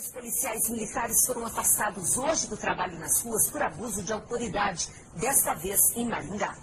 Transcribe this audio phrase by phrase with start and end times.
[0.00, 5.52] Dois policiais militares foram afastados hoje do trabalho nas ruas por abuso de autoridade, desta
[5.52, 6.56] vez em Maringá.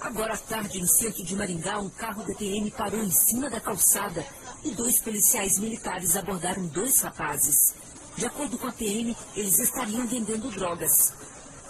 [0.00, 3.60] Agora à tarde, no centro de Maringá, um carro da PM parou em cima da
[3.60, 4.24] calçada
[4.62, 7.74] e dois policiais militares abordaram dois rapazes.
[8.16, 11.12] De acordo com a PM, eles estariam vendendo drogas.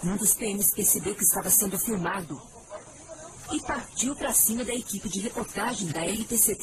[0.03, 2.39] Um dos PMs percebeu que estava sendo filmado
[3.51, 6.55] e partiu para cima da equipe de reportagem da RTC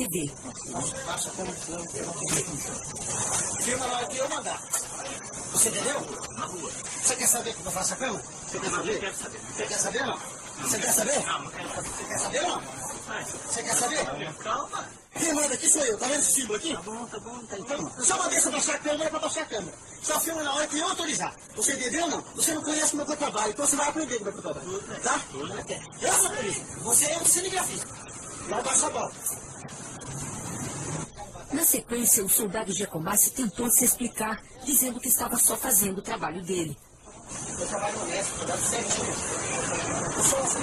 [3.62, 3.70] TV.
[3.70, 4.60] Filma na hora que eu mandar.
[5.52, 6.00] Você entendeu?
[6.36, 6.70] Na rua.
[7.02, 8.22] Você quer saber que eu faço a cama?
[8.48, 9.00] Você quer saber?
[9.00, 9.40] Quero saber.
[9.40, 10.18] Você quer saber não?
[10.62, 11.12] Você quer saber?
[11.12, 11.88] Quero saber.
[11.88, 12.60] Você quer saber não?
[12.60, 14.34] Você quer saber?
[14.42, 14.88] Calma.
[15.18, 16.74] Quem manda aqui sou eu, tá vendo esse símbolo aqui?
[16.74, 17.92] Tá bom, tá bom, tá então.
[18.00, 19.74] Só uma vez pra baixar a câmera pra baixar a câmera.
[20.02, 21.34] Só filma na hora que eu autorizar.
[21.54, 22.20] Você entendeu não?
[22.34, 24.82] Você não conhece o meu trabalho, então você vai aprender como é que eu trabalho.
[25.02, 25.20] Tá?
[26.00, 26.64] Eu sou polícia.
[26.80, 27.86] Você é um cinegrafista.
[28.48, 29.12] Vai baixar a bola.
[31.52, 36.42] Na sequência, o soldado Giacomazzi tentou se explicar, dizendo que estava só fazendo o trabalho
[36.42, 36.76] dele.
[37.58, 39.14] Eu trabalho honesto, eu trabalho certinho.
[40.16, 40.56] Eu que.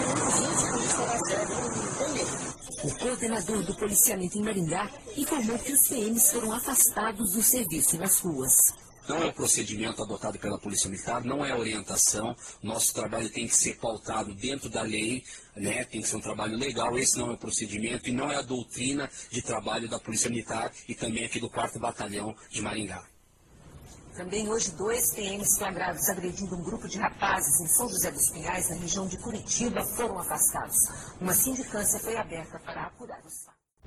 [2.03, 2.49] Entendeu?
[2.81, 8.19] O coordenador do policiamento em Maringá informou que os PMs foram afastados do serviço nas
[8.19, 8.73] ruas.
[9.09, 12.35] Não é o procedimento adotado pela Polícia Militar, não é orientação.
[12.61, 15.23] Nosso trabalho tem que ser pautado dentro da lei,
[15.55, 15.83] né?
[15.83, 16.95] tem que ser um trabalho legal.
[16.95, 20.71] Esse não é o procedimento e não é a doutrina de trabalho da Polícia Militar
[20.87, 23.03] e também aqui do 4 Batalhão de Maringá.
[24.15, 28.69] Também hoje, dois PMs flagrados agredindo um grupo de rapazes em São José dos Pinhais,
[28.69, 30.77] na região de Curitiba, foram afastados.
[31.19, 33.48] Uma sindicância foi aberta para apurar os fatos.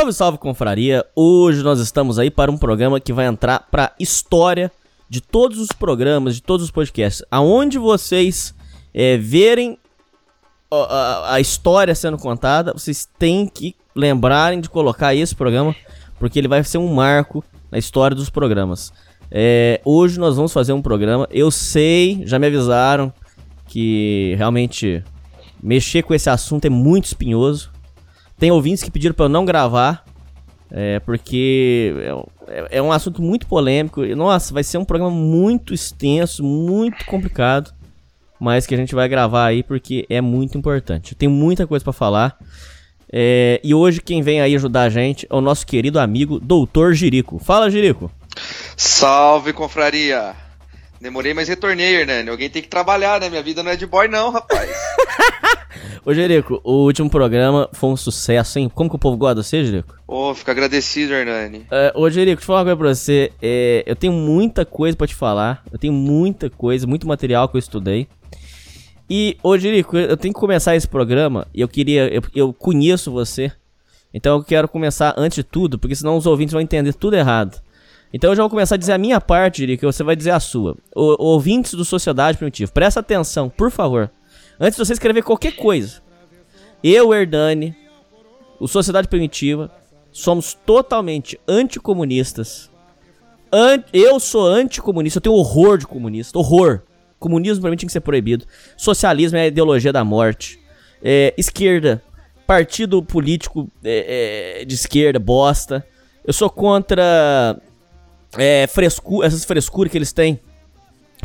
[0.00, 1.04] Salve, salve, confraria!
[1.14, 4.72] Hoje nós estamos aí para um programa que vai entrar para história
[5.10, 7.22] de todos os programas, de todos os podcasts.
[7.30, 8.54] Aonde vocês
[8.94, 9.76] é, verem
[10.70, 15.76] a, a, história sendo contada, vocês têm que lembrarem de colocar esse programa,
[16.18, 18.94] porque ele vai ser um marco na história dos programas.
[19.30, 21.28] É, hoje nós vamos fazer um programa.
[21.30, 23.12] Eu sei, já me avisaram
[23.66, 25.04] que realmente
[25.62, 27.70] mexer com esse assunto é muito espinhoso.
[28.40, 30.02] Tem ouvintes que pediram para eu não gravar,
[30.70, 31.94] é, porque
[32.48, 34.02] é, é, um assunto muito polêmico.
[34.16, 37.70] Nossa, vai ser um programa muito extenso, muito complicado,
[38.40, 41.14] mas que a gente vai gravar aí porque é muito importante.
[41.14, 42.38] Tenho muita coisa para falar.
[43.12, 46.94] É, e hoje quem vem aí ajudar a gente é o nosso querido amigo Doutor
[46.94, 47.38] Jirico.
[47.38, 48.10] Fala, Jirico.
[48.74, 50.34] Salve, confraria.
[51.00, 52.28] Demorei, mas retornei, Hernani.
[52.28, 53.30] Alguém tem que trabalhar, né?
[53.30, 54.70] Minha vida não é de boy, não, rapaz.
[56.04, 58.70] Ô, Jerico, o último programa foi um sucesso, hein?
[58.72, 59.96] Como que o povo gosta de você, Jerico?
[60.06, 61.66] Ô, oh, fico agradecido, Hernani.
[61.70, 63.32] É, ô, Jerico, deixa eu falar uma coisa pra você.
[63.40, 65.62] É, eu tenho muita coisa para te falar.
[65.72, 68.06] Eu tenho muita coisa, muito material que eu estudei.
[69.08, 72.08] E, ô, Jerico, eu tenho que começar esse programa e eu queria.
[72.08, 73.50] Eu, eu conheço você.
[74.12, 77.60] Então eu quero começar antes de tudo, porque senão os ouvintes vão entender tudo errado.
[78.12, 80.40] Então eu já vou começar a dizer a minha parte, que você vai dizer a
[80.40, 80.76] sua.
[80.94, 84.10] O, ouvintes do Sociedade Primitiva, presta atenção, por favor.
[84.58, 86.02] Antes de você escrever qualquer coisa.
[86.82, 87.74] Eu, Herdani,
[88.58, 89.70] o Sociedade Primitiva,
[90.12, 92.70] somos totalmente anticomunistas.
[93.52, 96.38] An eu sou anticomunista, eu tenho horror de comunista.
[96.38, 96.82] Horror.
[97.18, 98.46] Comunismo pra mim tinha que ser proibido.
[98.76, 100.58] Socialismo é a ideologia da morte.
[101.02, 102.02] É, esquerda,
[102.46, 105.86] partido político é, é, de esquerda, bosta.
[106.24, 107.60] Eu sou contra
[108.36, 110.40] é, frescu essas frescuras que eles têm.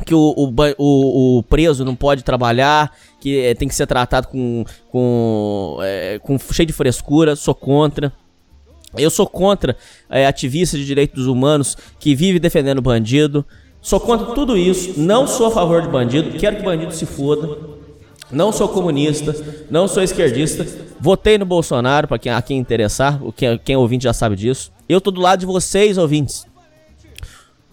[0.05, 4.27] Que o, o, o, o preso não pode trabalhar, que é, tem que ser tratado
[4.27, 8.11] com, com, é, com cheio de frescura, sou contra.
[8.97, 9.75] Eu sou contra
[10.09, 13.45] é, de direitos humanos que vive defendendo bandido.
[13.81, 14.99] Sou contra tudo isso.
[14.99, 16.37] Não sou a favor de bandido.
[16.37, 17.57] Quero que bandido se foda.
[18.31, 19.35] Não sou comunista.
[19.69, 20.65] Não sou esquerdista.
[20.99, 23.19] Votei no Bolsonaro, para quem, a quem interessar.
[23.35, 24.71] Quem, quem é ouvinte já sabe disso.
[24.87, 26.45] Eu tô do lado de vocês, ouvintes.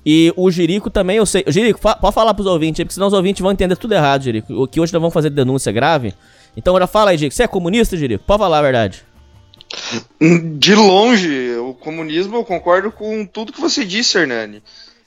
[0.04, 1.44] E o Jerico também, eu sei.
[1.46, 4.24] Jerico, fa pode falar pros ouvintes aí, porque senão os ouvintes vão entender tudo errado,
[4.24, 4.52] Jerico.
[4.54, 6.12] O que hoje nós vamos fazer denúncia grave.
[6.56, 7.34] Então já fala aí, Jerico.
[7.36, 8.24] Você é comunista, Jerico?
[8.24, 9.04] Pode falar a verdade.
[10.58, 14.62] De longe, o comunismo eu concordo com tudo que você disse, Hernani.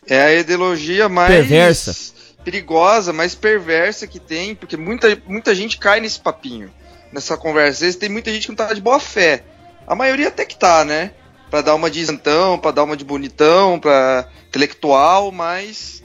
[0.07, 2.13] É a ideologia mais Perversa.
[2.43, 6.71] perigosa, mais perversa que tem, porque muita, muita gente cai nesse papinho,
[7.11, 7.71] nessa conversa.
[7.71, 9.43] Às vezes tem muita gente que não tá de boa fé.
[9.87, 11.11] A maioria até que tá, né?
[11.49, 16.03] Pra dar uma de isentão, pra dar uma de bonitão, pra intelectual, mas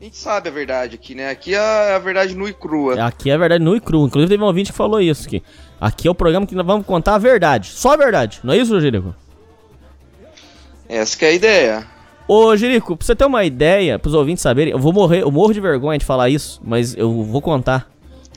[0.00, 1.30] a gente sabe a verdade aqui, né?
[1.30, 3.06] Aqui é a verdade nua e crua.
[3.06, 4.06] Aqui é a verdade nua e crua.
[4.06, 5.42] Inclusive teve um ouvinte que falou isso aqui.
[5.80, 7.68] Aqui é o programa que nós vamos contar a verdade.
[7.68, 8.40] Só a verdade.
[8.42, 9.14] Não é isso, Jerico?
[10.88, 11.86] Essa que é a ideia.
[12.26, 15.52] Ô, Jerico, pra você ter uma ideia, pros ouvintes saberem, eu vou morrer, eu morro
[15.52, 17.88] de vergonha de falar isso, mas eu vou contar.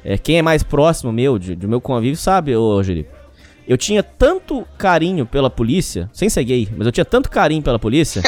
[0.03, 3.09] É, quem é mais próximo meu, de, do meu convívio, sabe, ô Jerico.
[3.67, 7.79] Eu tinha tanto carinho pela polícia, sem ser gay, mas eu tinha tanto carinho pela
[7.79, 8.21] polícia,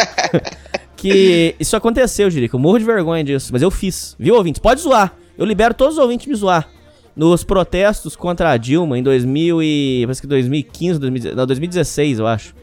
[0.97, 2.55] que isso aconteceu, Jerico.
[2.55, 4.15] Eu morro de vergonha disso, mas eu fiz.
[4.19, 4.59] Viu, ouvintes?
[4.59, 5.13] Pode zoar.
[5.37, 6.67] Eu libero todos os ouvintes me zoar.
[7.15, 10.01] Nos protestos contra a Dilma em 2000 e...
[10.05, 12.55] Parece que 2015, 2016, não, 2016, eu acho.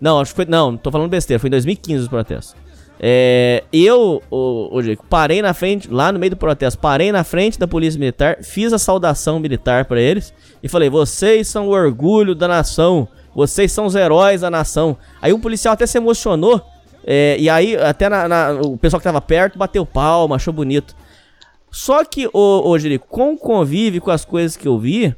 [0.00, 0.44] Não, acho que foi.
[0.46, 2.54] Não, tô falando besteira, foi em 2015 os protestos.
[2.98, 7.24] É, eu, o, o Diego, parei na frente, lá no meio do protesto, parei na
[7.24, 10.32] frente da polícia militar, fiz a saudação militar para eles
[10.62, 14.96] e falei: vocês são o orgulho da nação, vocês são os heróis da nação.
[15.20, 16.62] Aí um policial até se emocionou,
[17.04, 20.96] é, e aí até na, na, o pessoal que tava perto bateu palma, achou bonito.
[21.70, 25.14] Só que, ô, ô Jerico, com o convívio com as coisas que eu vi,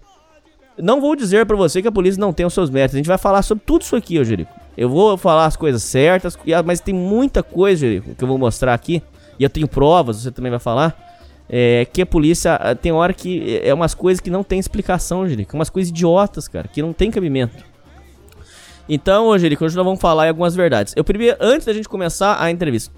[0.76, 2.96] não vou dizer para você que a polícia não tem os seus métodos.
[2.96, 4.57] A gente vai falar sobre tudo isso aqui, ô Jerico.
[4.78, 8.72] Eu vou falar as coisas certas, mas tem muita coisa Jerico, que eu vou mostrar
[8.72, 9.02] aqui.
[9.36, 10.96] E eu tenho provas, você também vai falar.
[11.50, 15.28] É, que a polícia ah, tem hora que é umas coisas que não tem explicação,
[15.28, 15.56] Jerico.
[15.56, 17.64] Umas coisas idiotas, cara, que não tem cabimento.
[18.88, 20.94] Então, ô Jerico, hoje nós vamos falar algumas verdades.
[20.96, 22.94] Eu primeiro, antes da gente começar a entrevista,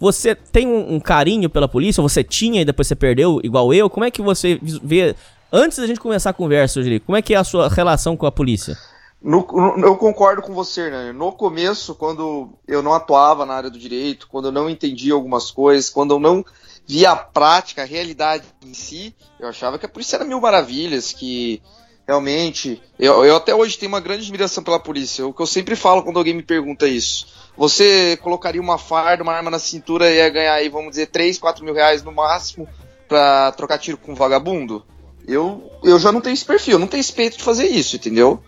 [0.00, 2.02] você tem um, um carinho pela polícia?
[2.02, 3.90] Você tinha e depois você perdeu, igual eu?
[3.90, 5.14] Como é que você vê
[5.52, 8.26] Antes da gente começar a conversa, Jerico, como é que é a sua relação com
[8.26, 8.76] a polícia?
[9.20, 11.12] No, no, eu concordo com você, né?
[11.12, 15.50] No começo, quando eu não atuava na área do direito, quando eu não entendia algumas
[15.50, 16.44] coisas, quando eu não
[16.86, 21.12] via a prática, a realidade em si, eu achava que a polícia era mil maravilhas,
[21.12, 21.60] que
[22.06, 22.80] realmente.
[22.98, 25.26] Eu, eu até hoje tenho uma grande admiração pela polícia.
[25.26, 27.26] O que eu sempre falo quando alguém me pergunta isso.
[27.56, 31.38] Você colocaria uma farda, uma arma na cintura e ia ganhar aí, vamos dizer, 3,
[31.38, 32.66] 4 mil reais no máximo
[33.06, 34.84] pra trocar tiro com um vagabundo?
[35.26, 37.96] Eu, eu já não tenho esse perfil, eu não tenho esse peito de fazer isso,
[37.96, 38.42] entendeu?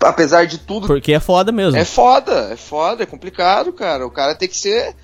[0.00, 0.86] Apesar de tudo.
[0.86, 1.78] Porque é foda mesmo.
[1.78, 4.06] É foda, é foda, é complicado, cara.
[4.06, 4.94] O cara tem que ser,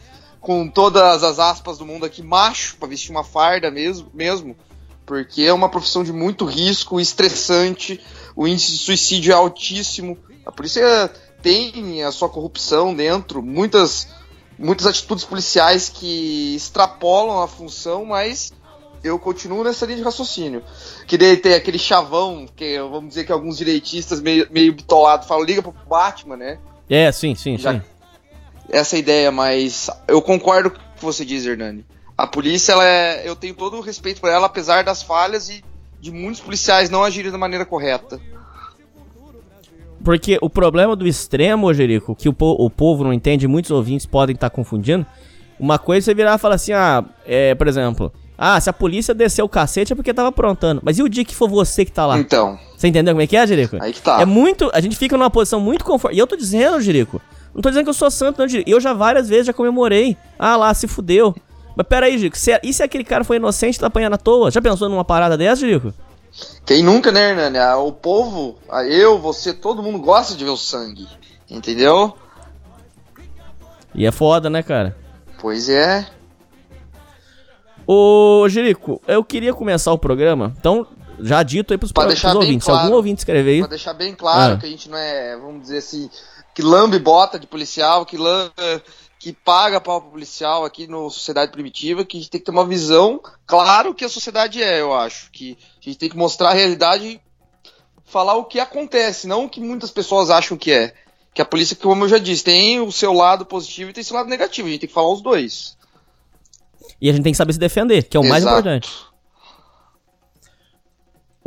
[0.40, 4.56] com todas as aspas do mundo aqui, macho pra vestir uma farda mesmo, mesmo.
[5.04, 8.00] Porque é uma profissão de muito risco, estressante,
[8.34, 10.18] o índice de suicídio é altíssimo.
[10.44, 11.10] A polícia
[11.42, 14.08] tem a sua corrupção dentro, muitas,
[14.58, 18.52] muitas atitudes policiais que extrapolam a função, mas
[19.02, 20.62] eu continuo nessa linha de raciocínio.
[21.06, 25.44] Que daí tem aquele chavão, que vamos dizer que alguns direitistas meio, meio bitolados falam,
[25.44, 26.58] liga pro Batman, né?
[26.88, 27.82] É, sim, sim, Já, sim.
[28.68, 31.84] Essa é ideia, mas eu concordo com o que você diz, Hernani.
[32.16, 35.62] A polícia, ela é, eu tenho todo o respeito por ela, apesar das falhas e
[36.00, 38.20] de muitos policiais não agirem da maneira correta.
[40.02, 44.06] Porque o problema do extremo, Jerico, que o, po o povo não entende, muitos ouvintes
[44.06, 45.04] podem estar confundindo.
[45.58, 48.72] Uma coisa é você virar e falar assim, ah, é, por exemplo, ah, se a
[48.72, 50.82] polícia descer o cacete é porque tava aprontando.
[50.84, 52.18] Mas e o dia que for você que tá lá?
[52.18, 52.58] Então.
[52.76, 53.78] Você entendeu como é que é, Jerico?
[53.80, 54.20] Aí que tá.
[54.20, 54.70] É muito.
[54.74, 56.16] A gente fica numa posição muito confortável.
[56.16, 57.20] E eu tô dizendo, Jerico.
[57.54, 58.68] Não tô dizendo que eu sou santo, não, Jerico.
[58.68, 60.16] Eu já várias vezes já comemorei.
[60.38, 61.34] Ah lá, se fudeu.
[61.74, 62.36] Mas pera aí, Jerico.
[62.36, 64.50] Se, é, e se aquele cara foi inocente e tá apanhando à toa?
[64.50, 65.94] Já pensou numa parada dessa, Jerico?
[66.66, 67.58] Quem nunca, né, Hernani?
[67.58, 71.06] Ah, o povo, ah, eu, você, todo mundo gosta de ver o sangue.
[71.48, 72.14] Entendeu?
[73.94, 74.94] E é foda, né, cara?
[75.40, 76.06] Pois é.
[77.86, 80.86] Ô, Jerico, eu queria começar o programa, então,
[81.20, 82.64] já dito aí pros, pra pros ouvintes.
[82.66, 83.58] Claro, Se algum ouvinte escrever aí.
[83.60, 84.56] Pra deixar bem claro ah.
[84.58, 86.10] que a gente não é, vamos dizer assim,
[86.54, 88.52] que lambe bota de policial, que lambe,
[89.18, 92.52] que paga pau pro policial aqui no Sociedade Primitiva, que a gente tem que ter
[92.52, 95.30] uma visão, claro que a sociedade é, eu acho.
[95.30, 97.20] Que a gente tem que mostrar a realidade e
[98.04, 100.94] falar o que acontece, não o que muitas pessoas acham que é.
[101.34, 104.04] Que a polícia, como eu já disse, tem o seu lado positivo e tem o
[104.04, 104.68] seu lado negativo.
[104.68, 105.75] A gente tem que falar os dois.
[107.00, 108.30] E a gente tem que saber se defender, que é o Exato.
[108.30, 108.90] mais importante.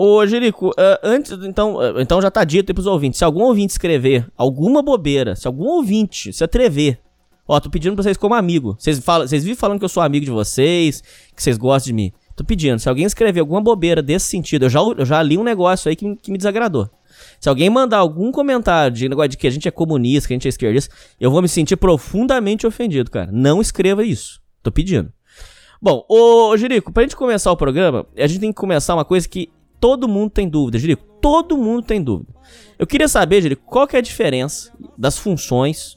[0.02, 3.18] Ô, Jerico, uh, antes, então, uh, então já tá dito aí pros ouvintes.
[3.18, 7.00] Se algum ouvinte escrever alguma bobeira, se algum ouvinte se atrever,
[7.46, 8.78] ó, tô pedindo pra vocês como amigo.
[8.80, 11.02] Vocês, falam, vocês vivem falando que eu sou amigo de vocês,
[11.36, 12.14] que vocês gostam de mim.
[12.34, 15.44] Tô pedindo, se alguém escrever alguma bobeira desse sentido, eu já, eu já li um
[15.44, 16.90] negócio aí que, que me desagradou.
[17.38, 20.36] Se alguém mandar algum comentário de negócio de que a gente é comunista, que a
[20.36, 23.30] gente é esquerdista, eu vou me sentir profundamente ofendido, cara.
[23.34, 24.40] Não escreva isso.
[24.64, 25.12] Tô pedindo.
[25.82, 29.28] Bom, ô Jerico, pra gente começar o programa, a gente tem que começar uma coisa
[29.28, 31.04] que todo mundo tem dúvida, Jerico.
[31.22, 32.34] Todo mundo tem dúvida.
[32.78, 35.96] Eu queria saber, Jerico, qual que é a diferença das funções,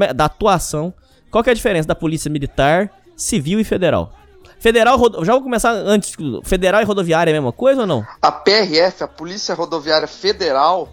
[0.00, 0.94] é, da atuação,
[1.30, 4.12] qual que é a diferença da polícia militar, civil e federal?
[4.58, 6.16] Federal, já vou começar antes.
[6.42, 8.04] Federal e rodoviária é a mesma coisa ou não?
[8.20, 10.88] A PRF, a Polícia Rodoviária Federal,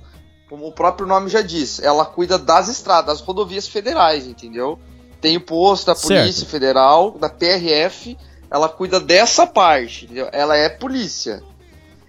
[0.50, 4.78] como o próprio nome já diz, ela cuida das estradas, das rodovias federais, entendeu?
[5.26, 6.52] Tem o posto da Polícia certo.
[6.52, 8.16] Federal, da PRF,
[8.48, 10.30] ela cuida dessa parte, entendeu?
[10.32, 11.42] Ela é polícia.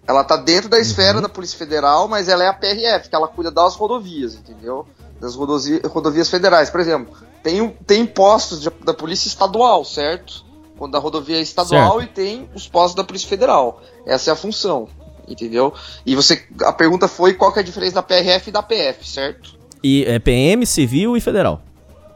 [0.06, 1.22] Ela tá dentro da esfera uhum.
[1.22, 4.86] da Polícia Federal, mas ela é a PRF, que ela cuida das rodovias, entendeu?
[5.18, 6.68] Das rodovias federais.
[6.68, 10.44] Por exemplo, tem, tem postos de, da Polícia Estadual, certo?
[10.76, 12.10] quando a rodovia é estadual certo.
[12.10, 13.80] e tem os postos da Polícia Federal.
[14.04, 14.88] Essa é a função,
[15.26, 15.72] entendeu?
[16.04, 19.08] E você, a pergunta foi qual que é a diferença da PRF e da PF,
[19.08, 19.58] certo?
[19.82, 21.62] E é PM, civil e federal.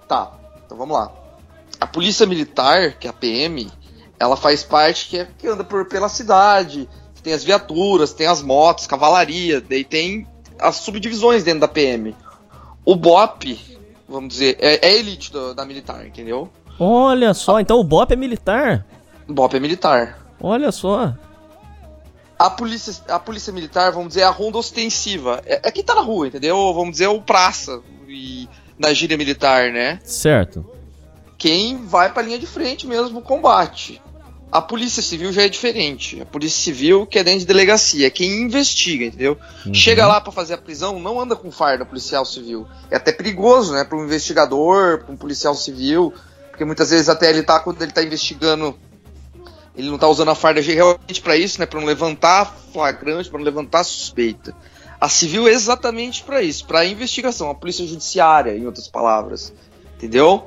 [0.07, 0.40] Tá,
[0.71, 1.11] então vamos lá.
[1.81, 3.69] A Polícia Militar, que é a PM,
[4.21, 6.89] ela faz parte que, é, que anda por, pela cidade,
[7.25, 10.29] tem as viaturas, tem as motos, cavalaria, daí tem
[10.61, 12.15] as subdivisões dentro da PM.
[12.85, 13.59] O BOP,
[14.09, 16.49] vamos dizer, é, é elite do, da militar, entendeu?
[16.79, 18.87] Olha só, então o BOP é militar?
[19.29, 20.25] BOP é militar.
[20.41, 21.13] Olha só.
[22.39, 25.43] A polícia, a polícia militar, vamos dizer, é a ronda ostensiva.
[25.45, 26.73] É, é quem tá na rua, entendeu?
[26.73, 28.49] Vamos dizer, o praça e,
[28.81, 30.01] na gíria militar, né?
[30.03, 30.65] Certo.
[31.39, 34.03] Quem vai pra linha de frente mesmo no combate.
[34.51, 36.21] A polícia civil já é diferente.
[36.21, 39.39] A polícia civil que é dentro de delegacia, é quem investiga, entendeu?
[39.65, 39.73] Uhum.
[39.73, 42.67] Chega lá para fazer a prisão, não anda com farda policial civil.
[42.91, 46.13] É até perigoso, né, para um investigador, para um policial civil
[46.61, 48.79] porque muitas vezes até ele tá, quando ele tá investigando,
[49.75, 51.65] ele não tá usando a farda realmente para isso, né?
[51.65, 54.55] Para não levantar flagrante, para não levantar suspeita.
[55.01, 59.53] A civil é exatamente para isso, para investigação, a polícia judiciária, em outras palavras,
[59.97, 60.47] entendeu?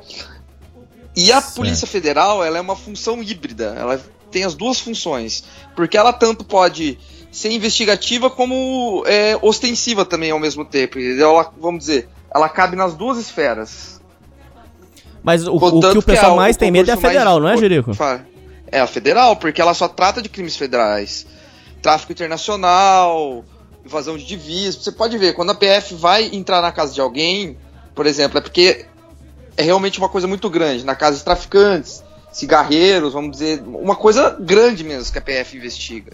[1.15, 1.55] E a certo.
[1.55, 5.43] polícia federal, ela é uma função híbrida, ela tem as duas funções,
[5.75, 6.99] porque ela tanto pode
[7.31, 10.99] ser investigativa como é, ostensiva também ao mesmo tempo.
[10.99, 13.99] Ela, vamos dizer, ela cabe nas duas esferas.
[15.23, 17.49] Mas o, o que o pessoal que é mais tem medo é a federal, não
[17.49, 17.91] é, Jerico?
[18.71, 21.25] É a federal, porque ela só trata de crimes federais.
[21.81, 23.43] Tráfico internacional,
[23.85, 24.83] invasão de divisas.
[24.83, 27.57] Você pode ver, quando a PF vai entrar na casa de alguém,
[27.93, 28.85] por exemplo, é porque
[29.57, 30.85] é realmente uma coisa muito grande.
[30.85, 36.13] Na casa de traficantes, cigarreiros, vamos dizer, uma coisa grande mesmo que a PF investiga.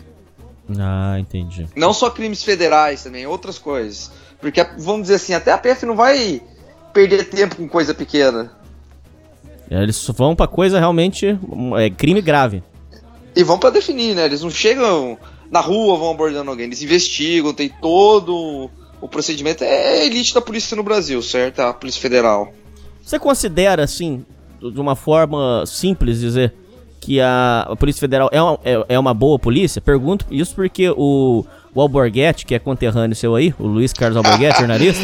[0.78, 1.68] Ah, entendi.
[1.76, 4.12] Não só crimes federais também, outras coisas.
[4.40, 6.42] Porque, vamos dizer assim, até a PF não vai
[6.94, 8.52] perder tempo com coisa pequena.
[9.70, 11.38] Eles vão pra coisa realmente.
[11.78, 12.64] É crime grave.
[13.36, 14.26] E vão para definir, né?
[14.26, 15.18] Eles não chegam
[15.52, 16.66] na rua, vão abordando alguém.
[16.66, 18.70] Eles investigam, tem todo
[19.02, 19.64] o procedimento.
[19.64, 21.60] É elite da polícia no Brasil, certo?
[21.62, 22.54] A Polícia Federal.
[23.04, 24.26] Você considera, assim,
[24.60, 26.54] de uma forma simples dizer
[27.00, 29.82] que a, a Polícia Federal é uma, é, é uma boa polícia?
[29.82, 34.58] Pergunto isso porque o o Alborguete, que é conterrâneo seu aí, o Luiz Carlos Alborguete,
[34.60, 35.04] jornalista,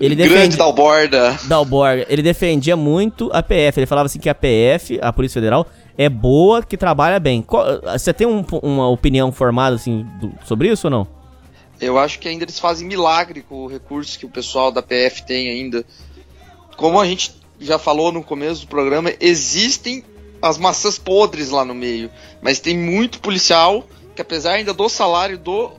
[0.00, 0.38] ele defendia...
[0.38, 1.38] Grande Dalborda.
[1.44, 2.06] Dalborga.
[2.08, 3.80] Ele defendia muito a PF.
[3.80, 5.66] Ele falava assim que a PF, a Polícia Federal,
[5.98, 7.44] é boa, que trabalha bem.
[7.92, 11.08] Você tem um, uma opinião formada assim do, sobre isso ou não?
[11.80, 15.24] Eu acho que ainda eles fazem milagre com o recurso que o pessoal da PF
[15.26, 15.84] tem ainda.
[16.76, 20.04] Como a gente já falou no começo do programa, existem
[20.40, 22.10] as maçãs podres lá no meio,
[22.42, 25.72] mas tem muito policial que apesar ainda do salário do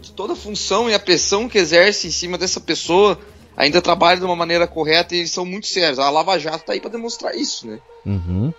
[0.00, 3.18] de toda a função e a pressão que exerce em cima dessa pessoa
[3.56, 5.98] ainda trabalha de uma maneira correta e eles são muito sérios.
[5.98, 7.78] A Lava Jato tá aí para demonstrar isso, né?
[8.04, 8.52] Uhum.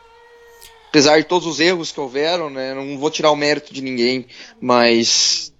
[0.93, 2.71] Apesar de todos os erros que houveram, né?
[2.75, 4.27] Não vou tirar o mérito de ninguém,
[4.61, 5.51] mas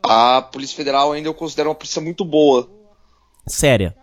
[0.00, 2.70] a Polícia Federal ainda eu considero uma polícia muito boa.
[3.48, 3.96] Séria.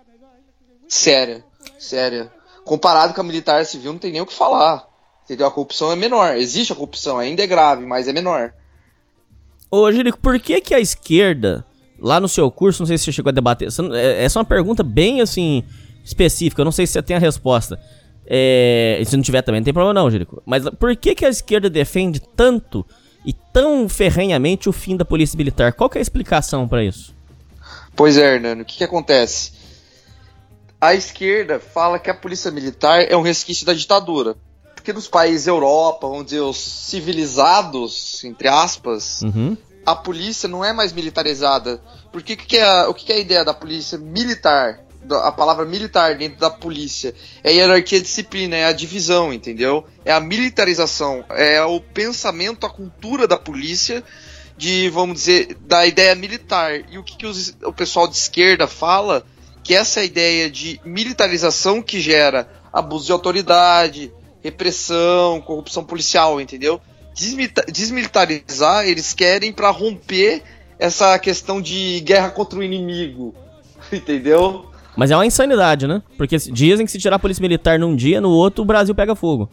[0.89, 1.41] Séria,
[1.79, 2.29] séria.
[2.65, 4.85] Comparado com a militar civil, não tem nem o que falar.
[5.23, 5.47] Entendeu?
[5.47, 6.35] A corrupção é menor.
[6.35, 8.53] Existe a corrupção, ainda é grave, mas é menor.
[9.71, 11.65] Ô, Jerico, por que que a esquerda,
[11.97, 14.45] lá no seu curso, não sei se você chegou a debater, é, essa é uma
[14.45, 15.63] pergunta bem, assim,
[16.03, 17.79] específica, eu não sei se você tem a resposta.
[18.33, 20.41] É, se não tiver também, não tem problema não, Jerico.
[20.45, 22.85] Mas por que que a esquerda defende tanto
[23.25, 25.73] e tão ferrenhamente o fim da polícia militar?
[25.73, 27.13] Qual que é a explicação para isso?
[27.95, 29.51] Pois é, Hernando, o que que acontece?
[30.79, 34.37] A esquerda fala que a polícia militar é um resquício da ditadura
[34.81, 39.55] porque nos países Europa, dizer, os civilizados, entre aspas, uhum.
[39.85, 41.79] a polícia não é mais militarizada.
[42.11, 44.79] Porque que que é, o que, que é a ideia da polícia militar?
[45.09, 49.85] A palavra militar dentro da polícia é a hierarquia de disciplina, é a divisão, entendeu?
[50.05, 54.03] É a militarização, é o pensamento, a cultura da polícia
[54.55, 56.83] de, vamos dizer, da ideia militar.
[56.91, 59.25] E o que, que os, o pessoal de esquerda fala,
[59.63, 66.79] que essa ideia de militarização que gera abuso de autoridade, repressão, corrupção policial, entendeu?
[67.67, 70.43] Desmilitarizar, eles querem para romper
[70.79, 73.35] essa questão de guerra contra o inimigo,
[73.91, 74.70] entendeu?
[74.95, 76.01] Mas é uma insanidade, né?
[76.17, 79.15] Porque dizem que se tirar a polícia militar num dia, no outro o Brasil pega
[79.15, 79.49] fogo.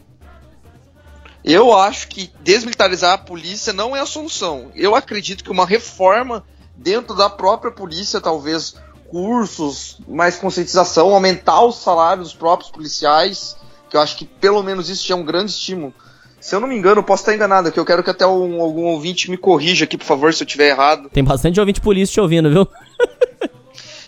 [1.43, 4.71] Eu acho que desmilitarizar a polícia não é a solução.
[4.75, 6.43] Eu acredito que uma reforma
[6.75, 8.75] dentro da própria polícia, talvez
[9.09, 13.57] cursos, mais conscientização, aumentar os salários dos próprios policiais,
[13.89, 15.93] que eu acho que pelo menos isso já é um grande estímulo.
[16.39, 18.61] Se eu não me engano, eu posso estar enganado, que eu quero que até um,
[18.61, 21.09] algum ouvinte me corrija aqui, por favor, se eu estiver errado.
[21.09, 22.67] Tem bastante ouvinte polícia te ouvindo, viu?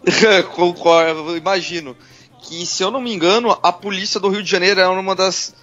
[0.56, 1.96] Concordo, imagino.
[2.42, 5.54] Que, se eu não me engano, a polícia do Rio de Janeiro é uma das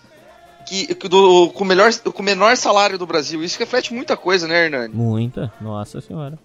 [0.69, 3.43] que, do, com, melhor, com o menor salário do Brasil.
[3.43, 4.95] Isso reflete muita coisa, né, Hernani?
[4.95, 6.39] Muita, nossa senhora.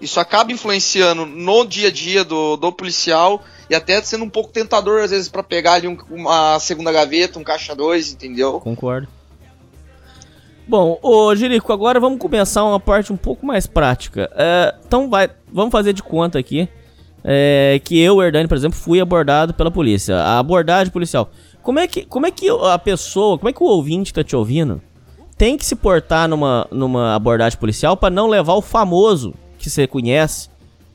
[0.00, 4.50] Isso acaba influenciando no dia a dia do, do policial e até sendo um pouco
[4.50, 8.60] tentador, às vezes, para pegar ali um, uma segunda gaveta, um caixa 2, entendeu?
[8.60, 9.08] Concordo.
[10.68, 14.30] Bom, ô Jerico, agora vamos começar uma parte um pouco mais prática.
[14.34, 16.68] É, então vai, vamos fazer de conta aqui
[17.24, 20.16] é, que eu, Hernani, por exemplo, fui abordado pela polícia.
[20.16, 21.30] A abordagem policial.
[21.62, 24.36] Como é que, como é que a pessoa, como é que o ouvinte tá te
[24.36, 24.80] ouvindo,
[25.36, 29.86] tem que se portar numa, numa abordagem policial para não levar o famoso que você
[29.86, 30.48] conhece,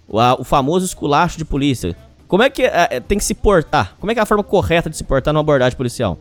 [0.07, 1.95] o, o famoso esculacho de polícia?
[2.27, 3.95] Como é que é, tem que se portar?
[3.99, 6.17] Como é que é a forma correta de se portar numa abordagem policial?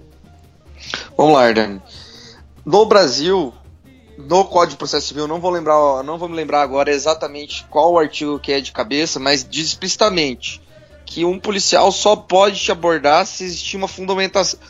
[1.16, 1.80] Vamos lá, Arden.
[2.66, 3.54] No Brasil,
[4.28, 7.92] no Código de Processo Civil, não vou lembrar, não vou me lembrar agora exatamente qual
[7.92, 10.60] o artigo que é de cabeça, mas diz explicitamente
[11.04, 14.60] que um policial só pode te abordar se existir uma fundamentação,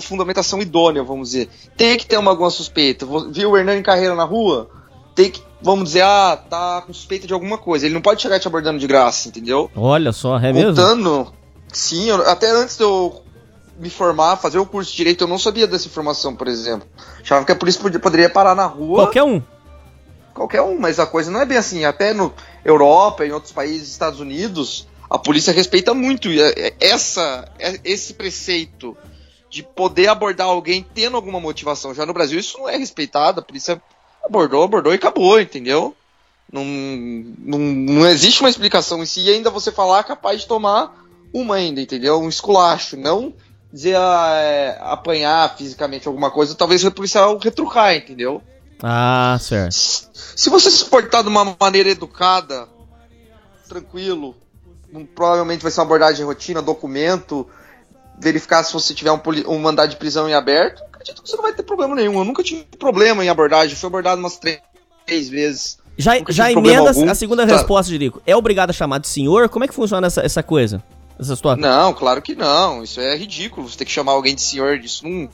[0.00, 1.48] fundamentação idônea, vamos dizer.
[1.76, 3.04] Tem que ter uma alguma suspeita.
[3.30, 4.70] Viu o Hernani Carreira na rua?
[5.16, 7.84] Tem que, vamos dizer, ah, tá com suspeita de alguma coisa.
[7.84, 9.68] Ele não pode chegar te abordando de graça, entendeu?
[9.74, 10.70] Olha só, é mesmo?
[10.70, 11.32] Contando,
[11.72, 13.20] sim, eu, até antes de eu
[13.78, 16.88] me formar, fazer o curso de direito, eu não sabia dessa informação, por exemplo.
[17.20, 19.04] Achava que a polícia podia, poderia parar na rua.
[19.04, 19.42] Qualquer um.
[20.34, 21.84] Qualquer um, mas a coisa não é bem assim.
[21.84, 22.32] Até no
[22.64, 28.14] Europa, em outros países, Estados Unidos, a polícia respeita muito é, é, essa, é, esse
[28.14, 28.96] preceito
[29.48, 31.94] de poder abordar alguém tendo alguma motivação.
[31.94, 33.80] Já no Brasil isso não é respeitado, a polícia
[34.22, 35.94] abordou, abordou e acabou, entendeu?
[36.52, 41.06] Não, não, não existe uma explicação em si e ainda você falar capaz de tomar
[41.32, 42.20] uma ainda, entendeu?
[42.20, 43.34] Um esculacho, não
[43.72, 48.42] dizer ah, é, apanhar fisicamente alguma coisa, talvez o policial retrucar, entendeu?
[48.82, 49.74] Ah, certo.
[49.74, 52.68] Se você se portar de uma maneira educada,
[53.68, 54.34] tranquilo,
[55.14, 57.46] provavelmente vai ser uma abordagem rotina, documento,
[58.18, 60.82] verificar se você tiver um, um mandado de prisão em aberto.
[60.84, 62.18] Acredito que você não vai ter problema nenhum.
[62.18, 64.60] Eu nunca tive problema em abordagem, fui abordado umas três,
[65.06, 65.78] três vezes.
[65.96, 67.52] Já, já emenda a segunda tá.
[67.52, 68.22] resposta, Jerico.
[68.24, 69.48] É obrigado a chamar de senhor?
[69.48, 70.82] Como é que funciona essa, essa coisa?
[71.18, 71.60] Essa situação?
[71.60, 72.82] Não, claro que não.
[72.82, 73.68] Isso é ridículo.
[73.68, 75.28] Você ter que chamar alguém de senhor, isso não,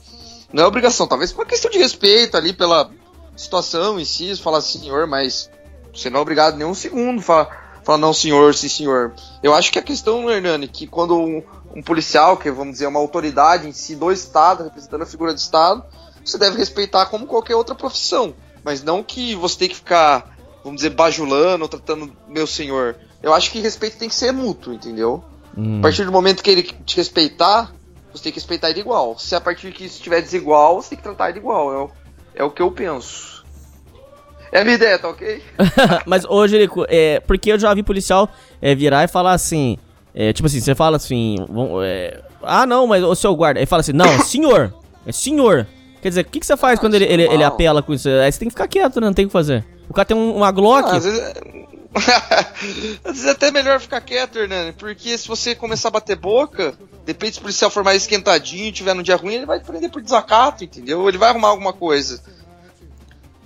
[0.51, 1.07] não é obrigação.
[1.07, 2.89] Talvez por uma questão de respeito ali pela
[3.35, 5.49] situação em si, falar senhor, mas
[5.93, 9.13] você não é obrigado nem um segundo falar falar não senhor, sim senhor.
[9.43, 11.43] Eu acho que a questão, Hernani, que quando um,
[11.75, 15.37] um, policial, que vamos dizer, uma autoridade em si do Estado, representando a figura do
[15.37, 15.85] Estado,
[16.25, 18.33] você deve respeitar como qualquer outra profissão.
[18.63, 22.95] Mas não que você tem que ficar, vamos dizer, bajulando, tratando meu senhor.
[23.21, 25.23] Eu acho que respeito tem que ser mútuo, entendeu?
[25.57, 25.79] Hum.
[25.79, 27.71] A partir do momento que ele te respeitar,
[28.11, 29.17] você tem que respeitar ele igual.
[29.17, 31.73] Se a partir que isso estiver desigual, você tem que tratar ele igual.
[31.73, 31.91] É o,
[32.35, 33.43] é o que eu penso.
[34.51, 35.41] É a minha ideia, tá ok?
[36.05, 38.29] Mas, ô, Jerico, é, porque eu já vi policial
[38.61, 39.77] é, virar e falar assim.
[40.13, 41.35] É, tipo assim, você fala assim.
[41.83, 43.59] É, ah, não, mas o seu guarda.
[43.59, 44.73] Ele fala assim: não, senhor.
[45.05, 45.67] É senhor.
[46.01, 48.07] Quer dizer, o que, que você faz ah, quando ele, ele, ele, apela com isso?
[48.07, 49.07] Aí você tem que ficar quieto, né?
[49.07, 49.65] Não tem o que fazer.
[49.89, 50.87] O cara tem um, uma Glock.
[50.87, 51.33] Ah, às vezes...
[53.03, 56.73] às vezes é até melhor ficar quieto, Hernani, porque se você começar a bater boca,
[57.05, 60.01] depende se o policial for mais esquentadinho, tiver no dia ruim, ele vai prender por
[60.01, 61.07] desacato, entendeu?
[61.07, 62.21] Ele vai arrumar alguma coisa.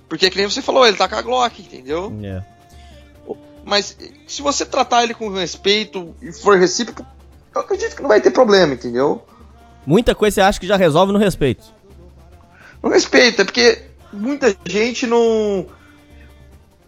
[0.08, 2.12] Porque, que nem você falou, ele tá com a Glock, entendeu?
[2.20, 2.44] Yeah.
[3.64, 7.06] Mas se você tratar ele com respeito e for recíproco,
[7.54, 9.24] eu acredito que não vai ter problema, entendeu?
[9.86, 11.64] Muita coisa você acha que já resolve no respeito.
[12.82, 13.82] No respeito, é porque
[14.12, 15.66] muita gente não.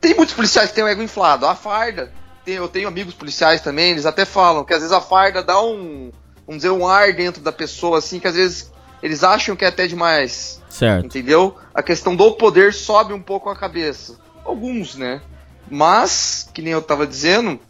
[0.02, 1.46] Tem muitos policiais que têm o ego inflado.
[1.46, 2.12] A farda,
[2.44, 5.62] tem, eu tenho amigos policiais também, eles até falam que às vezes a farda dá
[5.62, 6.10] um.
[6.44, 9.68] Vamos dizer, um ar dentro da pessoa, assim, que às vezes eles acham que é
[9.68, 10.60] até demais.
[10.68, 11.06] Certo.
[11.06, 11.56] Entendeu?
[11.72, 14.18] A questão do poder sobe um pouco a cabeça.
[14.44, 15.22] Alguns, né?
[15.70, 17.60] Mas, que nem eu tava dizendo,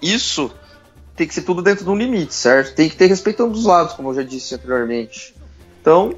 [0.00, 0.52] isso
[1.16, 2.72] tem que ser tudo dentro de um limite, certo?
[2.76, 5.34] Tem que ter respeito dos lados, como eu já disse anteriormente.
[5.80, 6.14] Então,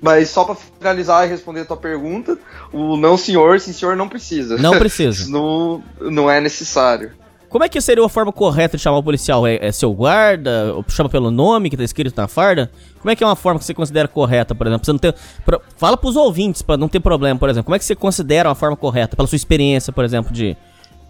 [0.00, 2.38] Mas só pra finalizar e responder a tua pergunta,
[2.72, 4.56] o não senhor, sim senhor não precisa.
[4.58, 5.30] Não precisa.
[5.30, 7.12] Não, não é necessário.
[7.48, 9.46] Como é que seria a forma correta de chamar o policial?
[9.46, 10.74] É, é seu guarda?
[10.74, 12.70] Ou chama pelo nome que tá escrito na farda?
[13.00, 14.84] Como é que é uma forma que você considera correta, por exemplo?
[14.84, 17.64] Você não ter, pra, fala pros ouvintes pra não ter problema, por exemplo.
[17.64, 19.16] Como é que você considera uma forma correta?
[19.16, 20.56] Pela sua experiência, por exemplo, de.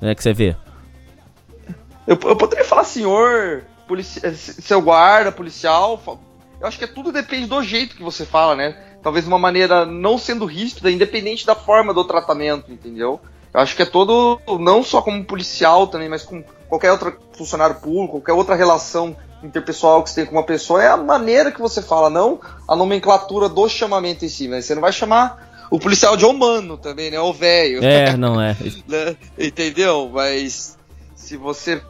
[0.00, 0.54] Né, que você vê.
[2.06, 6.00] Eu, eu poderia falar senhor, polici seu guarda, policial.
[6.60, 8.76] Eu acho que é tudo depende do jeito que você fala, né?
[9.02, 13.20] Talvez de uma maneira não sendo ríspida, independente da forma do tratamento, entendeu?
[13.52, 17.76] Eu acho que é todo, não só como policial também, mas com qualquer outro funcionário
[17.76, 21.60] público, qualquer outra relação interpessoal que você tem com uma pessoa, é a maneira que
[21.60, 24.48] você fala, não a nomenclatura do chamamento em si.
[24.48, 27.20] Mas você não vai chamar o policial de humano também, né?
[27.20, 27.84] O velho.
[27.84, 28.56] É, não é.
[28.86, 29.16] Né?
[29.38, 30.10] Entendeu?
[30.12, 30.76] Mas
[31.14, 31.80] se você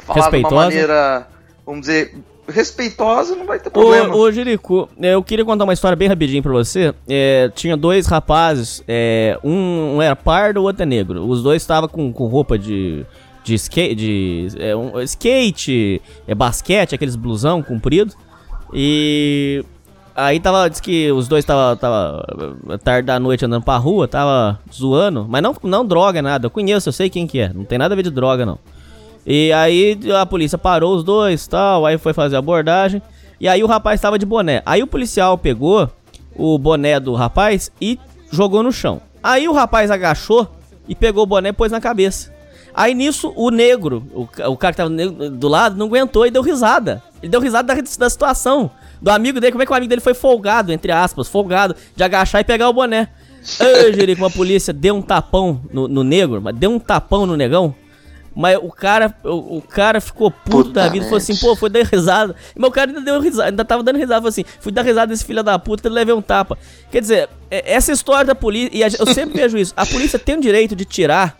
[0.00, 1.28] falar de uma maneira,
[1.64, 2.14] vamos dizer,
[2.48, 4.14] respeitosa, não vai ter problema.
[4.14, 6.94] Ô, ô Jerico, é, eu queria contar uma história bem rapidinho pra você.
[7.08, 11.26] É, tinha dois rapazes, é, um, um, era pardo, o outro é negro.
[11.26, 13.04] Os dois estavam com, com roupa de,
[13.44, 18.14] de skate, de, é, um, skate é, basquete, aqueles blusão comprido.
[18.72, 19.64] E
[20.16, 24.58] aí tava, diz que os dois tava, tava tarde da noite andando pra rua, tava
[24.72, 26.46] zoando, mas não, não droga, nada.
[26.46, 28.58] Eu conheço, eu sei quem que é, não tem nada a ver de droga, não.
[29.30, 33.02] E aí a polícia parou os dois tal, aí foi fazer a abordagem.
[33.38, 34.62] E aí o rapaz estava de boné.
[34.64, 35.90] Aí o policial pegou
[36.34, 38.00] o boné do rapaz e
[38.32, 39.02] jogou no chão.
[39.22, 40.50] Aí o rapaz agachou
[40.88, 42.32] e pegou o boné e pôs na cabeça.
[42.72, 46.40] Aí nisso o negro, o, o cara que tava do lado, não aguentou e deu
[46.40, 47.02] risada.
[47.22, 48.70] Ele deu risada da, da situação.
[49.02, 52.02] Do amigo dele, como é que o amigo dele foi folgado, entre aspas, folgado, de
[52.02, 53.08] agachar e pegar o boné.
[53.60, 57.36] Ei, Jerico, a polícia deu um tapão no, no negro, mas deu um tapão no
[57.36, 57.74] negão.
[58.34, 61.68] Mas o cara, o, o cara ficou puto puta da vida, falou assim, pô, foi
[61.68, 62.36] dar risada.
[62.56, 65.08] Mas o cara ainda deu risada, ainda tava dando risada, falou assim, fui dar risada
[65.08, 66.56] desse filho da puta, ele levei um tapa.
[66.90, 70.36] Quer dizer, é, essa história da polícia, e eu sempre vejo isso, a polícia tem
[70.36, 71.36] o direito de tirar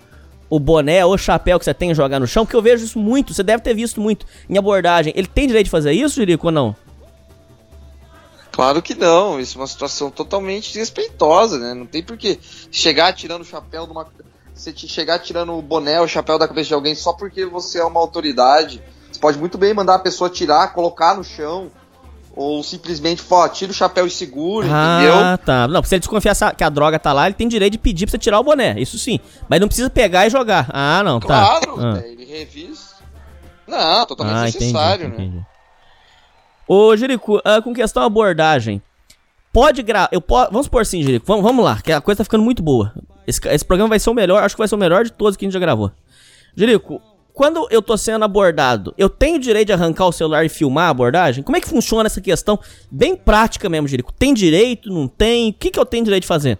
[0.50, 2.84] o boné ou o chapéu que você tem e jogar no chão, porque eu vejo
[2.84, 5.12] isso muito, você deve ter visto muito em abordagem.
[5.14, 6.76] Ele tem direito de fazer isso, Jerico, ou não?
[8.50, 11.74] Claro que não, isso é uma situação totalmente desrespeitosa, né?
[11.74, 12.40] Não tem por que
[12.72, 14.04] chegar tirando o chapéu de uma
[14.58, 17.78] você te chegar tirando o boné, o chapéu da cabeça de alguém só porque você
[17.78, 18.82] é uma autoridade.
[19.10, 21.70] Você pode muito bem mandar a pessoa tirar, colocar no chão.
[22.34, 25.14] Ou simplesmente, pô, tira o chapéu e segura, ah, entendeu?
[25.18, 25.66] Ah, tá.
[25.66, 28.12] Não, se ele desconfiar que a droga tá lá, ele tem direito de pedir pra
[28.12, 28.78] você tirar o boné.
[28.78, 29.18] Isso sim.
[29.48, 30.68] Mas não precisa pegar e jogar.
[30.72, 31.72] Ah, não, claro, tá.
[31.72, 32.06] Claro, ah.
[32.06, 32.90] ele revisa.
[33.66, 35.28] Não, totalmente ah, necessário, entendi, né?
[35.28, 35.46] Entendi.
[36.68, 38.80] Ô, Jerico, uh, com questão abordagem,
[39.52, 40.08] pode gravar.
[40.12, 41.26] Eu po vamos por assim, Jerico.
[41.26, 42.92] Vamos, vamos lá, que a coisa tá ficando muito boa.
[43.28, 45.36] Esse, esse programa vai ser o melhor, acho que vai ser o melhor de todos
[45.36, 45.92] que a gente já gravou.
[46.56, 46.98] Jerico,
[47.34, 50.88] quando eu tô sendo abordado, eu tenho direito de arrancar o celular e filmar a
[50.88, 51.44] abordagem?
[51.44, 52.58] Como é que funciona essa questão?
[52.90, 54.14] Bem prática mesmo, Jerico.
[54.14, 55.50] Tem direito, não tem?
[55.50, 56.58] O que, que eu tenho direito de fazer?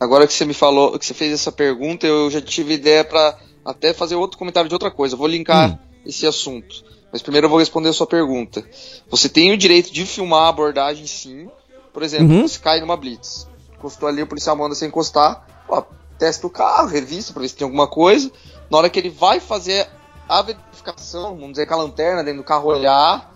[0.00, 3.38] Agora que você me falou, que você fez essa pergunta, eu já tive ideia para
[3.62, 5.14] até fazer outro comentário de outra coisa.
[5.14, 5.78] Eu vou linkar hum.
[6.06, 6.82] esse assunto.
[7.12, 8.64] Mas primeiro eu vou responder a sua pergunta.
[9.10, 11.50] Você tem o direito de filmar a abordagem, sim.
[11.92, 12.48] Por exemplo, uhum.
[12.48, 13.49] você cai numa blitz
[13.80, 15.82] encostou ali, o policial manda você encostar, ó,
[16.18, 18.30] testa o carro, revista pra ver se tem alguma coisa.
[18.70, 19.88] Na hora que ele vai fazer
[20.28, 23.32] a verificação, vamos dizer, com a lanterna dentro do carro olhar,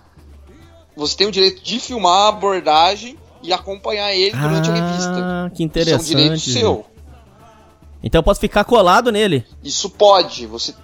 [0.95, 5.53] você tem o direito de filmar a abordagem e acompanhar ele durante ah, a revista.
[5.55, 6.03] Que interessante.
[6.03, 6.87] Isso é um direito seu.
[8.03, 9.47] Então eu posso ficar colado nele?
[9.63, 10.47] Isso pode.
[10.47, 10.75] Você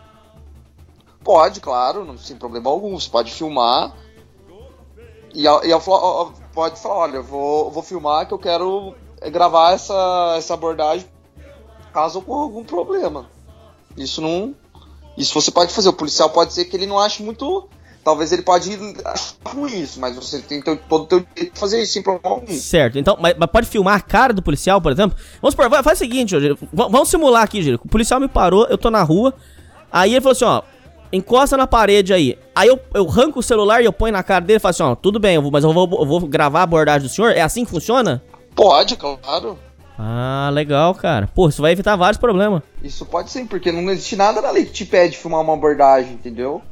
[1.22, 2.98] pode, claro, não sem problema algum.
[2.98, 3.94] Você pode filmar
[5.34, 5.80] e, e
[6.52, 8.94] pode falar, olha, vou, vou filmar que eu quero
[9.28, 11.06] gravar essa, essa abordagem
[11.92, 13.26] caso ocorra algum problema.
[13.96, 14.54] Isso não.
[15.16, 15.88] Isso você pode fazer.
[15.88, 17.68] O policial pode ser que ele não ache muito.
[18.02, 18.70] Talvez ele pode
[19.04, 22.36] achar ruim isso, mas você tem todo o teu direito de fazer isso sem problema
[22.36, 22.54] algum.
[22.54, 25.18] Certo, então, mas, mas, pode filmar a cara do policial, por exemplo?
[25.42, 26.34] Vamos supor, faz o seguinte,
[26.72, 27.78] vamos simular aqui, Giro.
[27.84, 29.34] O policial me parou, eu tô na rua,
[29.92, 30.62] aí ele falou assim, ó,
[31.12, 32.38] encosta na parede aí.
[32.54, 34.82] Aí eu, eu arranco o celular e eu ponho na cara dele e falo assim,
[34.82, 37.32] ó, tudo bem, eu vou, mas eu vou, eu vou gravar a abordagem do senhor?
[37.32, 38.22] É assim que funciona?
[38.54, 39.58] Pode, claro.
[39.98, 41.26] Ah, legal, cara.
[41.26, 42.62] Pô, isso vai evitar vários problemas.
[42.82, 46.14] Isso pode sim, porque não existe nada na lei que te pede filmar uma abordagem,
[46.14, 46.62] entendeu?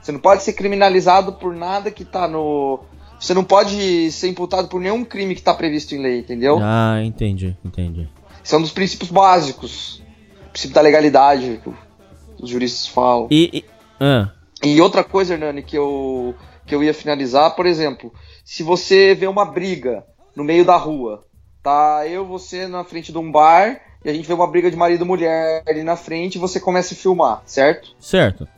[0.00, 2.80] Você não pode ser criminalizado por nada que tá no.
[3.18, 6.58] Você não pode ser imputado por nenhum crime que tá previsto em lei, entendeu?
[6.62, 8.08] Ah, entendi, entendi.
[8.42, 10.02] Isso é um dos princípios básicos.
[10.46, 13.28] O princípio da legalidade que os juristas falam.
[13.30, 13.50] E.
[13.52, 13.64] E,
[14.00, 14.30] ah.
[14.64, 18.10] e outra coisa, Hernani, que eu, que eu ia finalizar, por exemplo,
[18.42, 20.02] se você vê uma briga
[20.34, 21.24] no meio da rua.
[21.62, 24.76] Tá eu, você na frente de um bar e a gente vê uma briga de
[24.76, 27.94] marido e mulher ali na frente e você começa a filmar, certo?
[28.00, 28.48] Certo.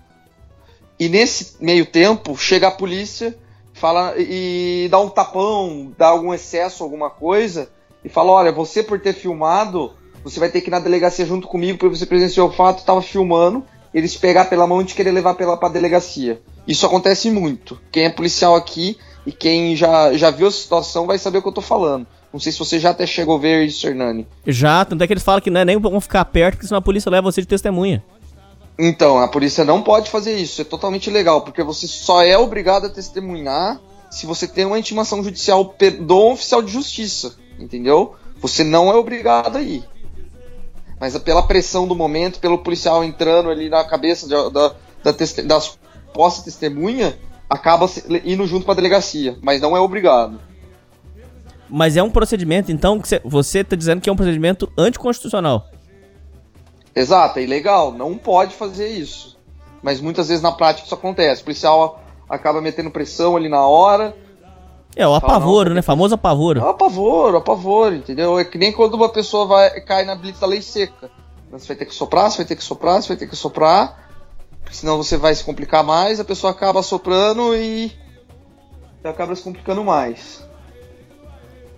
[0.98, 3.37] E nesse meio tempo chega a polícia,
[3.72, 7.68] fala e dá um tapão, dá algum excesso, alguma coisa,
[8.04, 11.48] e fala, olha, você por ter filmado, você vai ter que ir na delegacia junto
[11.48, 15.11] comigo, porque você presenciou o fato, estava filmando, eles pegar pela mão e te querer
[15.11, 16.40] levar pela pra delegacia.
[16.66, 17.80] Isso acontece muito.
[17.90, 21.48] Quem é policial aqui e quem já, já viu a situação vai saber o que
[21.48, 22.06] eu tô falando.
[22.32, 24.26] Não sei se você já até chegou a ver isso, Hernani.
[24.46, 26.78] Já, tanto é que eles falam que não é nem bom ficar perto, porque senão
[26.78, 28.02] a polícia leva você de testemunha.
[28.78, 32.87] Então, a polícia não pode fazer isso, é totalmente ilegal, porque você só é obrigado
[32.87, 33.78] a testemunhar
[34.11, 38.14] se você tem uma intimação judicial do oficial de justiça, entendeu?
[38.40, 39.85] Você não é obrigado a ir.
[40.98, 45.12] Mas pela pressão do momento, pelo policial entrando ali na cabeça da, da, da
[45.44, 45.78] das
[46.12, 47.18] posse testemunha,
[47.53, 47.87] acaba
[48.25, 50.41] indo junto para a delegacia, mas não é obrigado.
[51.69, 55.69] Mas é um procedimento, então, que você está dizendo que é um procedimento anticonstitucional.
[56.95, 59.38] Exato, é ilegal, não pode fazer isso.
[59.83, 61.43] Mas muitas vezes na prática isso acontece.
[61.43, 64.17] O policial acaba metendo pressão ali na hora.
[64.95, 65.83] É, o apavoro, né?
[65.83, 66.61] Famoso apavoro.
[66.61, 68.38] É o apavoro, apavoro, entendeu?
[68.38, 71.11] É que nem quando uma pessoa vai cai na blitz da lei seca.
[71.51, 74.02] Você vai ter que soprar, você vai ter que soprar, você vai ter que soprar.
[74.72, 77.92] Senão você vai se complicar mais, a pessoa acaba soprando e
[79.04, 80.42] acaba se complicando mais.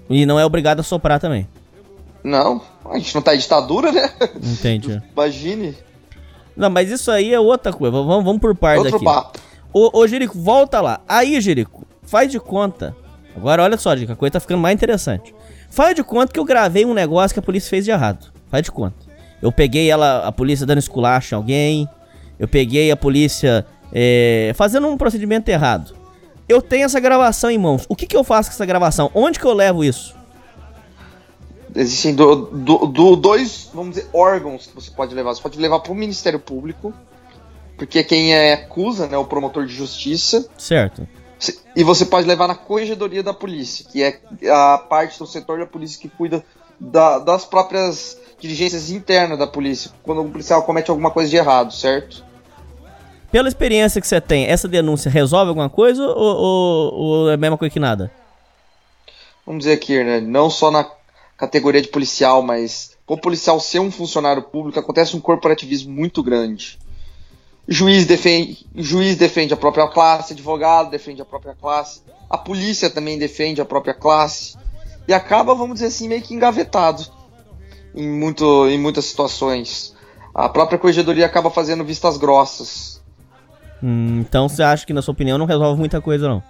[0.09, 1.49] E não é obrigado a soprar também.
[2.23, 4.11] Não, a gente não tá em ditadura, né?
[4.37, 5.03] Entendi.
[5.13, 5.77] Imagine.
[6.57, 7.91] Não, mas isso aí é outra coisa.
[7.91, 9.05] Vamos, vamos por partes Outro aqui.
[9.05, 9.41] Papo.
[9.73, 11.01] Ô, ô, Jerico, volta lá.
[11.09, 12.95] Aí, Jerico, faz de conta.
[13.37, 15.35] Agora, olha só, Jerico, a coisa tá ficando mais interessante.
[15.69, 18.33] Faz de conta que eu gravei um negócio que a polícia fez de errado.
[18.49, 18.95] Faz de conta.
[19.43, 21.89] Eu peguei ela, a polícia dando esculacho em alguém.
[22.39, 25.95] Eu peguei a polícia é, fazendo um procedimento errado.
[26.49, 27.87] Eu tenho essa gravação em mãos.
[27.89, 29.11] O que, que eu faço com essa gravação?
[29.15, 30.15] Onde que eu levo isso?
[31.75, 35.35] Existem do, do, do, dois, vamos dizer, órgãos que você pode levar.
[35.35, 36.93] Você pode levar para o Ministério Público,
[37.77, 40.49] porque quem é acusa, né, o promotor de justiça.
[40.57, 41.07] Certo.
[41.75, 44.21] E você pode levar na corregedoria da polícia, que é
[44.51, 46.45] a parte do setor da polícia que cuida
[46.79, 51.73] da, das próprias diligências internas da polícia, quando um policial comete alguma coisa de errado,
[51.73, 52.25] certo?
[53.31, 57.37] Pela experiência que você tem, essa denúncia resolve alguma coisa ou, ou, ou é a
[57.37, 58.13] mesma coisa que nada?
[59.47, 60.21] Vamos dizer aqui, né?
[60.21, 60.89] Não só na
[61.37, 66.23] categoria de policial, mas com o policial ser um funcionário público, acontece um corporativismo muito
[66.23, 66.79] grande.
[67.67, 73.19] Juiz defende, juiz defende a própria classe, advogado defende a própria classe, a polícia também
[73.19, 74.57] defende a própria classe.
[75.07, 77.05] E acaba, vamos dizer assim, meio que engavetado
[77.95, 79.95] em, muito, em muitas situações.
[80.35, 82.95] A própria corregedoria acaba fazendo vistas grossas
[83.85, 86.43] Hum, então você acha que, na sua opinião, não resolve muita coisa, não?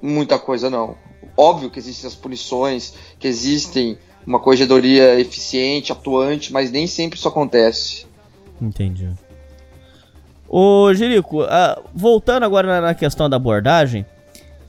[0.00, 0.96] Muita coisa, não.
[1.36, 7.28] Óbvio que existem as punições, que existem uma corregedoria eficiente, atuante, mas nem sempre isso
[7.28, 8.06] acontece.
[8.58, 9.10] Entendi.
[10.48, 14.06] Ô, Jerico, uh, voltando agora na questão da abordagem,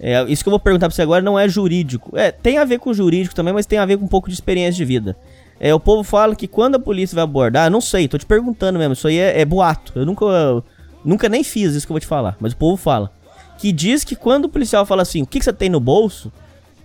[0.02, 2.18] é, isso que eu vou perguntar pra você agora não é jurídico.
[2.18, 4.34] É, tem a ver com jurídico também, mas tem a ver com um pouco de
[4.34, 5.16] experiência de vida.
[5.60, 8.80] É, o povo fala que quando a polícia vai abordar, não sei, tô te perguntando
[8.80, 9.94] mesmo, isso aí é, é boato.
[9.96, 10.64] Eu nunca
[11.04, 13.12] Nunca nem fiz isso que eu vou te falar, mas o povo fala.
[13.58, 16.32] Que diz que quando o policial fala assim, o que, que você tem no bolso?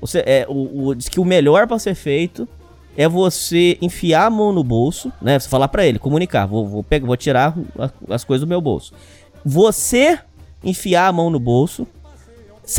[0.01, 2.49] Você, é, o, o, diz que o melhor para ser feito
[2.97, 5.39] é você enfiar a mão no bolso, né?
[5.39, 7.55] Você falar para ele, comunicar, vou, vou, pegar, vou tirar
[8.09, 8.93] as coisas do meu bolso.
[9.45, 10.19] Você
[10.65, 11.87] enfiar a mão no bolso,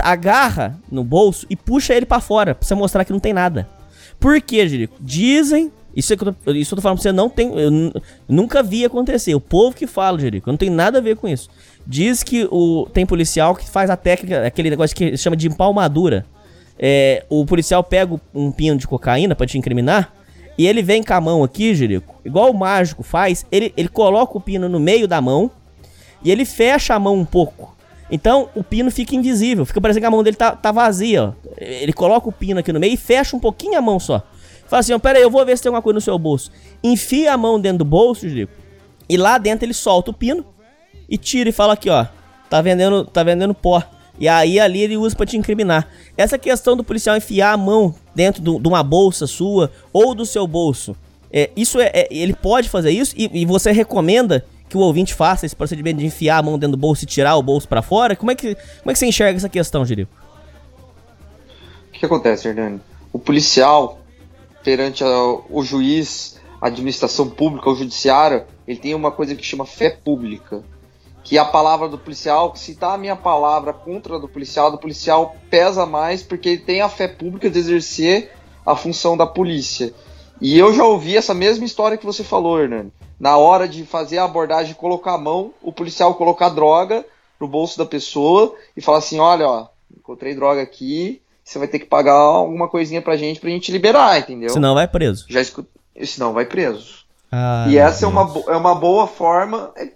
[0.04, 3.68] agarra no bolso e puxa ele para fora, pra você mostrar que não tem nada.
[4.20, 4.96] Por quê, Jerico?
[5.00, 7.52] Dizem isso, é que eu tô, isso eu tô falando pra você, não tem.
[7.58, 7.72] Eu
[8.30, 9.34] nunca vi acontecer.
[9.34, 11.50] O povo que fala, Jerico, não tem nada a ver com isso.
[11.88, 16.24] Diz que o, tem policial que faz a técnica, aquele negócio que chama de empalmadura.
[16.78, 20.14] É, o policial pega um pino de cocaína para te incriminar.
[20.56, 24.38] E ele vem com a mão aqui, Jerico, igual o mágico faz, ele, ele coloca
[24.38, 25.52] o pino no meio da mão
[26.24, 27.77] e ele fecha a mão um pouco.
[28.10, 31.24] Então o pino fica invisível, fica parecendo que a mão dele tá, tá vazia.
[31.26, 31.34] Ó.
[31.58, 34.24] Ele coloca o pino aqui no meio e fecha um pouquinho a mão só.
[34.68, 36.52] Fala assim, ó, pera aí, eu vou ver se tem alguma coisa no seu bolso.
[36.84, 40.46] Enfia a mão dentro do bolso, e lá dentro ele solta o pino
[41.10, 42.06] e tira e fala aqui, ó,
[42.50, 43.82] tá vendendo, tá vendendo pó.
[44.20, 45.88] E aí ali ele usa para te incriminar.
[46.18, 50.26] Essa questão do policial enfiar a mão dentro do, de uma bolsa sua ou do
[50.26, 50.96] seu bolso,
[51.32, 55.14] é, isso é, é ele pode fazer isso e, e, você recomenda que o ouvinte
[55.14, 57.82] faça esse procedimento de enfiar a mão dentro do bolso e tirar o bolso para
[57.82, 58.16] fora?
[58.16, 60.12] Como é que como é que você enxerga essa questão, Jerico?
[61.90, 62.80] O que, acontece, Hernani?
[63.12, 64.00] O policial
[64.64, 65.08] perante a,
[65.50, 70.64] o juiz, a administração pública, o judiciário, ele tem uma coisa que chama fé pública.
[71.24, 74.78] Que a palavra do policial, se tá a minha palavra contra a do policial, do
[74.78, 78.32] policial pesa mais porque ele tem a fé pública de exercer
[78.66, 79.94] a função da polícia.
[80.40, 82.92] E eu já ouvi essa mesma história que você falou, Hernani.
[83.20, 87.06] Na hora de fazer a abordagem, colocar a mão, o policial colocar droga
[87.40, 91.80] no bolso da pessoa e falar assim: olha, ó, encontrei droga aqui, você vai ter
[91.80, 94.50] que pagar alguma coisinha pra gente pra gente liberar, entendeu?
[94.50, 95.26] Senão vai preso.
[95.30, 95.70] Já escuto,
[96.04, 97.06] senão vai preso.
[97.32, 99.72] Ah, e essa é uma, bo- é uma boa forma.
[99.76, 99.92] é-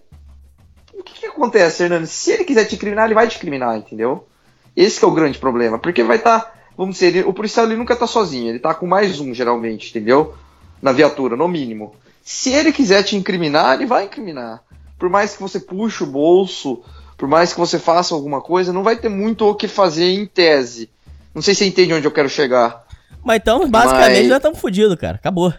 [0.93, 2.05] O que, que acontece, Hernando?
[2.05, 4.27] Se ele quiser te incriminar, ele vai te incriminar, entendeu?
[4.75, 5.77] Esse que é o grande problema.
[5.79, 6.59] Porque vai estar.
[6.77, 9.89] vamos dizer, ele- o policial ele nunca tá sozinho, ele tá com mais um, geralmente,
[9.89, 10.33] entendeu?
[10.81, 11.93] Na viatura, no mínimo.
[12.21, 14.63] Se ele quiser te incriminar, ele vai incriminar.
[14.97, 16.81] Por mais que você puxe o bolso,
[17.17, 20.25] por mais que você faça alguma coisa, não vai ter muito o que fazer em
[20.25, 20.89] tese.
[21.33, 22.85] Não sei se você entende onde eu quero chegar.
[23.23, 25.15] Mas então, basicamente, Mas- já estamos fodidos, cara.
[25.17, 25.53] Acabou.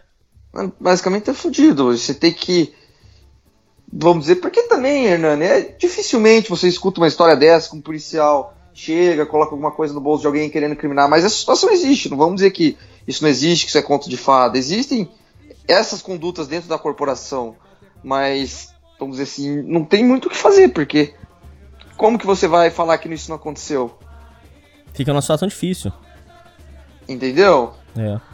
[0.79, 1.97] Basicamente é fudido.
[1.97, 2.73] Você tem que.
[3.93, 8.57] Vamos dizer, porque também, Hernani, é, dificilmente você escuta uma história dessa com um policial
[8.75, 12.09] chega, coloca alguma coisa no bolso de alguém querendo incriminar, mas essa situação existe.
[12.09, 14.59] Não vamos dizer que isso não existe, que isso é conto de fada.
[14.59, 15.09] Existem
[15.67, 17.57] essas condutas dentro da corporação,
[18.03, 21.15] mas, vamos dizer assim, não tem muito o que fazer, porque
[21.97, 23.97] como que você vai falar que isso não aconteceu?
[24.93, 25.93] Fica numa situação difícil.
[27.09, 27.75] Entendeu?
[27.97, 28.32] É.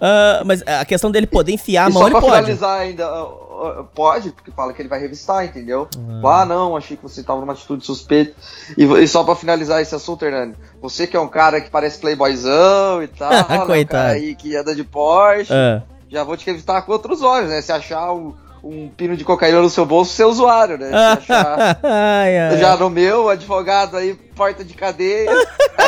[0.00, 2.34] Ah, mas a questão dele poder enfiar a mão, só ele pra pode.
[2.36, 5.86] finalizar ainda, uh, uh, pode, porque fala que ele vai revistar, entendeu?
[6.24, 8.34] Ah, não, achei que você tava numa atitude suspeita.
[8.78, 11.98] E, e só pra finalizar esse assunto, Hernani, você que é um cara que parece
[11.98, 13.88] playboyzão e tal, né, um Coitado.
[13.88, 15.82] cara aí que anda de Porsche, Ah.
[16.08, 17.60] já vou te revistar com outros olhos, né?
[17.60, 20.88] Se achar um, um pino de cocaína no seu bolso, você é usuário, né?
[20.88, 21.78] Se achar...
[21.82, 22.58] Ai, ai.
[22.58, 25.30] Já no meu, advogado aí, porta de cadeia,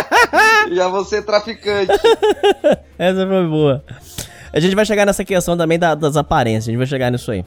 [0.72, 1.92] já vou ser traficante.
[2.98, 3.84] Essa foi boa.
[4.52, 7.30] A gente vai chegar nessa questão também da- das aparências, a gente vai chegar nisso
[7.30, 7.44] aí.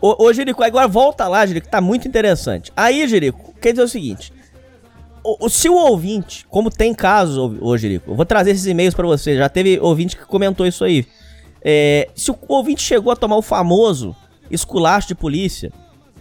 [0.00, 2.72] Ô, ô Jerico, agora volta lá, Jerico, tá muito interessante.
[2.76, 4.32] Aí, Jerico, quer dizer o seguinte.
[5.24, 8.66] O, o- se o ouvinte, como tem casos, ô, ô Jerico, eu vou trazer esses
[8.66, 11.06] e-mails pra você, já teve ouvinte que comentou isso aí.
[11.64, 14.14] É, se o ouvinte chegou a tomar o famoso
[14.50, 15.72] esculacho de polícia,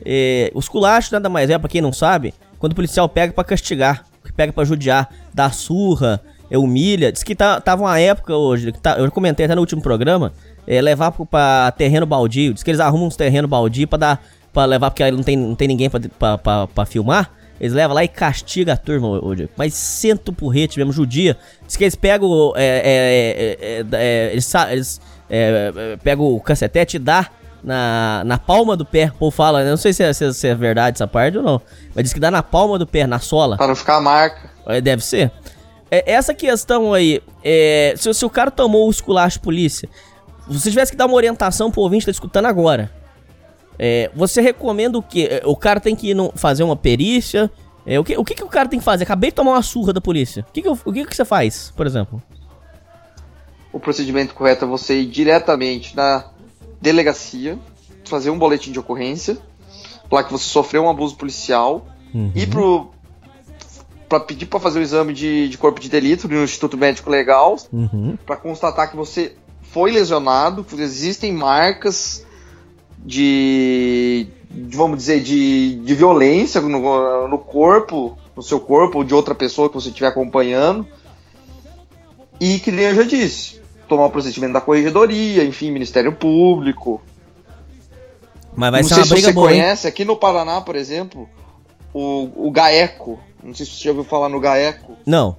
[0.05, 3.43] é, o esculacho nada mais é, pra quem não sabe, quando o policial pega pra
[3.43, 7.11] castigar, pega pra judiar, dá surra, é, humilha.
[7.11, 10.33] Diz que tá, tava uma época hoje, tá, eu comentei até no último programa,
[10.67, 12.53] é, levar pro, pra terreno baldio.
[12.53, 15.37] Diz que eles arrumam uns terrenos baldio pra dar, pra levar, porque aí não tem,
[15.37, 17.31] não tem ninguém pra filmar.
[17.59, 19.35] Eles levam lá e castiga a turma, ô, ô.
[19.55, 21.37] Mas senta o porrete mesmo, judia.
[21.65, 22.51] Diz que eles pegam.
[22.53, 25.01] É, é, é, é, é, eles eles
[26.03, 27.29] pegam o cacetete e dá
[27.65, 29.11] na, na palma do pé.
[29.15, 29.69] O povo fala, né?
[29.71, 31.61] não sei se é, se é- se é verdade essa parte ou não.
[31.93, 33.57] Mas diz que dá na palma do pé, na sola.
[33.57, 34.49] Pra não ficar a marca.
[34.67, 35.31] É, Deve ser.
[35.91, 39.89] É, essa questão aí, é, se, se o cara tomou o esculacho polícia,
[40.47, 42.91] se você tivesse que dar uma orientação pro ouvinte que tá escutando agora,
[43.77, 45.27] é, você recomenda o quê?
[45.29, 47.51] É, O cara tem que ir no- fazer uma perícia?
[47.85, 49.03] É, o, que, o que, que o cara tem que fazer?
[49.03, 50.45] Acabei de tomar uma surra da polícia.
[50.49, 52.21] O que, que, eu- o que, que você faz, por exemplo?
[53.71, 56.25] O procedimento correto é você ir diretamente na
[56.85, 57.57] delegacia,
[58.05, 59.37] fazer um boletim de ocorrência,
[60.07, 61.85] falar que você sofreu um abuso policial,
[62.35, 62.91] ir pro
[64.07, 67.57] para pedir para fazer o exame de, de corpo de delito no Instituto Médico Legal,
[67.73, 68.15] Uhum.
[68.23, 72.23] para constatar que você foi lesionado, que existem marcas
[73.03, 79.13] de, de, vamos dizer, de, de violência no, no corpo, no seu corpo ou de
[79.15, 80.85] outra pessoa que você estiver acompanhando.
[82.39, 87.01] E que nem eu já disse, tomar o procedimento da corregedoria, enfim, Ministério Público.
[88.55, 89.61] Mas vai não ser uma se briga você boa, hein?
[89.61, 91.29] conhece, aqui no Paraná, por exemplo,
[91.93, 93.19] o, o GAECO.
[93.43, 94.93] Não sei se você já ouviu falar no GAECO.
[95.05, 95.37] Não.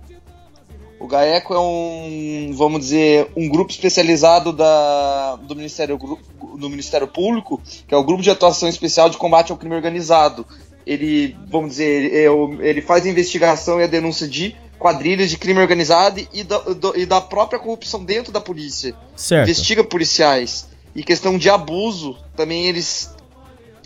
[0.99, 7.61] O GAECO é um, vamos dizer, um grupo especializado da, do, Ministério, do Ministério Público,
[7.87, 10.47] que é o Grupo de Atuação Especial de Combate ao Crime Organizado.
[10.87, 15.39] Ele, vamos dizer, ele, é ele faz a investigação e a denúncia de quadrilhas de
[15.39, 18.95] crime organizado e da, do- e da própria corrupção dentro da polícia.
[19.17, 19.49] Certo.
[19.49, 20.69] Investiga policiais.
[20.95, 23.15] E questão de abuso, também eles,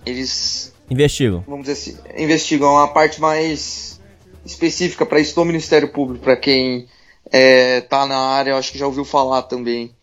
[0.07, 1.45] eles Investigam.
[1.47, 4.01] vamos dizer assim, investigam a parte mais
[4.45, 6.87] específica para isso do Ministério Público, para quem
[7.33, 9.95] é, tá na área, eu acho que já ouviu falar também.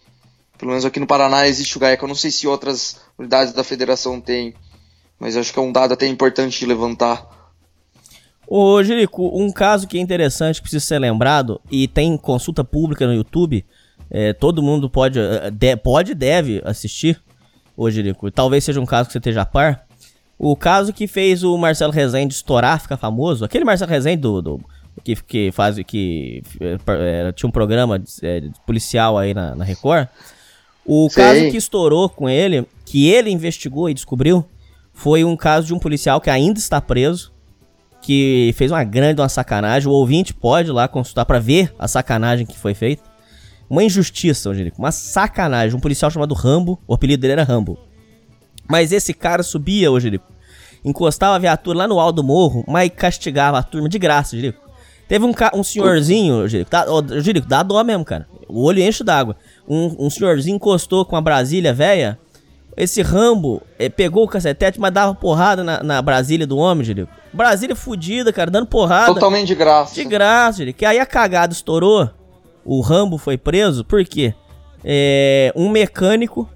[0.58, 3.64] Pelo menos aqui no Paraná existe o GAECO, eu não sei se outras unidades da
[3.64, 4.54] federação têm,
[5.20, 7.37] mas eu acho que é um dado até importante de levantar.
[8.48, 13.06] Ô, Jerico, um caso que é interessante, que precisa ser lembrado, e tem consulta pública
[13.06, 13.66] no YouTube,
[14.10, 17.22] é, todo mundo pode, eh, de- pode e deve assistir,
[17.76, 19.86] ô Jerico, talvez seja um caso que você esteja a par.
[20.40, 24.62] O caso que fez o Marcelo Rezende estourar, ficar famoso, aquele Marcelo Rezende do, do-
[25.04, 30.08] que, que faz, que eh, tinha um programa de policial aí na, na Record,
[30.86, 31.22] o Sei.
[31.24, 34.46] caso que estourou com ele, que ele investigou e descobriu,
[34.94, 37.32] foi um caso de um policial que ainda está preso,
[38.08, 39.90] que fez uma grande uma sacanagem.
[39.90, 43.04] O ouvinte pode lá consultar pra ver a sacanagem que foi feita.
[43.70, 44.80] Uma injustiça, Angelico.
[44.80, 45.76] Uma sacanagem.
[45.76, 46.80] Um policial chamado Rambo.
[46.88, 47.78] O apelido dele era Rambo.
[48.66, 50.24] Mas esse cara subia, Angelico.
[50.86, 54.62] Encostava a viatura lá no alto do morro, mas castigava a turma de graça, Angelico.
[55.06, 58.26] Teve um, um senhorzinho, Jerico, tá, ô, Jerico, dá dó mesmo, cara.
[58.48, 59.36] O olho enche d'água.
[59.68, 62.18] Um, um senhorzinho encostou com a Brasília velha.
[62.78, 67.12] Esse Rambo eh, pegou o cacetete, mas dava porrada na, na Brasília do homem, Jerico.
[67.34, 69.16] Brasília fudida, cara, dando porrada.
[69.16, 69.96] Totalmente de graça.
[69.96, 70.78] De graça, Jerico.
[70.78, 72.08] Que aí a cagada estourou.
[72.64, 74.36] O Rambo foi preso, por quê?
[74.84, 76.48] É, um mecânico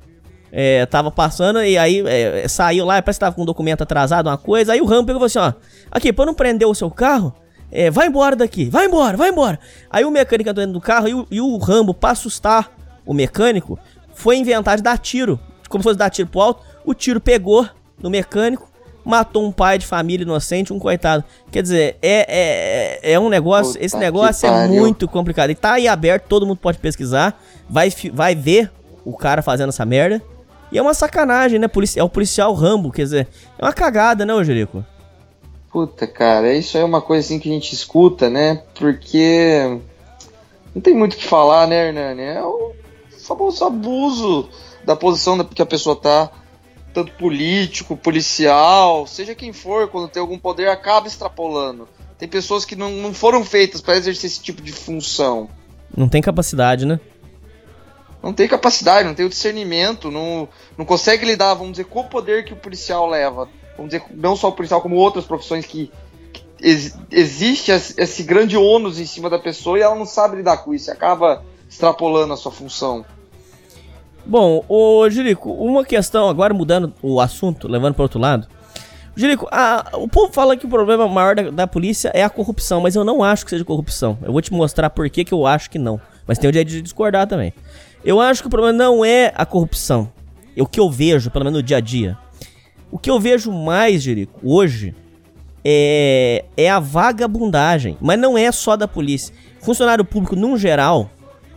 [0.51, 4.27] é, tava passando e aí é, saiu lá, parece que tava com um documento atrasado,
[4.27, 4.73] uma coisa.
[4.73, 5.59] Aí o Rambo pegou e falou assim: ó,
[5.89, 7.33] aqui, pra não prender o seu carro,
[7.71, 9.59] é, vai embora daqui, vai embora, vai embora.
[9.89, 12.69] Aí o mecânico entrou dentro do carro e o, e o Rambo, pra assustar
[13.05, 13.79] o mecânico,
[14.13, 15.39] foi inventar de dar tiro.
[15.71, 17.67] Como se fosse dar tiro pro alto, o tiro pegou
[18.01, 18.69] no mecânico,
[19.05, 21.23] matou um pai de família inocente, um coitado.
[21.49, 23.73] Quer dizer, é, é, é um negócio.
[23.73, 25.49] Puta esse negócio é muito complicado.
[25.49, 27.41] E tá aí aberto, todo mundo pode pesquisar.
[27.69, 28.69] Vai, vai ver
[29.05, 30.21] o cara fazendo essa merda.
[30.71, 31.67] E é uma sacanagem, né?
[31.95, 34.85] É o policial Rambo, quer dizer, é uma cagada, né, Jerico?
[35.71, 38.61] Puta, cara, isso aí é uma coisa assim que a gente escuta, né?
[38.75, 39.79] Porque
[40.75, 42.21] não tem muito o que falar, né, Hernani?
[42.21, 42.73] É o
[43.25, 44.49] famoso abuso
[44.83, 46.31] da posição que a pessoa tá,
[46.93, 51.87] tanto político, policial, seja quem for, quando tem algum poder, acaba extrapolando.
[52.17, 55.49] Tem pessoas que não, não foram feitas para exercer esse tipo de função.
[55.95, 56.99] Não tem capacidade, né?
[58.21, 62.07] Não tem capacidade, não tem o discernimento, não, não consegue lidar, vamos dizer, com o
[62.07, 63.49] poder que o policial leva.
[63.75, 65.91] Vamos dizer, não só o policial, como outras profissões que,
[66.31, 70.57] que ex- existe esse, grande ônus em cima da pessoa e ela não sabe lidar
[70.57, 73.03] com isso, acaba extrapolando a sua função.
[74.31, 78.47] Bom, ô Jerico, uma questão, agora mudando o assunto, levando para outro lado.
[79.13, 79.45] Jerico,
[79.95, 83.03] o povo fala que o problema maior da, da polícia é a corrupção, mas eu
[83.03, 84.17] não acho que seja corrupção.
[84.21, 85.99] Eu vou te mostrar por que, que eu acho que não.
[86.25, 87.51] Mas tem o direito de discordar também.
[88.05, 90.09] Eu acho que o problema não é a corrupção.
[90.55, 92.17] É o que eu vejo, pelo menos no dia a dia.
[92.89, 94.95] O que eu vejo mais, Jerico, hoje,
[95.61, 97.97] é, é a vagabundagem.
[97.99, 99.35] Mas não é só da polícia.
[99.59, 101.09] Funcionário público, num geral,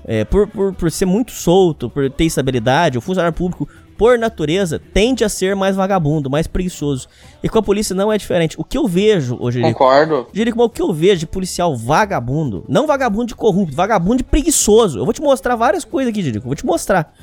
[0.05, 4.80] é, por, por, por ser muito solto, por ter estabilidade, o funcionário público, por natureza,
[4.92, 7.09] tende a ser mais vagabundo, mais preguiçoso.
[7.42, 8.57] E com a polícia não é diferente.
[8.59, 10.26] O que eu vejo hoje, Concordo.
[10.32, 14.98] Jerico, o que eu vejo de policial vagabundo, não vagabundo de corrupto, vagabundo de preguiçoso.
[14.98, 17.14] Eu vou te mostrar várias coisas aqui, Jerico, vou te mostrar.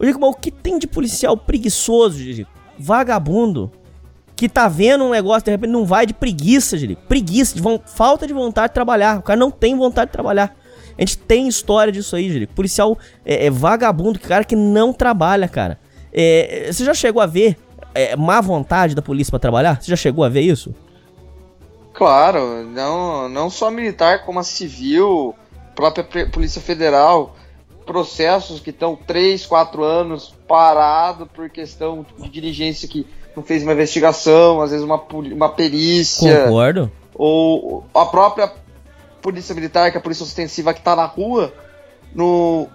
[0.00, 2.50] Jerico, o que tem de policial preguiçoso, Jerico?
[2.78, 3.70] Vagabundo.
[4.34, 7.00] Que tá vendo um negócio, de repente não vai de preguiça, Jerico.
[7.08, 9.20] Preguiça, de falta de vontade de trabalhar.
[9.20, 10.54] O cara não tem vontade de trabalhar.
[10.96, 12.54] A gente tem história disso aí, Jerico.
[12.54, 15.78] Policial é, é vagabundo, cara que não trabalha, cara.
[16.12, 17.56] É, você já chegou a ver
[17.94, 19.80] é, má vontade da polícia pra trabalhar?
[19.80, 20.74] Você já chegou a ver isso?
[21.92, 25.34] Claro, não, não só militar, como a civil,
[25.74, 27.34] própria Polícia Federal,
[27.86, 33.72] processos que estão 3, 4 anos parado por questão de diligência que não fez uma
[33.72, 36.44] investigação, às vezes uma, uma perícia.
[36.44, 36.92] Concordo.
[37.14, 38.52] ou a própria
[39.26, 41.52] polícia militar, que é a polícia ostensiva que tá na rua,
[42.14, 42.68] no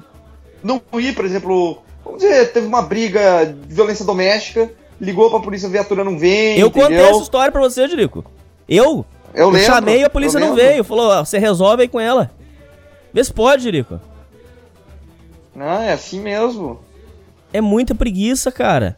[0.61, 5.69] não ir, por exemplo, vamos dizer, teve uma briga de violência doméstica, ligou pra polícia,
[5.69, 7.05] a viatura não vem, Eu contei entendeu?
[7.05, 8.25] essa história pra você, Jerico.
[8.67, 9.05] Eu?
[9.33, 10.61] Eu lembro, chamei e a polícia eu não lembro.
[10.65, 10.83] veio.
[10.83, 12.29] Falou, ó, você resolve aí com ela.
[13.13, 13.97] Vê se pode, Jerico.
[15.55, 16.81] Não, é assim mesmo.
[17.53, 18.97] É muita preguiça, cara.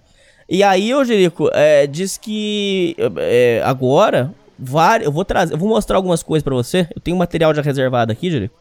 [0.49, 5.69] E aí, ô Jerico, é, diz que é, agora, vários, eu vou trazer, eu vou
[5.69, 6.87] mostrar algumas coisas pra você.
[6.95, 8.55] Eu tenho material já reservado aqui, Jerico.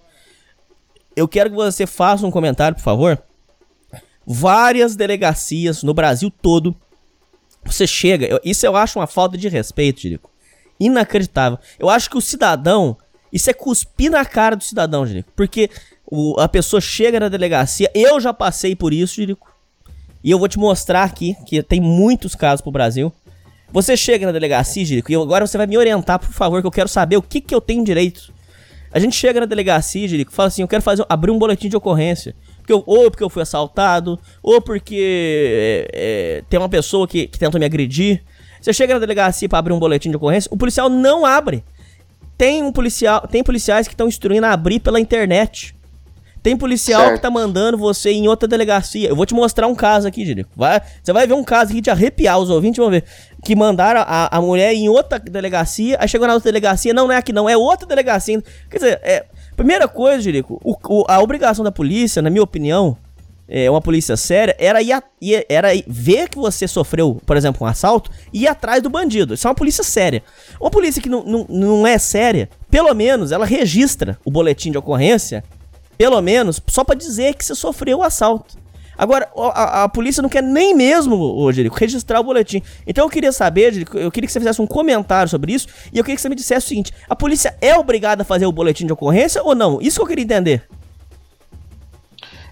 [1.14, 3.22] Eu quero que você faça um comentário, por favor.
[4.26, 6.74] Várias delegacias no Brasil todo.
[7.64, 10.30] Você chega, eu- isso eu acho uma falta de respeito, Jerico.
[10.80, 11.58] Inacreditável.
[11.78, 12.96] Eu acho que o cidadão,
[13.32, 15.30] isso é cuspir na cara do cidadão, Jerico.
[15.36, 15.70] Porque
[16.10, 19.50] o- a pessoa chega na delegacia, eu já passei por isso, Jerico.
[20.24, 23.12] E eu vou te mostrar aqui, que tem muitos casos pro Brasil.
[23.72, 26.70] Você chega na delegacia, Jerico, e agora você vai me orientar, por favor, que eu
[26.70, 28.32] quero saber o que, que eu tenho direito.
[28.92, 31.76] A gente chega na delegacia, Jerico, fala assim, eu quero fazer, abrir um boletim de
[31.76, 32.34] ocorrência.
[32.58, 37.26] Porque eu- ou porque eu fui assaltado, ou porque é, é, tem uma pessoa que,
[37.26, 38.22] que me agredir.
[38.60, 41.64] Você chega na delegacia pra abrir um boletim de ocorrência, o policial não abre.
[42.36, 45.74] Tem um policial, tem policiais que estão instruindo a abrir pela internet.
[46.42, 47.14] Tem policial Certo.
[47.16, 49.08] que tá mandando você em outra delegacia.
[49.08, 50.50] Eu vou te mostrar um caso aqui, Jerico.
[50.56, 53.04] Vai, você vai ver um caso aqui de arrepiar os ouvintes, vão ver.
[53.44, 57.14] Que mandaram a, a mulher em outra delegacia, aí chegou na outra delegacia, não, não
[57.14, 58.42] é aqui não, é outra delegacia.
[58.68, 59.24] Quer dizer, é,
[59.56, 62.96] primeira coisa, Jerico, o- o- a obrigação da polícia, na minha opinião,
[63.48, 65.02] é, uma polícia séria, era, ir a-
[65.48, 69.34] era ver que você sofreu, por exemplo, um assalto e ir atrás do bandido.
[69.34, 70.22] Isso é uma polícia séria.
[70.60, 74.78] Uma polícia que não, não, não é séria, pelo menos ela registra o boletim de
[74.78, 75.44] ocorrência,
[75.96, 78.62] pelo menos, só pra dizer que você sofreu o assalto.
[78.96, 82.62] Agora, a, a, polícia não quer nem mesmo, ô, Jerico, registrar o boletim.
[82.86, 85.98] Então eu queria saber, Jerico, eu queria que você fizesse um comentário sobre isso e
[85.98, 88.52] eu queria que você me dissesse o seguinte: a polícia é obrigada a fazer o
[88.52, 89.80] boletim de ocorrência ou não?
[89.80, 90.68] Isso que eu queria entender.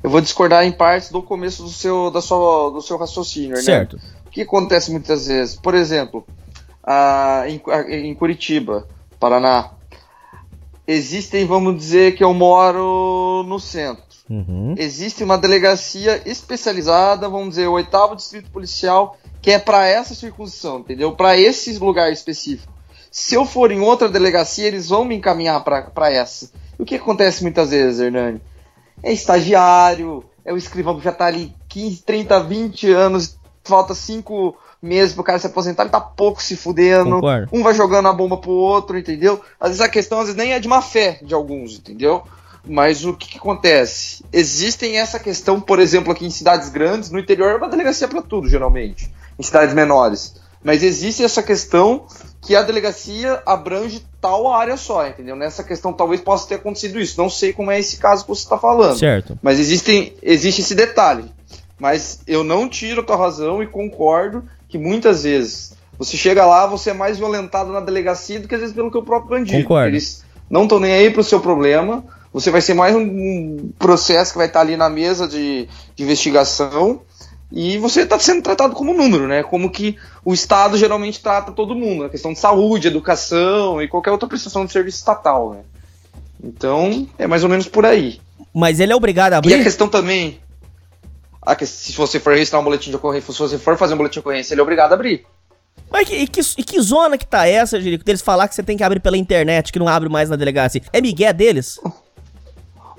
[0.03, 3.62] Eu vou discordar em partes do começo do seu, da sua, do seu raciocínio, né?
[3.62, 3.99] Certo.
[4.26, 5.57] O que acontece muitas vezes?
[5.57, 6.26] Por exemplo,
[6.82, 8.88] a, em, a, em Curitiba,
[9.18, 9.72] Paraná,
[10.91, 14.05] existem, vamos dizer que eu moro no centro.
[14.28, 14.74] Uhum.
[14.76, 20.78] Existe uma delegacia especializada, vamos dizer, o oitavo distrito policial, que é para essa circunstância,
[20.78, 21.12] entendeu?
[21.12, 22.72] Para esse lugar específico.
[23.11, 26.51] Se eu for em outra delegacia, eles vão me encaminhar para essa.
[26.78, 28.41] E o que acontece muitas vezes, Hernani?
[29.03, 34.57] É estagiário, é o escrivão que já está ali 15, 30, 20 anos, falta 5
[34.83, 37.16] meses pro cara se aposentar, ele tá pouco se fudendo.
[37.16, 37.49] Concordo.
[37.53, 39.41] Um vai jogando a bomba pro outro, entendeu?
[39.59, 42.22] Às vezes a questão às vezes nem é de má fé de alguns, entendeu?
[42.64, 44.22] Mas o que, que, acontece?
[44.33, 48.20] Existem essa questão, por exemplo, aqui em cidades grandes, no interior é uma delegacia para
[48.20, 50.35] tudo, geralmente, em cidades menores.
[50.62, 52.07] Mas existe essa questão
[52.43, 55.35] que a delegacia abrange tal área só, entendeu?
[55.35, 57.20] Nessa questão talvez possa ter acontecido isso.
[57.20, 58.99] Não sei como é esse caso que você está falando.
[58.99, 59.39] Certo.
[59.43, 61.24] Mas existem, existe esse detalhe.
[61.78, 66.66] Mas eu não tiro a tua razão e concordo que muitas vezes você chega lá,
[66.66, 69.62] você é mais violentado na delegacia do que às vezes pelo que o próprio bandido.
[69.62, 69.88] Concordo.
[69.88, 72.04] Eles não estão nem aí pro seu problema.
[72.32, 77.02] Você vai ser mais um processo que vai estar ali na mesa de, de investigação
[77.52, 79.42] e você está sendo tratado como número, né?
[79.42, 84.12] Como que o Estado geralmente trata todo mundo, a questão de saúde, educação e qualquer
[84.12, 85.60] outra prestação de serviço estatal, né?
[86.42, 88.20] Então, é mais ou menos por aí.
[88.54, 89.50] Mas ele é obrigado a abrir?
[89.50, 90.38] E a questão também,
[91.43, 93.97] a que, se você for registrar um boletim de ocorrência, se você for fazer um
[93.97, 95.26] boletim de ocorrência, ele é obrigado a abrir.
[95.91, 98.76] Mas e que, e que zona que tá essa, Jerico, deles falar que você tem
[98.76, 100.82] que abrir pela internet, que não abre mais na delegacia?
[100.93, 101.80] É migué deles?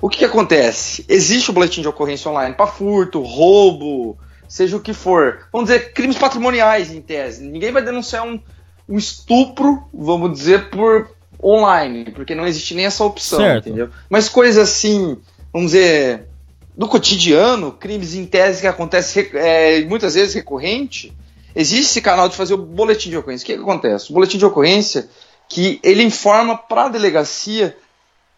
[0.00, 1.04] O que, que acontece?
[1.08, 4.18] Existe o boletim de ocorrência online para furto, roubo,
[4.48, 5.46] seja o que for.
[5.52, 7.44] Vamos dizer, crimes patrimoniais, em tese.
[7.44, 8.38] Ninguém vai denunciar um,
[8.88, 11.08] um estupro, vamos dizer, por
[11.42, 13.68] online, porque não existe nem essa opção, certo.
[13.68, 13.90] entendeu?
[14.10, 15.16] Mas coisas assim,
[15.52, 16.28] vamos dizer,
[16.76, 21.12] do cotidiano, crimes em tese que acontecem é, muitas vezes recorrente,
[21.54, 23.44] existe esse canal de fazer o boletim de ocorrência.
[23.44, 24.10] O que, que acontece?
[24.10, 25.08] O boletim de ocorrência
[25.48, 27.76] que ele informa para a delegacia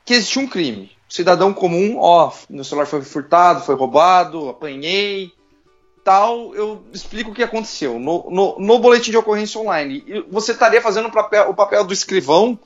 [0.05, 5.33] que existe um crime cidadão comum, ó, meu celular foi furtado, foi roubado, apanhei,
[6.03, 8.01] tal, eu explico o que aconteceu.
[8.01, 11.93] No, no, no boletim de ocorrência online, você estaria fazendo o papel, o papel do
[11.93, 12.59] escrivão,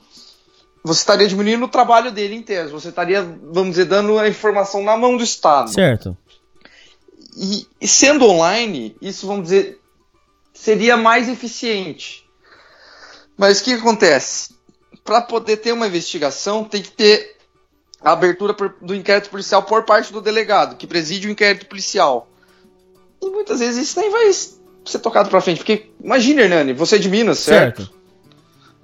[0.83, 4.83] você estaria diminuindo o trabalho dele em tese, você estaria, vamos dizer, dando a informação
[4.83, 5.71] na mão do Estado.
[5.71, 6.17] Certo.
[7.35, 9.79] E, e sendo online, isso, vamos dizer,
[10.53, 12.25] seria mais eficiente.
[13.37, 14.55] Mas o que acontece?
[15.03, 17.37] Para poder ter uma investigação, tem que ter
[18.01, 22.29] a abertura do inquérito policial por parte do delegado, que preside o inquérito policial.
[23.21, 26.99] E muitas vezes isso nem vai ser tocado para frente, porque imagina, Hernani, você é
[26.99, 27.83] de Minas, certo?
[27.83, 27.98] certo?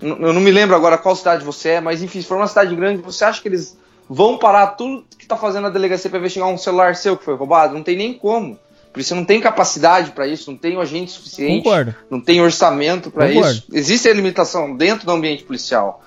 [0.01, 2.75] Eu não me lembro agora qual cidade você é, mas enfim, se for uma cidade
[2.75, 3.77] grande, você acha que eles
[4.09, 7.35] vão parar tudo que tá fazendo a delegacia para investigar um celular seu que foi
[7.35, 7.73] roubado?
[7.73, 8.59] Não tem nem como.
[8.91, 11.95] Por isso não tem capacidade para isso, não tem agente suficiente, Concordo.
[12.09, 13.65] não tem orçamento para isso.
[13.71, 16.01] Existe a limitação dentro do ambiente policial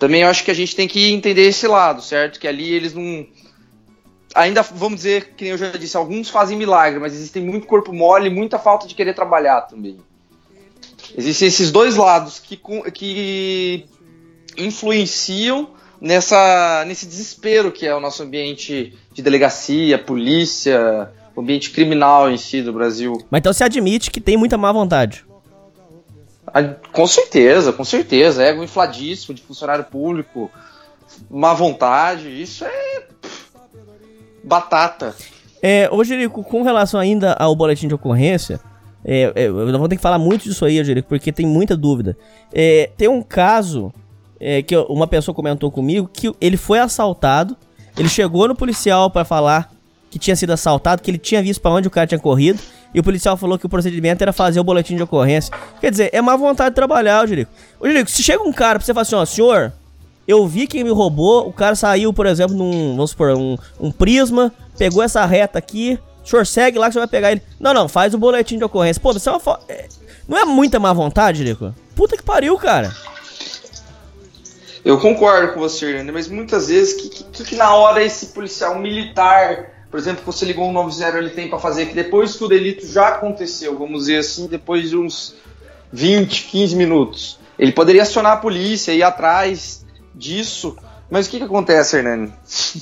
[0.00, 2.40] também acho que a gente tem que entender esse lado, certo?
[2.40, 3.26] Que ali eles não.
[4.34, 8.28] Ainda, vamos dizer, que eu já disse, alguns fazem milagre, mas existem muito corpo mole
[8.28, 9.98] e muita falta de querer trabalhar também.
[11.16, 12.60] Existem esses dois lados que,
[12.92, 13.86] que
[14.56, 22.36] influenciam nessa, nesse desespero que é o nosso ambiente de delegacia, polícia, ambiente criminal em
[22.36, 23.18] si do Brasil.
[23.30, 25.24] Mas então você admite que tem muita má vontade?
[26.92, 28.42] Com certeza, com certeza.
[28.42, 30.50] Ego infladíssimo de funcionário público,
[31.30, 33.02] má vontade, isso é.
[34.42, 35.14] batata.
[35.62, 38.60] É, ô Jerico, com relação ainda ao boletim de ocorrência,
[39.04, 41.76] é, é, eu não vou ter que falar muito disso aí, Jerico, porque tem muita
[41.76, 42.16] dúvida.
[42.52, 43.92] É, tem um caso
[44.38, 47.56] é, que uma pessoa comentou comigo que ele foi assaltado,
[47.96, 49.70] ele chegou no policial para falar
[50.10, 52.60] que tinha sido assaltado, que ele tinha visto para onde o cara tinha corrido.
[52.92, 55.54] E o policial falou que o procedimento era fazer o boletim de ocorrência.
[55.80, 57.52] Quer dizer, é má vontade de trabalhar, Jerico.
[57.78, 59.72] Ô, Jerico, se chega um cara pra você falar assim, ó, senhor,
[60.26, 63.92] eu vi quem me roubou, o cara saiu, por exemplo, num, vamos supor, um, um
[63.92, 67.42] prisma, pegou essa reta aqui, o senhor segue lá que você vai pegar ele.
[67.58, 69.00] Não, não, faz o boletim de ocorrência.
[69.00, 69.56] Pô, isso é uma fo...
[69.68, 69.88] é...
[70.28, 71.74] Não é muita má vontade, Jerico?
[71.96, 72.94] Puta que pariu, cara.
[74.84, 78.78] Eu concordo com você, Hernani, mas muitas vezes, que, que, que na hora esse policial
[78.78, 82.48] militar por exemplo, você ligou um 90 ele tem para fazer que depois que o
[82.48, 85.34] delito já aconteceu, vamos dizer assim, depois de uns
[85.92, 90.76] 20, 15 minutos, ele poderia acionar a polícia ir atrás disso
[91.10, 92.32] Mas o que, que acontece, Hernani?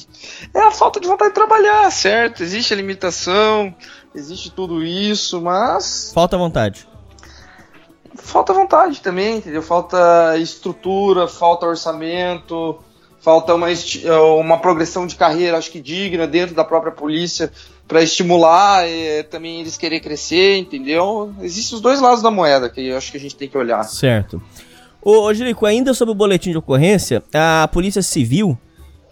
[0.53, 2.43] é a falta de vontade de trabalhar, certo?
[2.43, 3.74] Existe a limitação,
[4.14, 6.12] existe tudo isso, mas.
[6.14, 6.87] Falta vontade.
[8.14, 9.62] Falta vontade também, entendeu?
[9.62, 12.79] Falta estrutura, falta orçamento,
[13.20, 13.68] falta uma,
[14.41, 17.51] uma progressão de carreira, acho que digna, dentro da própria polícia,
[17.87, 21.33] para estimular e, também eles querer crescer, entendeu?
[21.41, 23.83] Existem os dois lados da moeda que eu acho que a gente tem que olhar.
[23.85, 24.43] Certo.
[25.11, 28.59] Ô, Jerico, ainda sobre o boletim de ocorrência, a Polícia Civil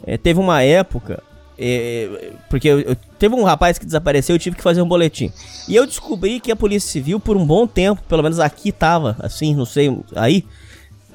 [0.07, 1.23] é, teve uma época.
[1.59, 5.33] É, porque eu, eu, teve um rapaz que desapareceu eu tive que fazer um boletim.
[5.67, 9.17] E eu descobri que a Polícia Civil, por um bom tempo, pelo menos aqui tava,
[9.21, 10.45] assim, não sei, aí.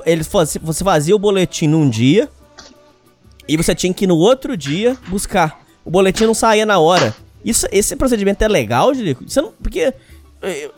[0.03, 2.27] Eles você fazia o boletim num dia
[3.47, 5.61] e você tinha que ir no outro dia buscar.
[5.85, 7.15] O boletim não saía na hora.
[7.45, 9.23] Isso, esse procedimento é legal, Jerico?
[9.35, 9.93] Não, porque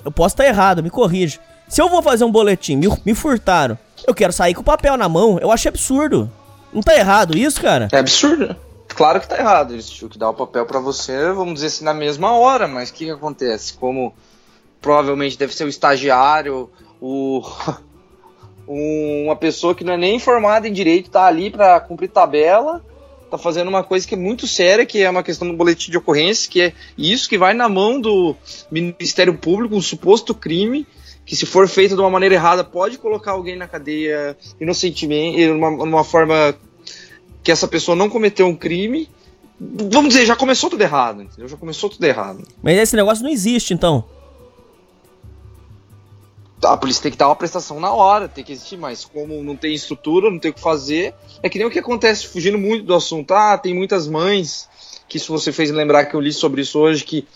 [0.04, 1.40] eu posso estar errado, me corrija.
[1.70, 3.78] Se eu vou fazer um boletim, me, me furtaram,
[4.08, 5.40] eu quero sair com o papel na mão.
[5.40, 6.30] Eu acho absurdo.
[6.72, 7.88] Não tá errado isso, cara?
[7.92, 8.56] É absurdo.
[8.90, 9.74] Claro que tá errado.
[9.74, 12.68] Eles tinham que dar o papel para você, vamos dizer assim, na mesma hora.
[12.68, 13.74] Mas o que, que acontece?
[13.74, 14.14] Como
[14.82, 16.70] provavelmente deve ser o estagiário,
[17.02, 17.42] o
[18.68, 22.84] uma pessoa que não é nem formada em direito, tá ali para cumprir tabela,
[23.30, 25.98] tá fazendo uma coisa que é muito séria, que é uma questão do boletim de
[25.98, 28.36] ocorrência, que é isso que vai na mão do
[28.70, 30.86] Ministério Público, um suposto crime,
[31.26, 35.72] que se for feito de uma maneira errada pode colocar alguém na cadeia inocentemente, numa,
[35.72, 36.56] numa forma
[37.42, 39.10] que essa pessoa não cometeu um crime.
[39.60, 41.48] Vamos dizer, já começou tudo errado, entendeu?
[41.48, 42.46] Já começou tudo errado.
[42.62, 44.04] Mas esse negócio não existe, então.
[46.64, 49.56] A polícia tem que dar uma prestação na hora, tem que existir, mas como não
[49.56, 52.86] tem estrutura, não tem o que fazer, é que nem o que acontece, fugindo muito
[52.86, 53.34] do assunto.
[53.34, 54.70] Ah, tem muitas mães,
[55.08, 57.28] que isso você fez lembrar que eu li sobre isso hoje, que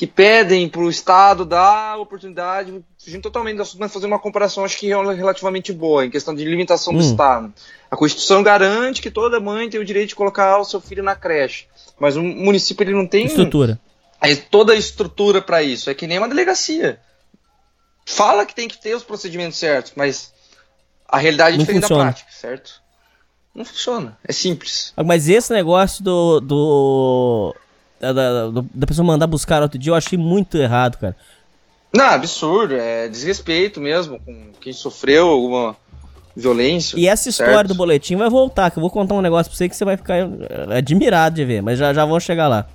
[0.00, 4.64] que pedem para o Estado dar oportunidade, fugindo totalmente do assunto, mas fazer uma comparação
[4.64, 6.96] acho que é relativamente boa, em questão de limitação hum.
[6.96, 7.52] do Estado.
[7.90, 11.14] A Constituição garante que toda mãe tem o direito de colocar o seu filho na
[11.14, 11.66] creche,
[11.98, 13.78] mas o município ele não tem estrutura.
[14.50, 16.98] Toda a estrutura para isso, é que nem uma delegacia.
[18.06, 20.32] Fala que tem que ter os procedimentos certos, mas
[21.06, 22.80] a realidade é diferente da prática, certo?
[23.54, 24.94] Não funciona, é simples.
[25.04, 27.54] Mas esse negócio do, do
[28.00, 31.16] da, da, da pessoa mandar buscar outro dia, eu achei muito errado, cara.
[31.92, 35.76] Não, absurdo, é desrespeito mesmo com quem sofreu alguma
[36.34, 36.96] violência.
[36.98, 37.68] E essa história certo?
[37.68, 39.96] do boletim vai voltar, que eu vou contar um negócio pra você que você vai
[39.96, 42.66] ficar é, admirado de ver, mas já, já vamos chegar lá.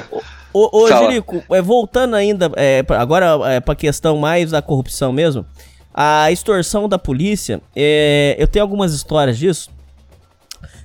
[0.52, 5.46] ô, ô Jerico, é, voltando ainda, é, agora é, pra questão mais da corrupção mesmo,
[5.94, 9.70] a extorsão da polícia, é, eu tenho algumas histórias disso.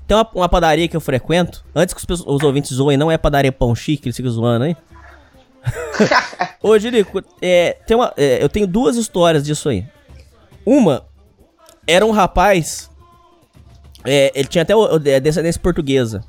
[0.08, 1.64] Tem uma, uma padaria que eu frequento.
[1.74, 4.78] Antes que os, os ouvintes zoem, não é padaria pão chique, eles ficam zoando aí.
[6.62, 9.86] Ô, Jerico, é, tem uma, é, eu tenho duas histórias disso aí.
[10.66, 11.06] Uma
[11.88, 12.90] era um rapaz.
[14.06, 16.24] É, ele tinha até o, é, descendência portuguesa.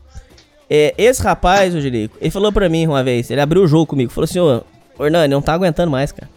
[0.70, 3.86] É, esse rapaz, o Jerico, ele falou pra mim uma vez, ele abriu o jogo
[3.86, 4.62] comigo, falou assim, ô,
[4.98, 6.30] Hernani, não tá aguentando mais, cara.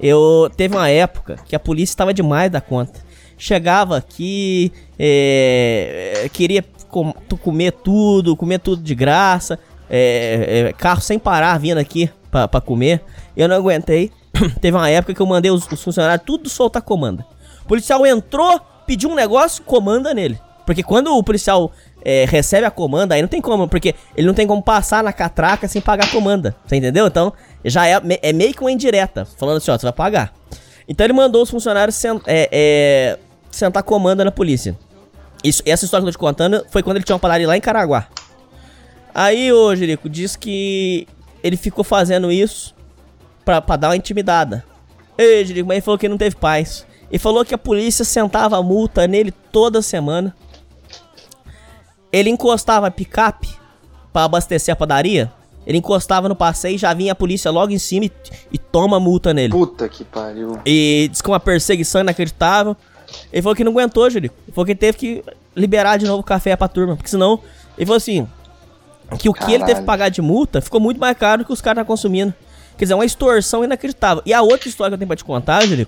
[0.00, 3.09] Eu teve uma época que a polícia estava demais da conta
[3.40, 7.12] chegava aqui, é, queria com,
[7.42, 13.02] comer tudo, comer tudo de graça, é, é, carro sem parar vindo aqui para comer.
[13.36, 14.12] Eu não aguentei.
[14.60, 17.26] Teve uma época que eu mandei os, os funcionários tudo soltar comanda.
[17.64, 20.38] O policial entrou, pediu um negócio, comanda nele.
[20.66, 21.72] Porque quando o policial
[22.04, 25.12] é, recebe a comanda, aí não tem como, porque ele não tem como passar na
[25.12, 26.54] catraca sem pagar a comanda.
[26.66, 27.06] Você entendeu?
[27.06, 27.32] Então,
[27.64, 29.24] já é, é meio que uma indireta.
[29.24, 30.32] Falando assim, ó, você vai pagar.
[30.86, 33.18] Então ele mandou os funcionários é, é,
[33.50, 34.78] sentar comanda na polícia.
[35.42, 37.56] Isso, essa história que eu tô te contando foi quando ele tinha uma padaria lá
[37.56, 38.06] em Caraguá.
[39.14, 41.08] Aí o Jerico diz que
[41.42, 42.74] ele ficou fazendo isso
[43.44, 44.64] pra, pra dar uma intimidada.
[45.16, 46.86] Ei, Jerico, mas ele falou que não teve paz.
[47.10, 50.34] Ele falou que a polícia sentava a multa nele toda semana.
[52.12, 53.48] Ele encostava a picape
[54.12, 55.32] para abastecer a padaria.
[55.66, 58.12] Ele encostava no passeio e já vinha a polícia logo em cima e,
[58.52, 59.52] e toma multa nele.
[59.52, 60.58] Puta que pariu.
[60.64, 62.76] E diz que uma perseguição inacreditável.
[63.32, 64.30] Ele falou que não aguentou, Júlio.
[64.46, 66.96] Ele falou que teve que liberar de novo o café pra turma.
[66.96, 67.40] Porque senão,
[67.76, 68.26] ele falou assim:
[69.18, 69.48] que o Caralho.
[69.48, 71.80] que ele teve que pagar de multa ficou muito mais caro do que os caras
[71.82, 72.32] estão consumindo.
[72.76, 74.22] Quer dizer, uma extorsão inacreditável.
[74.24, 75.86] E a outra história que eu tenho pra te contar, Júlio,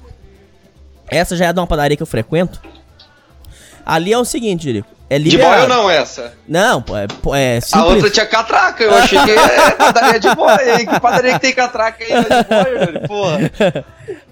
[1.09, 2.61] essa já é de uma padaria que eu frequento.
[3.85, 4.85] Ali é o seguinte, Júlio.
[5.11, 5.61] É liberado.
[5.61, 6.33] De boy ou não essa?
[6.49, 7.07] Não, pô, é,
[7.57, 7.83] é simples.
[7.83, 10.87] A outra tinha catraca, eu achei que é padaria de boy, hein?
[10.87, 13.01] Que padaria que tem catraca aí de boy, Júlio?
[13.09, 13.85] Porra.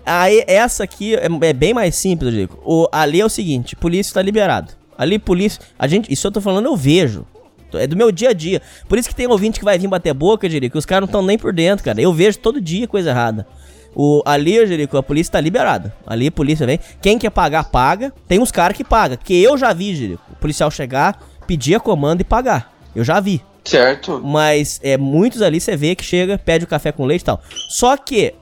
[0.06, 2.58] Aí, essa aqui é, é bem mais simples, Diego.
[2.64, 4.72] O, ali é o seguinte, polícia tá liberado.
[4.96, 5.60] Ali, polícia.
[5.78, 6.10] A gente.
[6.12, 7.26] Isso eu tô falando, eu vejo.
[7.74, 8.60] É do meu dia a dia.
[8.88, 11.06] Por isso que tem ouvinte que vai vir bater boca, Jerico, que os caras não
[11.06, 12.00] estão nem por dentro, cara.
[12.00, 13.46] Eu vejo todo dia coisa errada.
[13.94, 15.94] O, ali, Jerico, a polícia tá liberada.
[16.06, 16.78] Ali a polícia vem.
[17.00, 18.12] Quem quer pagar, paga.
[18.28, 19.18] Tem uns caras que pagam.
[19.22, 20.22] Que eu já vi, Jerico.
[20.32, 22.72] O policial chegar, pedir a comanda e pagar.
[22.94, 23.42] Eu já vi.
[23.64, 24.20] Certo.
[24.24, 27.40] Mas é, muitos ali você vê que chega, pede o café com leite e tal.
[27.68, 28.34] Só que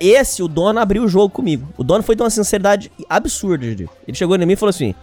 [0.00, 1.68] esse, o dono abriu o jogo comigo.
[1.76, 4.94] O dono foi de uma sinceridade absurda, Ele chegou em mim e falou assim: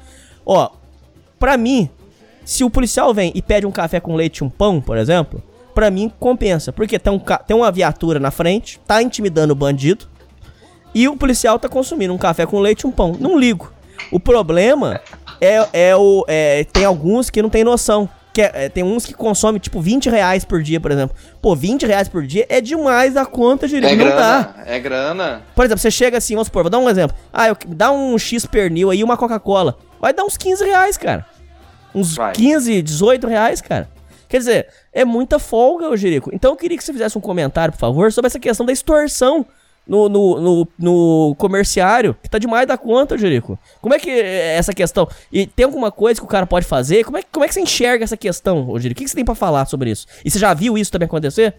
[0.45, 0.69] Ó,
[1.39, 1.89] pra mim,
[2.43, 5.41] se o policial vem e pede um café com leite e um pão, por exemplo,
[5.81, 6.71] pra mim compensa.
[6.71, 10.07] Porque tem, um, tem uma viatura na frente, tá intimidando o bandido,
[10.93, 13.17] e o policial tá consumindo um café com leite e um pão.
[13.19, 13.73] Não ligo.
[14.11, 15.01] O problema
[15.39, 16.23] é, é o.
[16.27, 18.07] É, tem alguns que não tem noção.
[18.31, 21.15] Que é, é, tem uns que consomem, tipo, 20 reais por dia, por exemplo.
[21.41, 23.85] Pô, 20 reais por dia é demais da conta, gente.
[23.85, 24.53] É não grana, dá.
[24.65, 25.41] é grana.
[25.55, 27.17] Por exemplo, você chega assim, vamos supor, vou dar um exemplo.
[27.33, 29.77] Ah, eu, dá um X pernil aí uma Coca-Cola.
[29.99, 31.25] Vai dar uns 15 reais, cara.
[31.93, 32.33] Uns Vai.
[32.33, 33.89] 15, 18 reais, cara.
[34.31, 36.29] Quer dizer, é muita folga, ô Jerico.
[36.33, 39.45] Então eu queria que você fizesse um comentário, por favor, sobre essa questão da extorsão
[39.85, 43.59] no, no, no, no comerciário, que tá demais da conta, Jerico.
[43.81, 45.05] Como é que é essa questão?
[45.29, 47.03] E tem alguma coisa que o cara pode fazer?
[47.03, 48.99] Como é, como é que você enxerga essa questão, Jerico?
[48.99, 50.07] O que, que você tem para falar sobre isso?
[50.23, 51.53] E você já viu isso também acontecer?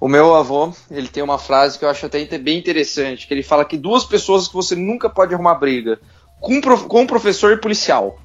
[0.00, 3.44] O meu avô, ele tem uma frase que eu acho até bem interessante, que ele
[3.44, 6.00] fala que duas pessoas que você nunca pode arrumar briga,
[6.40, 8.18] com, com professor e policial,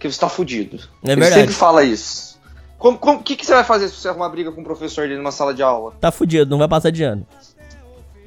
[0.00, 0.78] que você tá fudido.
[1.04, 1.42] É ele verdade.
[1.42, 2.40] sempre fala isso.
[2.78, 5.30] O que, que você vai fazer se você arrumar briga com um professor dele numa
[5.30, 5.92] sala de aula?
[6.00, 7.26] Tá fudido, não vai passar de ano.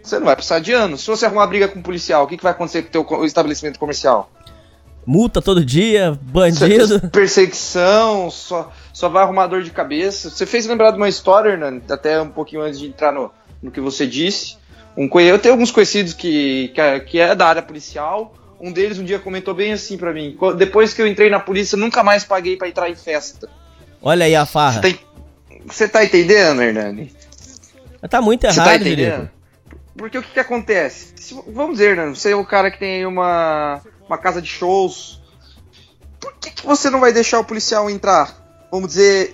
[0.04, 1.02] Você não vai precisar de anos.
[1.02, 3.26] Se você arrumar briga com um policial, o que, que vai acontecer com o teu
[3.26, 4.30] estabelecimento comercial?
[5.06, 7.00] Multa todo dia, bandido.
[7.10, 10.30] Perseguição, só, só vai arrumar dor de cabeça.
[10.30, 13.72] Você fez lembrar de uma história, Hernani, até um pouquinho antes de entrar no, no
[13.72, 14.58] que você disse.
[14.96, 18.34] Um, eu tenho alguns conhecidos que, que, é, que é da área policial.
[18.64, 21.78] Um deles um dia comentou bem assim para mim: depois que eu entrei na polícia,
[21.78, 23.50] nunca mais paguei para entrar em festa.
[24.02, 24.82] Olha aí a farra.
[25.66, 27.14] Você tá, tá, entendendo, Hernani?
[28.10, 29.30] Tá muito errado, tá entendendo?
[29.98, 31.14] Porque o que, que acontece?
[31.18, 32.08] Se, vamos dizer, né?
[32.08, 35.22] Você é o cara que tem uma, uma casa de shows.
[36.18, 38.66] Por que, que você não vai deixar o policial entrar?
[38.72, 39.34] Vamos dizer,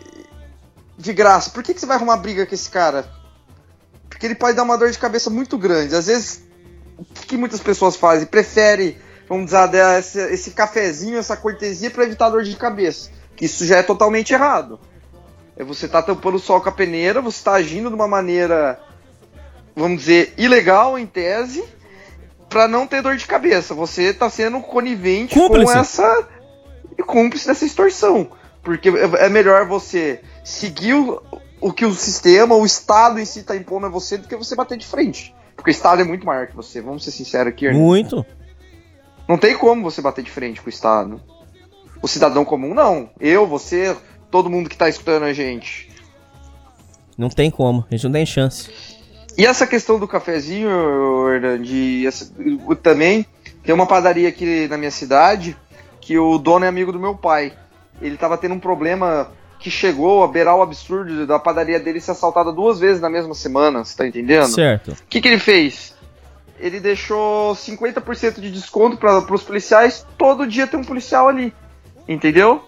[0.98, 1.52] de graça.
[1.52, 3.08] Por que, que você vai arrumar briga com esse cara?
[4.10, 5.96] Porque ele pode dar uma dor de cabeça muito grande.
[5.96, 6.44] Às vezes,
[6.98, 8.26] o que, que muitas pessoas fazem?
[8.26, 8.98] Prefere,
[9.30, 13.12] vamos dizer, esse, esse cafezinho, essa cortesia para evitar dor de cabeça.
[13.40, 14.80] Isso já é totalmente errado.
[15.56, 18.80] É você tá tampando o sol com a peneira, você tá agindo de uma maneira
[19.80, 21.64] vamos dizer, ilegal em tese,
[22.50, 23.74] para não ter dor de cabeça.
[23.74, 25.66] Você está sendo conivente cúmplice.
[25.66, 26.28] com essa
[27.06, 28.30] cúmplice dessa extorsão.
[28.62, 31.22] Porque é melhor você seguir o,
[31.62, 34.56] o que o sistema, o Estado em si está impondo a você do que você
[34.56, 35.34] bater de frente.
[35.56, 37.72] Porque o Estado é muito maior que você, vamos ser sinceros aqui.
[37.72, 38.26] Muito.
[39.30, 41.22] Não tem como você bater de frente com o Estado.
[42.02, 43.12] O cidadão comum, não.
[43.20, 43.96] Eu, você,
[44.32, 45.88] todo mundo que está escutando a gente.
[47.16, 48.72] Não tem como, a gente não tem chance.
[49.38, 50.72] E essa questão do cafezinho,
[51.62, 52.10] de
[52.82, 53.24] também
[53.62, 55.56] tem uma padaria aqui na minha cidade
[56.02, 57.54] que o dono é amigo do meu pai.
[58.02, 62.12] Ele tava tendo um problema que chegou a beirar o absurdo da padaria dele ser
[62.12, 64.48] assaltada duas vezes na mesma semana, você tá entendendo?
[64.48, 64.94] Certo.
[64.94, 65.94] O que, que ele fez?
[66.60, 71.54] Ele deixou 50% de desconto para os policiais, todo dia tem um policial ali.
[72.08, 72.64] Entendeu?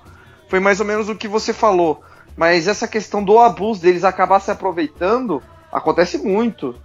[0.48, 2.02] Foi mais ou menos o que você falou.
[2.36, 6.76] Mas essa questão do abuso deles acabar se aproveitando Acontece muito.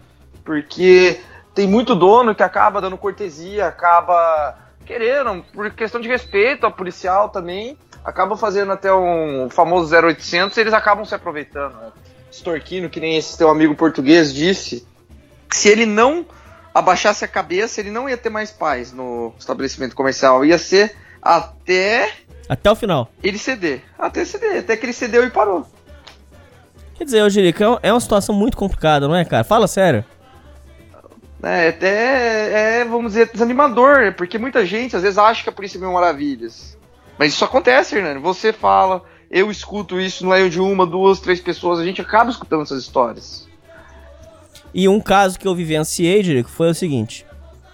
[0.44, 1.20] Porque
[1.52, 7.28] tem muito dono que acaba dando cortesia, acaba querendo, por questão de respeito ao policial
[7.30, 11.74] também, acaba fazendo até um famoso 0800 e eles acabam se aproveitando.
[11.74, 11.90] Né?
[12.30, 14.86] Extorquindo, que nem esse teu amigo português disse,
[15.50, 16.24] se ele não
[16.76, 20.44] abaixasse a cabeça, ele não ia ter mais paz no estabelecimento comercial.
[20.44, 22.12] Ia ser até.
[22.46, 23.10] Até o final.
[23.22, 23.82] Ele ceder.
[23.98, 24.58] Até ceder.
[24.58, 25.66] Até que ele cedeu e parou.
[26.94, 29.42] Quer dizer, ô é, é uma situação muito complicada, não é, cara?
[29.42, 30.04] Fala sério.
[31.42, 35.78] É, até é, vamos dizer, desanimador, porque muita gente às vezes acha que a polícia
[35.78, 36.76] é mil maravilhas.
[37.18, 38.20] Mas isso acontece, Hernani.
[38.20, 42.30] Você fala, eu escuto isso, não é de uma, duas, três pessoas, a gente acaba
[42.30, 43.45] escutando essas histórias.
[44.74, 47.24] E um caso que eu vivenciei, Jerico, foi o seguinte.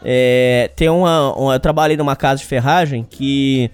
[0.05, 3.71] É, tem uma, uma, Eu trabalhei numa casa de ferragem que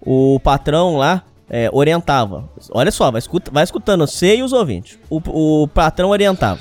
[0.00, 2.48] o patrão lá é, orientava.
[2.70, 4.98] Olha só, vai, escuta, vai escutando você e os ouvintes.
[5.08, 6.60] O, o patrão orientava.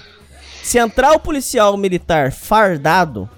[0.63, 3.29] Se entrar o policial militar fardado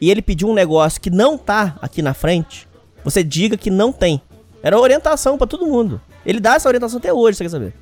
[0.00, 2.66] e ele pedir um negócio que não tá aqui na frente,
[3.04, 4.20] você diga que não tem.
[4.62, 6.00] Era orientação para todo mundo.
[6.24, 7.74] Ele dá essa orientação até hoje, você quer saber?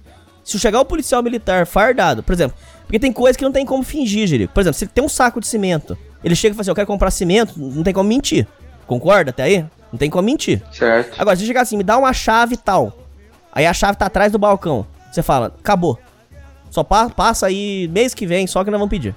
[0.45, 2.57] Se chegar o policial militar fardado, por exemplo,
[2.87, 4.53] porque tem coisa que não tem como fingir, Jerico.
[4.53, 6.87] Por exemplo, se tem um saco de cimento, ele chega e fala assim: Eu quero
[6.87, 8.47] comprar cimento, não tem como mentir.
[8.87, 9.67] Concorda até aí?
[9.93, 10.63] Não tem como mentir.
[10.73, 11.21] Certo.
[11.21, 12.97] Agora, se chegar assim, me dá uma chave tal.
[13.53, 14.87] Aí a chave tá atrás do balcão.
[15.13, 15.99] Você fala, acabou.
[16.71, 19.15] Só pa passa aí mês que vem, só que nós vamos pedir.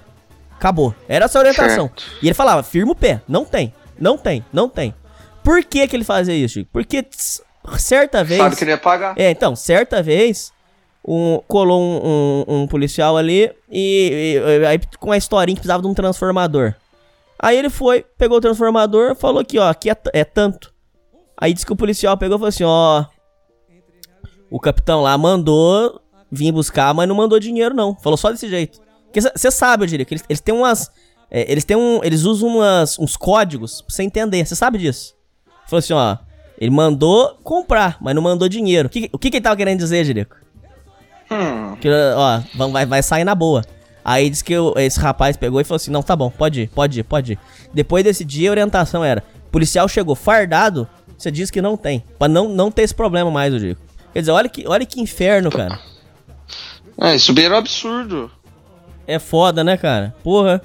[0.52, 0.94] Acabou.
[1.08, 1.88] Era essa orientação.
[1.88, 2.04] Certo.
[2.22, 3.22] E ele falava, firma o pé.
[3.28, 3.74] Não tem.
[4.00, 4.46] Não tem.
[4.54, 4.94] Não tem.
[5.44, 6.70] Por que que ele fazia isso, Chico?
[6.72, 7.06] Porque
[7.78, 8.42] certa vez.
[8.42, 9.14] Sabe que não ia pagar.
[9.18, 10.52] É, então, certa vez,
[11.08, 15.82] um, colou um, um, um policial ali e, e- aí com a historinha que precisava
[15.82, 16.74] de um transformador.
[17.40, 20.74] Aí ele foi, pegou o transformador, falou que, ó, aqui é, é tanto.
[21.40, 23.06] Aí disse que o policial pegou e falou assim, ó.
[24.50, 26.02] O capitão lá mandou
[26.32, 27.96] vir buscar, mas não mandou dinheiro, não.
[27.96, 28.80] Falou só desse jeito.
[29.06, 30.90] Porque você sabe, eu diria, que eles, eles têm umas.
[31.30, 32.04] é, eles têm um.
[32.04, 34.46] Eles usam umas, uns códigos pra você entender.
[34.46, 35.16] Você sabe disso.
[35.68, 36.18] Falou assim, ó.
[36.60, 38.88] Ele mandou comprar, mas não mandou dinheiro.
[38.88, 40.36] O que, o que, que ele tava querendo dizer, Jerico?
[41.32, 43.64] Hum, Que, ó, vai, vai sair na boa.
[44.04, 46.68] Aí disse que o- esse rapaz pegou e falou assim: não, tá bom, pode ir,
[46.70, 47.40] pode ir, pode ir.
[47.74, 49.22] Depois desse dia, a orientação era:
[49.52, 52.04] policial chegou fardado, você diz que não tem.
[52.18, 53.80] Pra não, não ter esse problema mais, eu digo.
[54.14, 55.78] Quer dizer, olha que, olha que inferno, cara.
[57.00, 58.32] é, isso beira um absurdo.
[59.06, 60.16] É foda, né, cara?
[60.24, 60.62] Porra.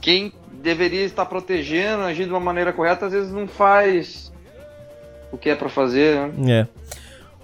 [0.00, 0.32] Quem
[0.62, 4.32] deveria estar protegendo, agir de uma maneira correta, às vezes não faz
[5.32, 6.52] o que é pra fazer, né?
[6.52, 6.66] É.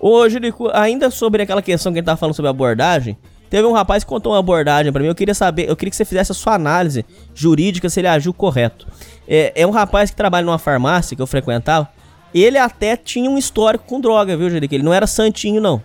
[0.01, 3.16] Ô, Jerico, ainda sobre aquela questão que a gente tava falando sobre abordagem,
[3.49, 5.09] teve um rapaz que contou uma abordagem pra mim.
[5.09, 8.34] Eu queria saber, eu queria que você fizesse a sua análise jurídica se ele agiu
[8.34, 8.86] correto.
[9.26, 11.88] É, é um rapaz que trabalha numa farmácia que eu frequentava.
[12.34, 14.74] Ele até tinha um histórico com droga, viu, Jerico?
[14.74, 15.80] Ele não era santinho, não.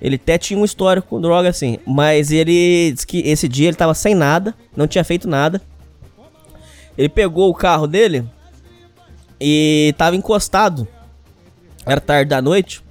[0.00, 1.78] Ele até tinha um histórico com droga, assim.
[1.86, 5.60] Mas ele disse que esse dia ele tava sem nada, não tinha feito nada.
[6.96, 8.24] Ele pegou o carro dele
[9.40, 10.86] e tava encostado.
[11.86, 12.82] Era tarde da noite.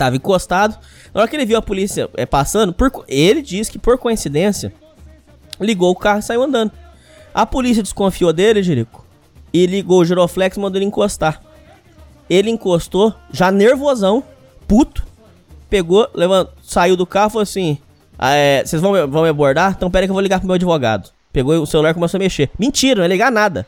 [0.00, 0.78] Tava encostado.
[1.12, 4.72] Na hora que ele viu a polícia é, passando, por ele disse que por coincidência
[5.60, 6.72] ligou o carro e saiu andando.
[7.34, 9.04] A polícia desconfiou dele, Jerico,
[9.52, 11.42] e ligou o giroflex e mandou ele encostar.
[12.30, 14.24] Ele encostou, já nervosão,
[14.66, 15.04] puto,
[15.68, 17.76] pegou, levantou, saiu do carro e falou assim:
[18.18, 19.74] "Ah, é, Vocês vão, me- vão me abordar?
[19.76, 21.10] Então pera que eu vou ligar pro meu advogado.
[21.30, 22.50] Pegou o celular e começou a mexer.
[22.58, 23.66] Mentira, não ia ligar nada.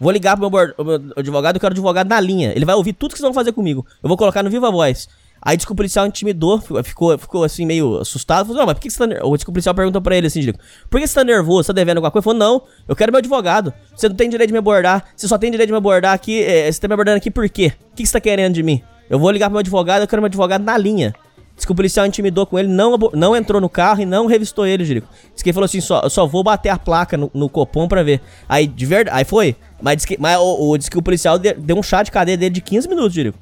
[0.00, 2.52] Vou ligar pro meu, meu advogado, eu quero o advogado na linha.
[2.56, 3.84] Ele vai ouvir tudo que vocês vão fazer comigo.
[4.02, 5.08] Eu vou colocar no Viva Voz.
[5.44, 8.46] Aí disse que o policial intimidou, fi- ficou, ficou assim meio assustado.
[8.46, 9.42] Falou, não, mas por que que você tá nervoso?
[9.46, 11.64] O policial perguntou pra ele assim, Diego, por que você tá nervoso?
[11.64, 12.26] Você tá devendo alguma coisa?
[12.28, 13.72] Ele falou, não, eu quero meu advogado.
[13.94, 15.04] Você não tem direito de me abordar.
[15.14, 16.42] Você só tem direito de me abordar aqui.
[16.42, 17.72] é, você tá me abordando aqui por quê?
[17.92, 18.82] O que que você tá querendo de mim?
[19.10, 21.14] Eu vou ligar pro meu advogado, eu quero meu advogado na linha.
[21.56, 24.66] Diz que o policial intimidou com ele, não, não entrou no carro e não revistou
[24.66, 25.06] ele, Jerico.
[25.32, 28.02] Diz que ele falou assim: só, só vou bater a placa no, no Copom pra
[28.02, 28.20] ver.
[28.48, 29.54] Aí, de verdade, aí foi.
[29.80, 32.10] Mas diz que, mas, o, o- diz que o policial de- deu um chá de
[32.10, 33.38] cadeia dele de 15 minutos, Jerico.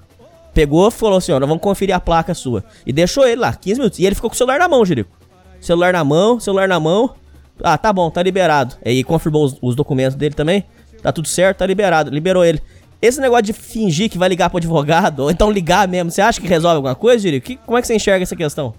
[0.54, 2.64] Pegou, falou assim: ó, nós vamos conferir a placa sua.
[2.86, 3.98] E deixou ele lá, 15 minutos.
[3.98, 5.10] E ele ficou com o celular na mão, Jerico.
[5.60, 7.14] Celular na mão, celular na mão.
[7.62, 8.74] Ah, tá bom, tá liberado.
[8.84, 10.64] Aí confirmou os, os documentos dele também.
[11.02, 12.10] Tá tudo certo, tá liberado.
[12.10, 12.60] Liberou ele.
[13.00, 16.40] Esse negócio de fingir que vai ligar pro advogado, ou então ligar mesmo, você acha
[16.40, 17.46] que resolve alguma coisa, Jerico?
[17.46, 18.74] Que- como é que você enxerga essa questão?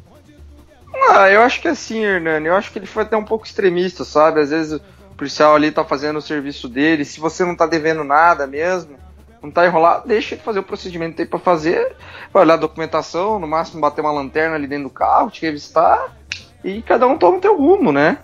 [1.09, 2.47] Ah, eu acho que é assim, Hernani.
[2.47, 4.39] Eu acho que ele foi até um pouco extremista, sabe?
[4.39, 7.03] Às vezes o policial ali tá fazendo o serviço dele.
[7.03, 8.95] Se você não tá devendo nada mesmo,
[9.43, 11.95] não tá enrolado, deixa ele fazer o procedimento que tem pra fazer.
[12.31, 16.15] Vai olhar a documentação, no máximo bater uma lanterna ali dentro do carro, te revistar.
[16.63, 18.19] E cada um toma o teu rumo, né?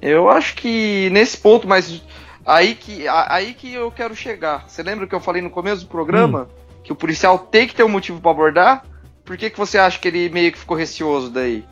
[0.00, 2.00] Eu acho que nesse ponto, mas
[2.46, 4.64] aí que, aí que eu quero chegar.
[4.68, 6.48] Você lembra que eu falei no começo do programa?
[6.84, 8.84] Que o policial tem que ter um motivo pra abordar?
[9.24, 11.64] Por que, que você acha que ele meio que ficou receoso daí?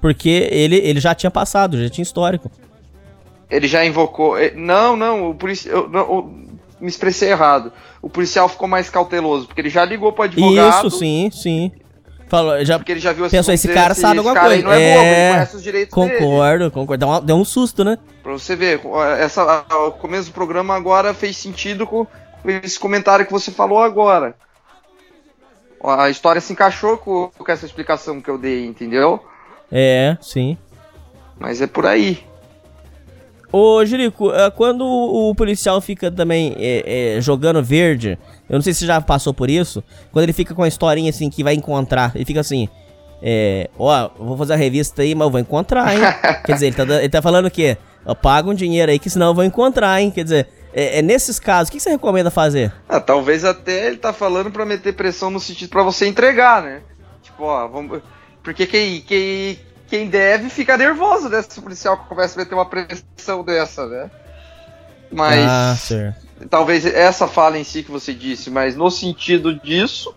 [0.00, 2.50] Porque ele, ele já tinha passado, já tinha histórico.
[3.48, 4.36] Ele já invocou.
[4.38, 5.88] eh, Não, não, o policial.
[6.80, 7.72] Me expressei errado.
[8.00, 10.86] O policial ficou mais cauteloso, porque ele já ligou pro advogado.
[10.86, 11.72] Isso, sim, sim.
[12.28, 13.36] Falou, já Porque ele já viu assim.
[13.38, 14.62] pensou, esse cara sabe alguma coisa.
[14.62, 16.18] não é bobo, ele É, conhece os direitos dele.
[16.18, 16.98] concordo, concordo.
[17.00, 17.98] Deu, uma- deu um susto, né?
[18.22, 18.80] Pra você ver,
[19.18, 22.06] essa, o começo do programa agora fez sentido com
[22.62, 24.34] esse comentário que você falou agora.
[25.82, 29.24] A história se encaixou com, com essa explicação que eu dei, entendeu?
[29.72, 30.58] É, sim.
[31.38, 32.22] Mas é por aí.
[33.50, 38.18] Ô, Jerico, é, quando o policial fica também é, é, jogando verde,
[38.48, 39.82] eu não sei se você já passou por isso,
[40.12, 42.68] quando ele fica com a historinha assim que vai encontrar, ele fica assim,
[43.22, 46.00] é, ó, vou fazer a revista aí, mas eu vou encontrar, hein?
[46.44, 47.78] Quer dizer, ele tá, ele tá falando o quê?
[48.06, 50.10] Eu pago um dinheiro aí que senão eu vou encontrar, hein?
[50.10, 52.72] Quer dizer, é, é nesses casos, o que você recomenda fazer?
[52.88, 56.82] Ah, talvez até ele tá falando pra meter pressão no sentido pra você entregar, né?
[57.22, 58.00] Tipo, ó, vamos.
[58.42, 61.42] Porque quem, quem, quem deve fica nervoso, né?
[61.42, 64.10] Se o policial começa a meter uma pressão dessa, né?
[65.10, 65.46] Mas.
[65.48, 66.26] Ah, certo.
[66.50, 70.14] talvez essa fala em si que você disse, mas no sentido disso,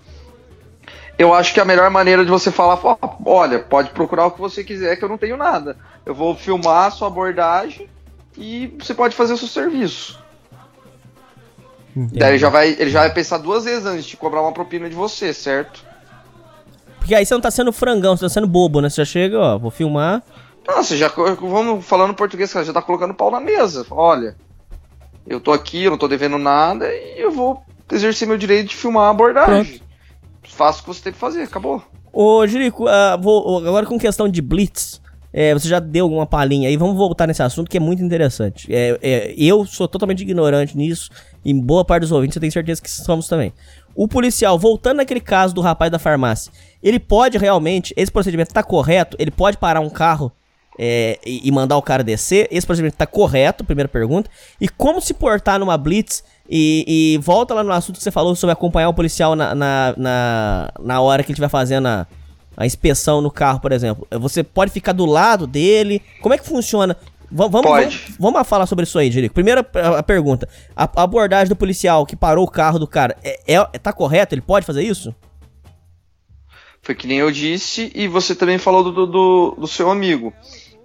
[1.18, 2.80] eu acho que a melhor maneira de você falar,
[3.26, 5.78] olha, pode procurar o que você quiser, que eu não tenho nada.
[6.06, 7.88] Eu vou filmar a sua abordagem
[8.38, 10.20] e você pode fazer o seu serviço.
[11.96, 14.90] Daí ele já, vai, ele já vai pensar duas vezes antes de cobrar uma propina
[14.90, 15.84] de você, certo?
[17.02, 18.88] Porque aí você não tá sendo frangão, você tá sendo bobo, né?
[18.88, 20.22] Você já chega, ó, vou filmar.
[20.68, 23.84] Nossa, já vamos falando português, cara, já tá colocando pau na mesa.
[23.90, 24.36] Olha,
[25.26, 28.76] eu tô aqui, eu não tô devendo nada e eu vou exercer meu direito de
[28.76, 29.82] filmar a abordagem.
[30.44, 31.82] faça o que você tem que fazer, acabou.
[32.14, 35.02] Ô, Jerico, uh, vou, agora com questão de blitz,
[35.34, 38.68] é, você já deu alguma palhinha aí, vamos voltar nesse assunto que é muito interessante.
[38.70, 41.10] É, é, eu sou totalmente ignorante nisso,
[41.44, 43.54] e boa parte dos ouvintes eu tenho certeza que somos também.
[43.96, 48.64] O policial, voltando naquele caso do rapaz da farmácia, ele pode realmente, esse procedimento tá
[48.64, 49.16] correto?
[49.20, 50.32] Ele pode parar um carro
[50.80, 52.48] é, e, e, mandar o cara descer?
[52.50, 54.30] Esse procedimento tá correto, primeira pergunta.
[54.60, 56.24] E como se portar numa blitz?
[56.50, 59.94] E, e volta lá no assunto que você falou sobre acompanhar o policial na, na,
[59.96, 62.08] na, na hora que ele estiver fazendo a,
[62.58, 64.08] a inspeção no carro, por exemplo.
[64.12, 66.02] Você pode ficar do lado dele?
[66.22, 66.98] Como é que funciona?
[67.32, 69.34] Vamos, vamos, vamos falar sobre isso aí, Jerico.
[69.34, 70.50] Primeira a pergunta.
[70.76, 74.36] A, a, abordagem do policial que parou o carro do cara, é, é, tá correto?
[74.36, 75.16] Ele pode fazer isso?
[76.82, 80.34] Foi que nem eu disse, e você também falou do, do, do seu amigo.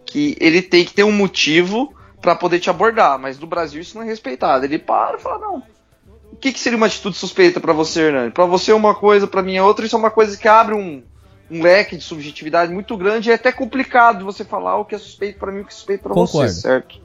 [0.05, 3.97] Que ele tem que ter um motivo para poder te abordar, mas no Brasil isso
[3.97, 4.65] não é respeitado.
[4.65, 5.63] Ele para e fala, não.
[6.31, 8.31] O que, que seria uma atitude suspeita para você, Hernani?
[8.31, 10.75] Para você é uma coisa, para mim é outra, isso é uma coisa que abre
[10.75, 11.03] um,
[11.51, 14.99] um leque de subjetividade muito grande e é até complicado você falar o que é
[14.99, 17.01] suspeito para mim e o que é suspeito para você, certo?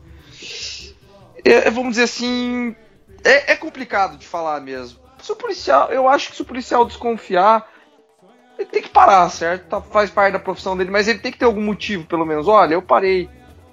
[1.44, 2.76] É, é, vamos dizer assim,
[3.24, 5.00] é, é, complicado de falar mesmo.
[5.22, 7.70] Se o policial, eu acho que se o policial desconfiar,
[8.58, 9.68] ele tem que parar, certo?
[9.68, 12.48] Tá, faz parte da profissão dele, mas ele tem que ter algum motivo, pelo menos.
[12.48, 13.30] Olha, eu parei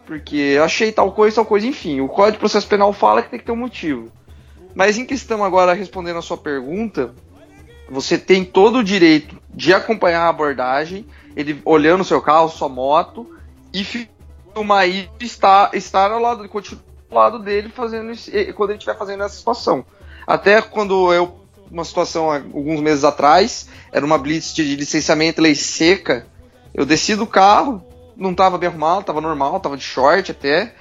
[0.07, 2.01] porque achei tal coisa, tal coisa, enfim.
[2.01, 4.11] O Código de Processo Penal fala que tem que ter um motivo.
[4.75, 7.14] Mas em questão agora respondendo a sua pergunta,
[7.91, 11.04] você tem todo o direito de acompanhar a abordagem,
[11.34, 13.28] ele olhando o seu carro, sua moto,
[13.74, 18.78] e filmar e estar, estar ao lado, continuar ao lado dele fazendo isso, quando ele
[18.78, 19.84] estiver fazendo essa situação.
[20.24, 26.24] Até quando eu, uma situação alguns meses atrás, era uma blitz de licenciamento lei seca,
[26.72, 27.82] eu desci do carro,
[28.16, 30.72] não estava bem arrumado, estava normal, estava de short até,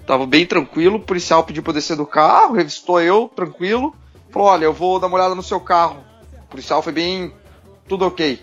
[0.00, 3.94] estava bem tranquilo, o policial pediu para eu descer do carro, revistou eu, tranquilo,
[4.32, 6.02] falou, olha, eu vou dar uma olhada no seu carro,
[6.50, 7.32] policial foi bem.
[7.88, 8.40] Tudo ok.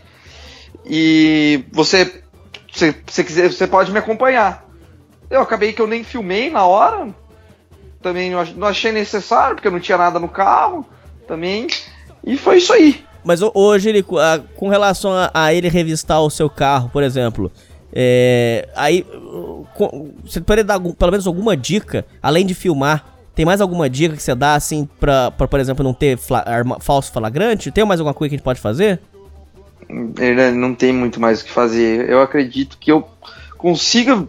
[0.86, 2.24] E você.
[2.72, 4.66] Se você quiser, você pode me acompanhar.
[5.30, 7.14] Eu acabei que eu nem filmei na hora.
[8.02, 10.86] Também não achei necessário, porque eu não tinha nada no carro.
[11.28, 11.68] Também.
[12.26, 13.04] E foi isso aí.
[13.24, 17.52] Mas hoje, ele, com relação a, ele revistar o seu carro, por exemplo,
[17.94, 19.06] é, aí
[20.24, 24.24] você poderia dar pelo menos alguma dica, além de filmar, tem mais alguma dica que
[24.24, 27.72] você dá, assim, pra, pra por exemplo, não ter arma, falso flagrante?
[27.72, 29.00] Tem mais alguma coisa que a gente pode fazer?
[30.54, 32.10] Não tem muito mais o que fazer.
[32.10, 33.08] Eu acredito que eu
[33.58, 34.28] consiga.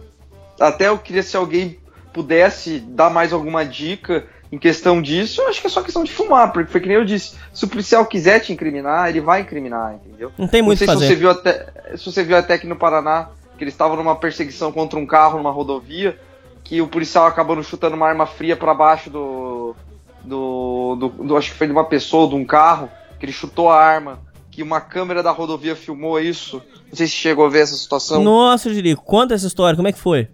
[0.59, 1.77] Até eu queria se alguém
[2.11, 6.11] pudesse dar mais alguma dica em questão disso, eu acho que é só questão de
[6.11, 9.41] fumar, porque foi que nem eu disse, se o policial quiser te incriminar, ele vai
[9.41, 10.31] incriminar, entendeu?
[10.37, 11.07] Não tem muito Não sei fazer.
[11.07, 14.15] se você viu até, se você viu até aqui no Paraná, que eles estavam numa
[14.15, 16.19] perseguição contra um carro numa rodovia,
[16.63, 19.75] que o policial acabou chutando uma arma fria para baixo do,
[20.23, 23.69] do, do, do, Acho que foi de uma pessoa, de um carro, que ele chutou
[23.69, 24.19] a arma.
[24.53, 26.61] Que uma câmera da rodovia filmou isso.
[26.87, 28.23] Não sei se chegou a ver essa situação.
[28.23, 30.27] Nossa, Jerico, conta essa história, como é que foi?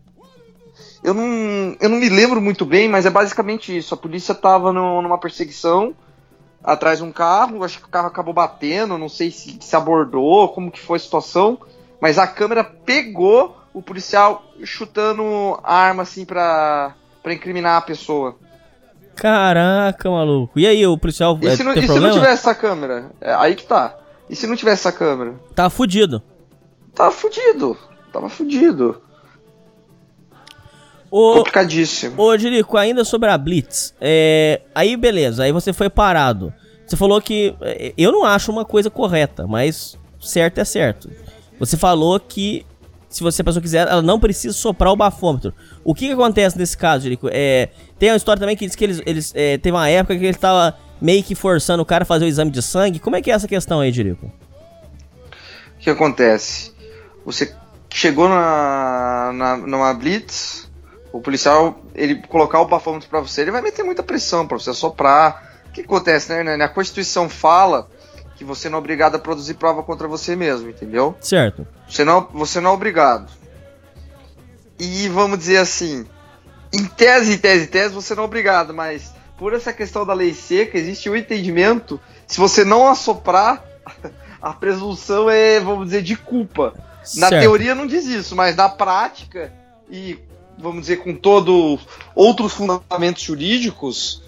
[1.01, 3.93] Eu não, eu não me lembro muito bem, mas é basicamente isso.
[3.93, 5.95] A polícia tava no, numa perseguição
[6.61, 10.49] atrás de um carro, acho que o carro acabou batendo, não sei se se abordou,
[10.49, 11.57] como que foi a situação,
[12.01, 16.93] mas a câmera pegou o policial chutando a arma assim pra,
[17.23, 18.35] pra incriminar a pessoa.
[19.15, 20.59] Caraca, maluco.
[20.59, 21.37] E aí, o policial.
[21.41, 23.11] E, é, se, não, e se não tivesse essa câmera?
[23.19, 23.95] É, aí que tá.
[24.29, 25.35] E se não tivesse essa câmera?
[25.55, 26.21] Tá fudido.
[26.93, 27.77] Tava fudido.
[28.11, 29.01] Tava fudido.
[31.09, 32.21] Ô, Complicadíssimo.
[32.21, 33.95] Ô, Jerico, ainda sobre a Blitz.
[33.99, 35.43] É, aí, beleza.
[35.43, 36.53] Aí você foi parado.
[36.85, 37.55] Você falou que.
[37.61, 41.09] É, eu não acho uma coisa correta, mas certo é certo.
[41.59, 42.65] Você falou que
[43.09, 45.51] se você a pessoa quiser, ela não precisa soprar o bafômetro.
[45.83, 47.27] O que, que acontece nesse caso, Jerico?
[47.31, 50.23] É, tem uma história também que diz que eles, eles é, teve uma época que
[50.23, 52.99] ele estava meio que forçando o cara a fazer o exame de sangue.
[52.99, 54.25] Como é que é essa questão aí, Jerico?
[54.25, 56.73] O que acontece?
[57.25, 57.53] Você
[57.89, 60.69] chegou na, na, numa blitz,
[61.11, 64.73] o policial, ele colocar o bafômetro para você, ele vai meter muita pressão para você
[64.73, 65.49] soprar.
[65.67, 66.63] O que acontece, né?
[66.63, 67.87] A Constituição fala
[68.35, 71.15] que você não é obrigado a produzir prova contra você mesmo, entendeu?
[71.19, 71.67] Certo.
[71.87, 73.29] Você não, você não é obrigado.
[74.79, 76.05] E vamos dizer assim,
[76.71, 80.77] em tese, tese, tese, você não é obrigado, mas por essa questão da lei seca,
[80.77, 83.63] existe o um entendimento, se você não assoprar,
[84.41, 86.73] a presunção é, vamos dizer, de culpa.
[87.15, 87.41] Na Certo.
[87.41, 89.51] teoria não diz isso, mas na prática,
[89.89, 90.19] e
[90.57, 91.79] vamos dizer, com todo
[92.13, 94.21] outros fundamentos jurídicos,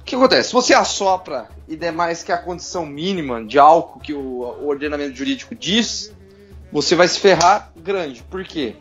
[0.00, 0.48] o que acontece?
[0.48, 4.66] Se você assopra e der mais que a condição mínima de álcool que o, o
[4.66, 6.12] ordenamento jurídico diz,
[6.72, 8.22] você vai se ferrar grande.
[8.24, 8.74] Por quê?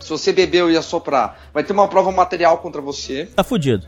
[0.00, 3.26] Se você bebeu e assoprar, vai ter uma prova material contra você.
[3.26, 3.86] Tá fudido.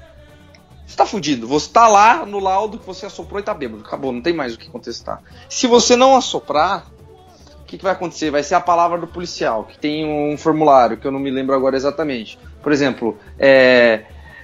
[0.90, 1.46] Você tá fudido.
[1.46, 3.82] Você tá lá no laudo que você assoprou e tá bêbado.
[3.86, 5.22] Acabou, não tem mais o que contestar.
[5.48, 6.86] Se você não assoprar,
[7.60, 8.30] o que, que vai acontecer?
[8.30, 11.54] Vai ser a palavra do policial, que tem um formulário, que eu não me lembro
[11.54, 12.36] agora exatamente.
[12.60, 14.02] Por exemplo, é,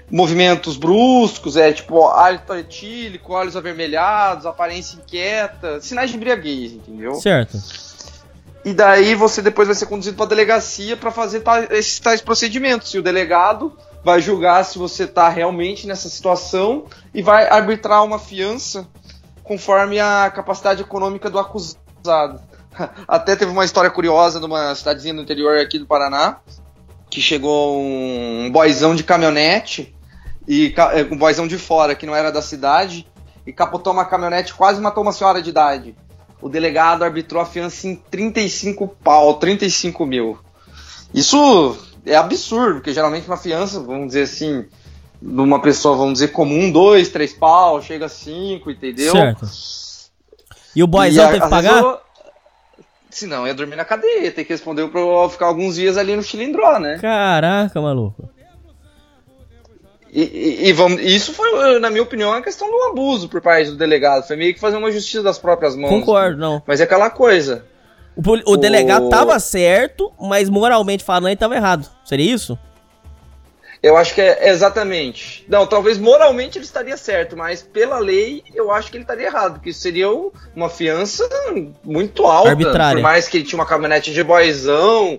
[0.09, 7.15] movimentos bruscos, é tipo hálito etílico, olhos avermelhados, aparência inquieta, sinais de embriaguez, entendeu?
[7.17, 7.59] Certo.
[8.65, 12.95] E daí você depois vai ser conduzido para a delegacia para fazer esses tais procedimentos.
[12.95, 13.77] E o delegado
[14.07, 18.87] vai julgar se você está realmente nessa situação e vai arbitrar uma fiança
[19.43, 22.41] conforme a capacidade econômica do acusado.
[23.09, 26.37] Até teve uma história curiosa numa cidadezinha do interior aqui do Paraná,
[27.11, 29.93] que chegou um boizão de caminhonete
[30.47, 33.09] e é, um boizão de fora que não era da cidade
[33.45, 35.97] e capotou uma caminhonete, quase matou uma senhora de idade.
[36.41, 40.39] O delegado arbitrou a fiança em 35 pau, 35 mil.
[41.13, 41.77] Isso
[42.07, 44.65] é absurdo, porque geralmente uma fiança, vamos dizer assim,
[45.21, 49.13] de uma pessoa, vamos dizer, comum, dois, três pau, chega a cinco, entendeu?
[49.13, 49.47] Certo.
[50.75, 51.83] E o boizão teve que pagar?
[51.83, 51.99] Eu...
[53.11, 55.01] Se não, ia dormir na cadeia, tem que responder pra
[55.31, 56.99] ficar alguns dias ali no cilindró, né?
[56.99, 58.29] Caraca, maluco.
[60.13, 63.71] E, e, e, vamos, isso foi, na minha opinião, uma questão do abuso por parte
[63.71, 64.27] do delegado.
[64.27, 65.91] Foi meio que fazer uma justiça das próprias mãos.
[65.91, 66.63] Concordo, não.
[66.67, 67.67] Mas é aquela coisa.
[68.17, 71.89] O, o delegado tava certo, mas moralmente falando ele tava errado.
[72.05, 72.59] Seria isso?
[73.83, 75.45] Eu acho que é exatamente.
[75.49, 79.55] Não, talvez moralmente ele estaria certo, mas pela lei eu acho que ele estaria errado,
[79.55, 80.09] porque seria
[80.55, 81.29] uma fiança
[81.85, 82.51] muito alta.
[82.51, 82.97] Arbitrária.
[82.97, 85.19] Por mais que ele tinha uma caminhonete de boizão,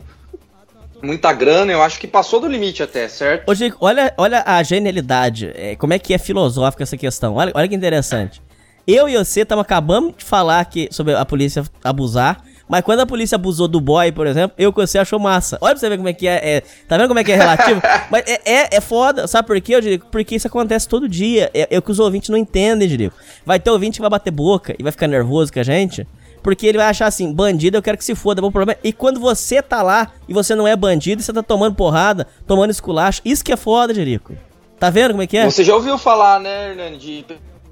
[1.02, 3.50] muita grana, eu acho que passou do limite até, certo?
[3.50, 7.36] Ô, Chico, olha, olha a genialidade, é, como é que é filosófica essa questão.
[7.36, 8.41] Olha, olha que interessante.
[8.88, 13.05] Eu e você estamos acabando de falar que, sobre a polícia abusar, mas quando a
[13.05, 15.57] polícia abusou do boy, por exemplo, eu que você achou massa.
[15.61, 16.57] Olha pra você ver como é que é.
[16.57, 17.82] é tá vendo como é que é relativo?
[18.11, 19.26] Mas é, é, é, foda.
[19.28, 19.99] Sabe por quê, eu diria?
[20.11, 21.49] Porque isso acontece todo dia.
[21.53, 23.11] É, é o que os ouvintes não entendem, diria.
[23.45, 26.05] Vai ter ouvinte que vai bater boca e vai ficar nervoso com a gente.
[26.43, 28.80] Porque ele vai achar assim, bandido, eu quero que se foda, bom problema.
[28.84, 32.72] E quando você tá lá e você não é bandido, você tá tomando porrada, tomando
[32.72, 34.34] esculacho, isso que é foda, Jerico.
[34.80, 35.45] Tá vendo como é que é?
[35.45, 37.26] Você já ouviu falar, né, Hernani, de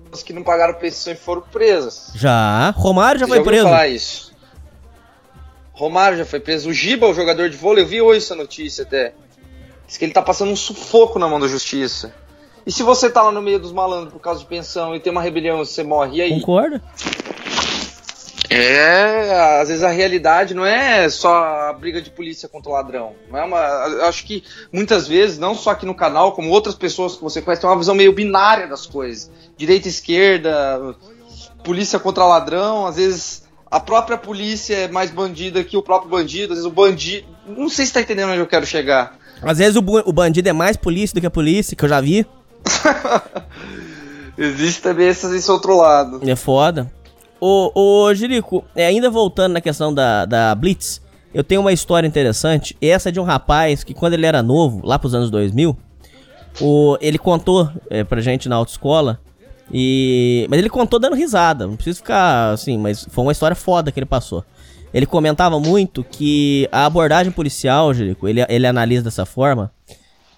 [0.05, 2.11] pessoas que não pagaram pensão e foram presas.
[2.15, 2.71] Já.
[2.71, 3.63] Romário já você foi já preso.
[3.65, 4.24] falar isso.
[5.75, 6.69] Romário já foi preso.
[6.69, 9.13] O Giba, o jogador de vôlei, eu vi hoje essa notícia até.
[9.85, 12.13] Diz que ele tá passando um sufoco na mão da justiça.
[12.65, 15.11] E se você tá lá no meio dos malandros por causa de pensão e tem
[15.11, 16.39] uma rebelião e você morre, e aí?
[16.39, 16.81] Concorda?
[18.49, 23.13] É, às vezes a realidade não é só a briga de polícia contra o ladrão.
[23.29, 23.59] Não é uma,
[24.07, 27.61] acho que muitas vezes, não só aqui no canal, como outras pessoas que você conhece,
[27.61, 29.29] tem uma visão meio binária das coisas.
[29.57, 30.95] Direita e esquerda,
[31.63, 36.53] polícia contra ladrão, às vezes a própria polícia é mais bandida que o próprio bandido,
[36.53, 37.27] às vezes o bandido.
[37.47, 39.17] Não sei se tá entendendo onde eu quero chegar.
[39.41, 41.99] Às vezes o, o bandido é mais polícia do que a polícia, que eu já
[41.99, 42.25] vi.
[44.37, 46.19] Existe também esse, esse outro lado.
[46.27, 46.91] É foda.
[47.39, 51.01] Ô, ô Jerico, é, ainda voltando na questão da, da Blitz,
[51.33, 52.75] eu tenho uma história interessante.
[52.81, 55.77] Essa é de um rapaz que, quando ele era novo, lá pros anos 2000,
[56.61, 59.19] o, ele contou é, pra gente na autoescola.
[59.71, 63.91] E, mas ele contou dando risada, não precisa ficar assim, mas foi uma história foda
[63.91, 64.43] que ele passou.
[64.93, 69.71] Ele comentava muito que a abordagem policial, Jerico, ele, ele analisa dessa forma.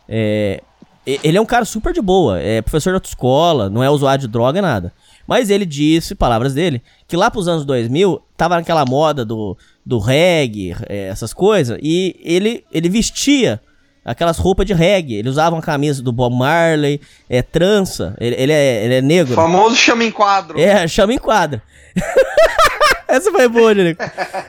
[0.09, 0.63] É,
[1.05, 4.27] ele é um cara super de boa, é professor de autoescola, não é usuário de
[4.27, 4.91] droga, nada.
[5.25, 9.99] Mas ele disse, palavras dele, que lá pros anos 2000 tava naquela moda do, do
[9.99, 13.61] reggae, é, essas coisas, e ele, ele vestia
[14.07, 15.15] aquelas roupas de reggae.
[15.15, 19.33] Ele usava uma camisa do Bob Marley, é trança, ele, ele, é, ele é negro.
[19.33, 20.57] O famoso chama em quadro.
[20.57, 21.61] É, chama em quadro.
[23.07, 24.03] Essa foi boa, Jerico.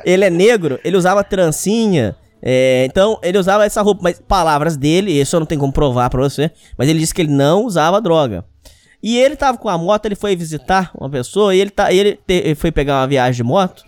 [0.04, 2.16] Ele é negro, ele usava trancinha.
[2.40, 6.08] É, então, ele usava essa roupa, mas palavras dele, isso eu não tenho como provar
[6.08, 8.44] pra você, mas ele disse que ele não usava droga.
[9.02, 12.18] E ele tava com a moto, ele foi visitar uma pessoa e ele, tá, ele,
[12.26, 13.84] te, ele foi pegar uma viagem de moto.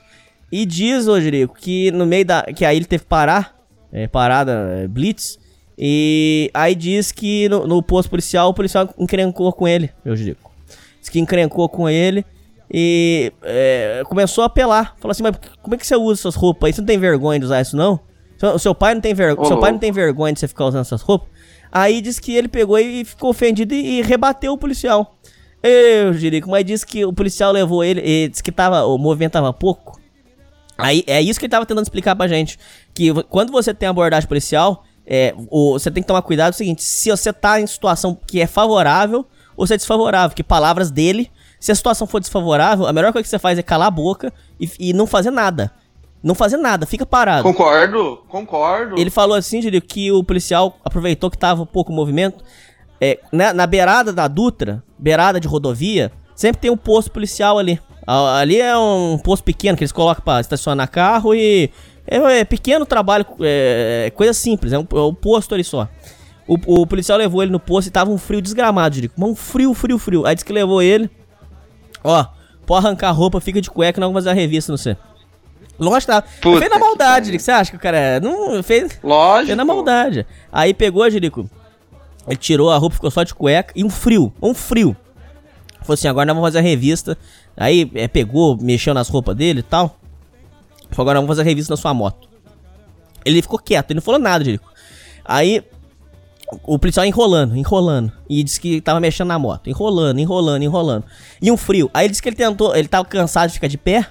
[0.52, 2.42] E diz, ô Jerico, que no meio da.
[2.42, 3.56] que aí ele teve que parar,
[3.92, 5.38] é, parada, é, blitz.
[5.82, 10.52] E aí diz que no, no, posto policial, o policial encrencou com ele, meu Jerico.
[11.00, 12.22] Diz que encrencou com ele
[12.70, 14.94] e é, começou a apelar.
[14.98, 16.74] Falou assim, mas como é que você usa essas roupas aí?
[16.74, 17.98] Você não tem vergonha de usar isso, não?
[18.54, 19.34] O seu pai não tem, ver...
[19.46, 21.28] seu pai não tem vergonha de você ficar usando essas roupas?
[21.72, 25.16] Aí diz que ele pegou e ficou ofendido e, e rebateu o policial.
[25.62, 29.32] Eu, Jerico, mas disse que o policial levou ele, e disse que tava, o movimento
[29.32, 29.98] tava pouco.
[30.76, 32.58] Aí é isso que ele tava tentando explicar pra gente.
[32.94, 36.56] Que quando você tem abordagem policial, é, o, você tem que tomar cuidado é o
[36.56, 39.26] seguinte: se você tá em situação que é favorável
[39.56, 41.28] ou se é desfavorável, que palavras dele,
[41.58, 44.32] se a situação for desfavorável, a melhor coisa que você faz é calar a boca
[44.60, 45.72] e, e não fazer nada.
[46.22, 47.42] Não fazer nada, fica parado.
[47.42, 48.98] Concordo, concordo.
[48.98, 52.44] Ele falou assim, Júlio, que o policial aproveitou que tava pouco movimento.
[53.00, 57.80] É, na, na beirada da Dutra, beirada de rodovia, sempre tem um posto policial ali.
[58.06, 61.70] Ali é um posto pequeno que eles colocam pra estacionar carro e.
[62.10, 65.88] É, é pequeno trabalho, é, é coisa simples, é um, é um posto ali só.
[66.48, 69.14] O, o policial levou ele no posto e tava um frio desgramado, Jerico.
[69.16, 70.26] Mas um frio, frio, frio.
[70.26, 71.08] Aí disse que levou ele.
[72.02, 72.26] Ó,
[72.66, 74.96] pode arrancar a roupa, fica de cueca, não vamos fazer a revista no você.
[75.78, 76.22] Lógico, tá.
[76.22, 77.26] Puta Fez na maldade.
[77.26, 77.44] Jerico.
[77.44, 78.20] Você acha que o cara é.
[78.20, 78.98] Não, fez.
[79.02, 79.46] Lógico.
[79.46, 80.26] Fez na maldade.
[80.52, 81.48] Aí pegou, Jerico.
[82.26, 84.32] Ele tirou a roupa, ficou só de cueca e um frio.
[84.42, 84.96] Um frio.
[85.82, 87.16] Falou assim: agora nós vamos fazer a revista.
[87.56, 89.99] Aí é, pegou, mexeu nas roupas dele e tal.
[90.90, 92.28] Falou: agora vamos fazer a revista na sua moto.
[93.24, 94.70] Ele ficou quieto, ele não falou nada, Jerico.
[95.24, 95.62] Aí
[96.64, 98.12] o policial enrolando, enrolando.
[98.28, 99.68] E disse que tava mexendo na moto.
[99.68, 101.04] Enrolando, enrolando, enrolando.
[101.40, 101.90] E um frio.
[101.94, 104.06] Aí ele disse que ele tentou, ele tava cansado de ficar de pé.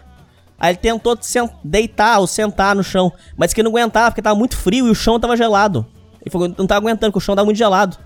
[0.57, 1.17] Aí ele tentou
[1.63, 3.11] deitar ou sentar no chão.
[3.35, 5.85] Mas disse que não aguentava, porque tava muito frio e o chão tava gelado.
[6.21, 7.97] Ele falou não tava aguentando, porque o chão tava muito gelado.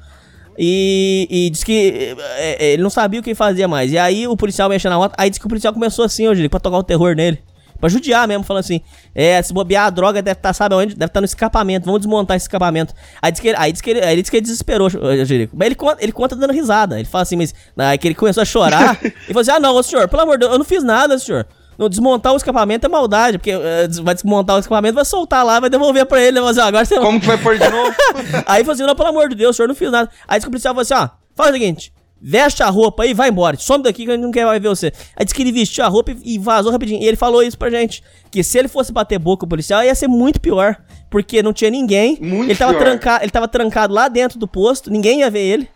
[0.58, 3.92] E, e disse que é, é, ele não sabia o que fazia mais.
[3.92, 5.14] E aí o policial mexendo na moto.
[5.18, 7.40] Aí disse que o policial começou assim, hoje, pra tocar o terror nele.
[7.84, 8.80] Pra judiar mesmo, falando assim:
[9.14, 10.96] É, se bobear a droga deve estar, sabe onde?
[10.96, 11.86] Deve estar no escapamento.
[11.86, 12.94] Vamos desmontar esse escapamento.
[13.22, 15.54] Aí disse que ele, aí disse que ele, aí disse que ele desesperou, ô, Jerico.
[15.54, 16.98] Mas ele conta, ele conta dando risada.
[16.98, 17.54] Ele fala assim, mas.
[17.78, 18.98] Aí que ele começou a chorar.
[19.04, 21.46] e falou assim: Ah, não, senhor, pelo amor de Deus, eu não fiz nada, senhor.
[21.78, 25.44] Não, desmontar o escapamento é maldade, porque eh, des- vai desmontar o escapamento, vai soltar
[25.46, 26.40] lá, vai devolver pra ele.
[26.40, 26.42] Né?
[26.42, 27.94] Mas, ó, agora você Como que vai pôr de novo?
[28.48, 30.10] Aí falou assim, não, pelo amor de Deus, o senhor não fez nada.
[30.26, 31.93] Aí disse que o policial falou assim, ó, faz o seguinte,
[32.24, 33.58] veste a roupa aí e vai embora.
[33.58, 34.94] Some daqui que a gente não quer mais ver você.
[35.16, 37.02] Aí disse que ele vestiu a roupa e e vazou rapidinho.
[37.02, 39.84] E ele falou isso pra gente, que se ele fosse bater boca com o policial,
[39.84, 40.78] ia ser muito pior.
[41.10, 42.18] Porque não tinha ninguém.
[42.20, 42.84] Muito ele, tava pior.
[42.84, 45.70] tranca, ele tava trancado lá dentro do posto, ninguém ia ver ele.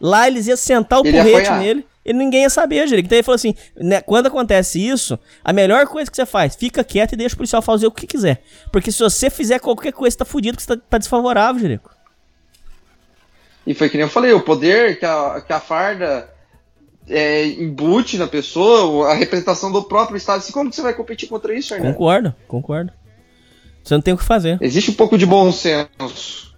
[0.00, 1.86] Lá eles iam sentar o Ele porrete nele.
[2.04, 3.06] E ninguém ia saber, Jerico.
[3.06, 6.82] Então ele falou assim: né, quando acontece isso, a melhor coisa que você faz, fica
[6.82, 8.42] quieto e deixa o policial fazer o que quiser.
[8.72, 11.90] Porque se você fizer qualquer coisa, você tá fudido, que você tá, tá desfavorável, Jerico.
[13.66, 16.28] E foi que nem eu falei, o poder que a, que a farda
[17.08, 20.38] é, embute na pessoa, a representação do próprio Estado.
[20.38, 21.94] Assim, como que você vai competir contra isso, Arnaldo?
[21.94, 22.92] Concordo, concordo.
[23.82, 24.58] Você não tem o que fazer.
[24.60, 26.52] Existe um pouco de bom senso.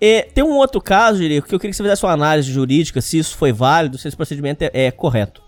[0.00, 3.00] E tem um outro caso, Jerico, que eu queria que você fizesse uma análise jurídica,
[3.00, 5.40] se isso foi válido, se esse procedimento é, é correto.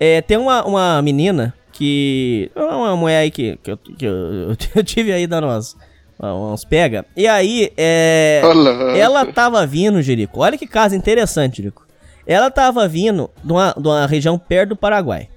[0.00, 2.50] É, tem uma, uma menina que.
[2.56, 5.76] Uma mulher aí que, que, eu, que eu, eu tive aí dando umas,
[6.22, 7.04] uns pega.
[7.16, 8.40] E aí, é.
[8.96, 10.40] Ela tava vindo, Jerico.
[10.40, 11.86] Olha que caso interessante, Jerico.
[12.26, 15.28] Ela tava vindo de uma, de uma região perto do Paraguai.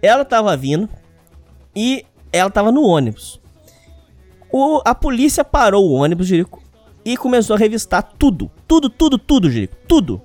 [0.00, 0.88] Ela tava vindo
[1.74, 3.40] e ela tava no ônibus.
[4.52, 6.62] O, a polícia parou o ônibus, Jerico,
[7.04, 8.50] e começou a revistar tudo.
[8.66, 9.76] Tudo, tudo, tudo, Jerico.
[9.88, 10.22] Tudo.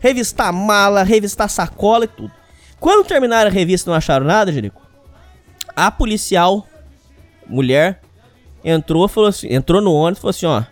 [0.00, 2.32] Revistar mala, revistar sacola e tudo.
[2.80, 4.82] Quando terminaram a revista e não acharam nada, Jerico,
[5.74, 6.66] a policial,
[7.46, 8.00] mulher,
[8.64, 10.62] entrou, falou assim, entrou no ônibus e falou assim, ó,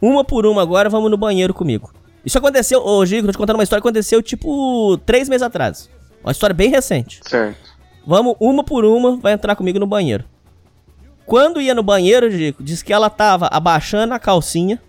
[0.00, 1.92] uma por uma agora, vamos no banheiro comigo.
[2.24, 5.90] Isso aconteceu, ô Jerico, tô te contando uma história que aconteceu, tipo, três meses atrás.
[6.22, 7.20] Uma história bem recente.
[7.24, 7.72] Certo.
[8.06, 10.24] Vamos, uma por uma, vai entrar comigo no banheiro.
[11.26, 14.80] Quando ia no banheiro, Dico, disse que ela tava abaixando a calcinha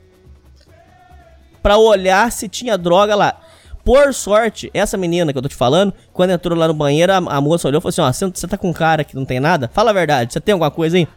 [1.61, 3.39] pra olhar se tinha droga lá.
[3.83, 7.17] Por sorte, essa menina que eu tô te falando, quando entrou lá no banheiro, a,
[7.17, 9.25] a moça olhou e falou assim: Ó, você, você tá com um cara que não
[9.25, 9.69] tem nada?
[9.73, 11.07] Fala a verdade, você tem alguma coisa aí?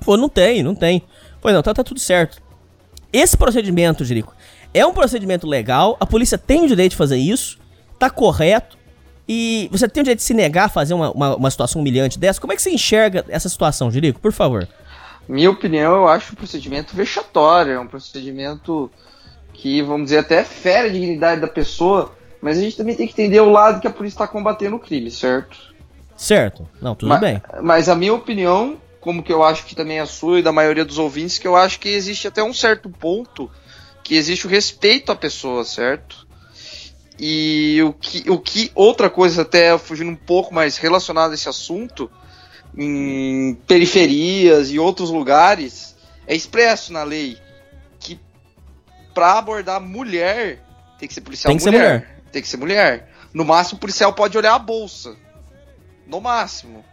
[0.00, 1.02] Falou, não tem, não tem.
[1.40, 2.42] Falei, não, tá, tá tudo certo.
[3.12, 4.34] Esse procedimento, Jerico,
[4.74, 7.58] é um procedimento legal, a polícia tem o direito de fazer isso,
[7.98, 8.76] tá correto,
[9.28, 12.18] e você tem o direito de se negar a fazer uma, uma, uma situação humilhante
[12.18, 12.40] dessa.
[12.40, 14.20] Como é que você enxerga essa situação, Jerico?
[14.20, 14.68] Por favor.
[15.28, 18.90] Minha opinião, eu acho um procedimento vexatório, é um procedimento
[19.52, 23.12] que, vamos dizer, até fere a dignidade da pessoa, mas a gente também tem que
[23.12, 25.74] entender o lado que a polícia está combatendo o crime, certo?
[26.16, 26.68] Certo.
[26.80, 27.42] Não, tudo Ma- bem.
[27.62, 28.76] Mas a minha opinião,
[29.06, 31.46] como que eu acho que também é a sua e da maioria dos ouvintes, que
[31.46, 33.48] eu acho que existe até um certo ponto
[34.02, 36.26] que existe o respeito à pessoa, certo?
[37.16, 41.48] E o que, o que outra coisa, até fugindo um pouco mais relacionada a esse
[41.48, 42.10] assunto,
[42.76, 45.94] em periferias e outros lugares,
[46.26, 47.38] é expresso na lei
[48.00, 48.18] que
[49.14, 50.60] para abordar mulher
[50.98, 52.00] tem que ser policial Tem que ser mulher.
[52.00, 52.22] mulher.
[52.32, 53.08] Tem que ser mulher.
[53.32, 55.14] No máximo, o policial pode olhar a bolsa.
[56.08, 56.84] No máximo.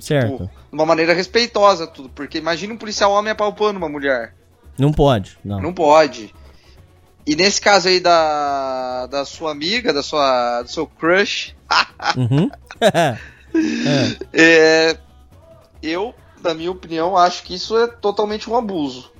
[0.00, 0.44] Certo.
[0.44, 2.08] Tipo, de uma maneira respeitosa, tudo.
[2.08, 4.34] Porque imagina um policial homem apalpando uma mulher.
[4.78, 5.36] Não pode.
[5.44, 5.60] Não.
[5.60, 6.34] Não pode.
[7.26, 11.54] E nesse caso aí da, da sua amiga, da sua, do seu crush,
[12.16, 12.50] Uhum.
[12.82, 13.16] É.
[14.32, 14.98] é,
[15.82, 19.12] eu, na minha opinião, acho que isso é totalmente um abuso.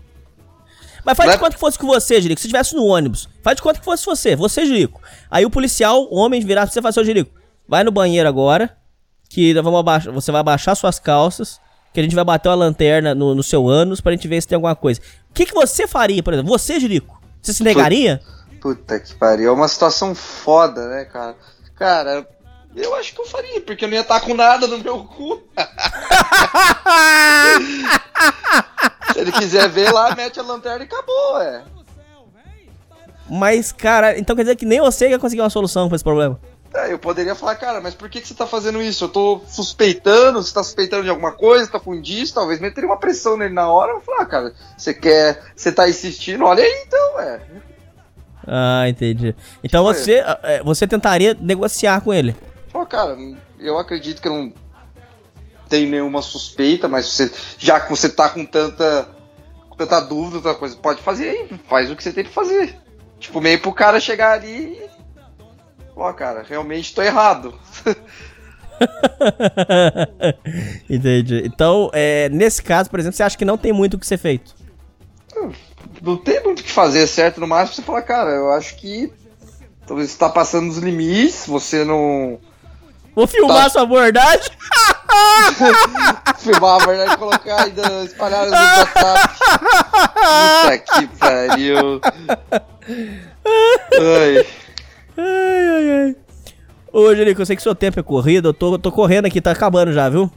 [1.05, 2.41] Mas faz de Vai- conta que fosse com você, Jerico.
[2.41, 5.03] Se estivesse no ônibus, faz de conta que fosse você, você, Jerico.
[5.31, 7.31] Aí o policial, o homem, virar pra você e falar assim, ô Jerico,
[7.69, 8.75] vai no banheiro agora,
[9.33, 11.59] que vamos abaixar, você vai abaixar suas calças,
[11.93, 14.49] que a gente vai bater uma lanterna no, no seu ânus pra gente ver se
[14.49, 15.01] tem alguma coisa.
[15.31, 16.53] O que, que você faria, por exemplo?
[16.53, 17.19] Você, Jerico?
[17.41, 18.21] Você se negaria?
[18.61, 19.49] Puta que pariu.
[19.49, 21.35] É uma situação foda, né, cara?
[21.77, 22.29] Cara,
[22.77, 25.43] eu acho que eu faria, porque eu não ia estar com nada no meu cu.
[29.13, 31.65] Se ele quiser ver lá, mete a lanterna e acabou, é.
[33.31, 36.39] Mas, cara, então quer dizer que nem você ia conseguir uma solução pra esse problema.
[36.75, 39.05] É, eu poderia falar, cara, mas por que, que você tá fazendo isso?
[39.05, 42.99] Eu tô suspeitando, você tá suspeitando de alguma coisa, tá com indício, talvez meteria uma
[42.99, 43.93] pressão nele na hora.
[43.93, 45.43] Eu falar, ah, cara, você quer.
[45.55, 47.41] Você tá insistindo, olha aí então, é.
[48.47, 49.35] Ah, entendi.
[49.63, 52.35] Então Tipo, você, é, você tentaria negociar com ele.
[52.73, 53.17] Pô, cara,
[53.61, 54.53] eu acredito que eu não
[55.69, 59.09] tenho nenhuma suspeita, mas você, já que você tá com tanta,
[59.69, 62.77] com tanta dúvida, tanta coisa, pode fazer aí, faz o que você tem pra fazer.
[63.21, 64.79] Tipo, meio pro cara chegar ali
[66.03, 67.55] Ó, cara, realmente tô errado.
[70.91, 71.43] Entendi.
[71.45, 74.19] Então, é, nesse caso, por exemplo, você acha que não tem muito o que ser
[74.19, 74.53] feito?
[76.03, 77.41] Não tem muito o que fazer, certo?
[77.41, 79.13] No máximo você fala, cara, eu acho que
[79.87, 82.41] talvez você tá passando dos limites, você não.
[83.15, 83.71] Vou filmar Tá.
[83.71, 84.51] sua abordagem.
[86.39, 89.39] filmar a verdade e colocar ainda espalhar no WhatsApp.
[90.63, 92.01] Puta que pariu.
[93.47, 94.47] Ai.
[95.17, 96.17] Ai, ai, ai.
[96.93, 99.51] Ô, Jerico, eu sei que seu tempo é corrido, eu tô, tô correndo aqui, tá
[99.51, 100.31] acabando já, viu?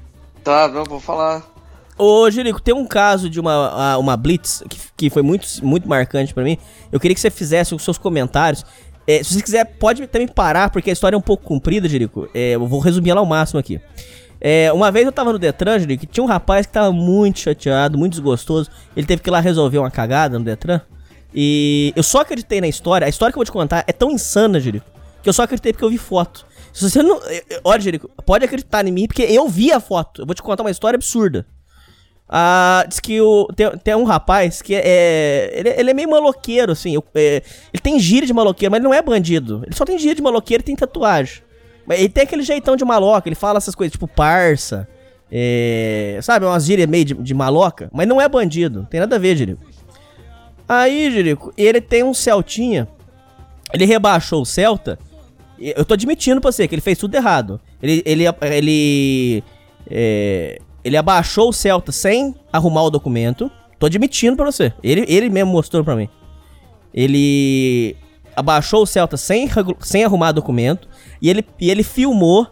[0.43, 1.43] Tá, não, vou falar.
[1.97, 6.33] Ô, Jerico, tem um caso de uma, uma blitz que, que foi muito, muito marcante
[6.33, 6.57] pra mim.
[6.91, 8.65] Eu queria que você fizesse os seus comentários.
[9.07, 12.27] É, se você quiser, pode também parar, porque a história é um pouco comprida, Jerico.
[12.33, 13.79] É, eu vou resumir ela ao máximo aqui.
[14.41, 17.39] É, uma vez eu tava no Detran, Jerico, e tinha um rapaz que tava muito
[17.39, 18.69] chateado, muito desgostoso.
[18.95, 20.81] Ele teve que ir lá resolver uma cagada no Detran.
[21.35, 23.05] E eu só acreditei na história.
[23.05, 24.89] A história que eu vou te contar é tão insana, Jerico,
[25.21, 26.45] que eu só acreditei porque eu vi foto.
[26.71, 27.19] Se você não.
[27.61, 30.21] Olha, Jerico, pode acreditar em mim, porque eu vi a foto.
[30.21, 31.45] Eu vou te contar uma história absurda.
[32.27, 35.51] Ah, diz que o, tem, tem um rapaz que é.
[35.53, 36.95] Ele, ele é meio maloqueiro, assim.
[37.13, 37.43] é,
[37.73, 39.61] ele tem gíria de maloqueiro, mas ele não é bandido.
[39.65, 41.43] Ele só tem gíria de maloqueiro e tem tatuagem.
[41.85, 44.87] Mas ele tem aquele jeitão de maloca, ele fala essas coisas, tipo parça.
[45.29, 48.87] É, sabe, umas gírias meio de, de maloca, mas não é bandido.
[48.89, 49.74] Tem nada a ver, Jerico.
[50.67, 52.87] Aí, Jerico, ele tem um Celtinha.
[53.73, 54.97] Ele rebaixou o Celta.
[55.59, 57.59] Eu tô admitindo pra você que ele fez tudo errado.
[57.81, 58.01] Ele.
[58.05, 58.23] Ele.
[58.41, 59.43] Ele.
[59.89, 63.49] é, ele abaixou o Celta sem arrumar o documento.
[63.79, 64.71] Tô admitindo pra você.
[64.83, 66.07] Ele, ele mesmo mostrou pra mim.
[66.93, 67.95] Ele
[68.35, 70.87] abaixou o Celta sem, sem arrumar documento.
[71.21, 72.47] E ele, e ele filmou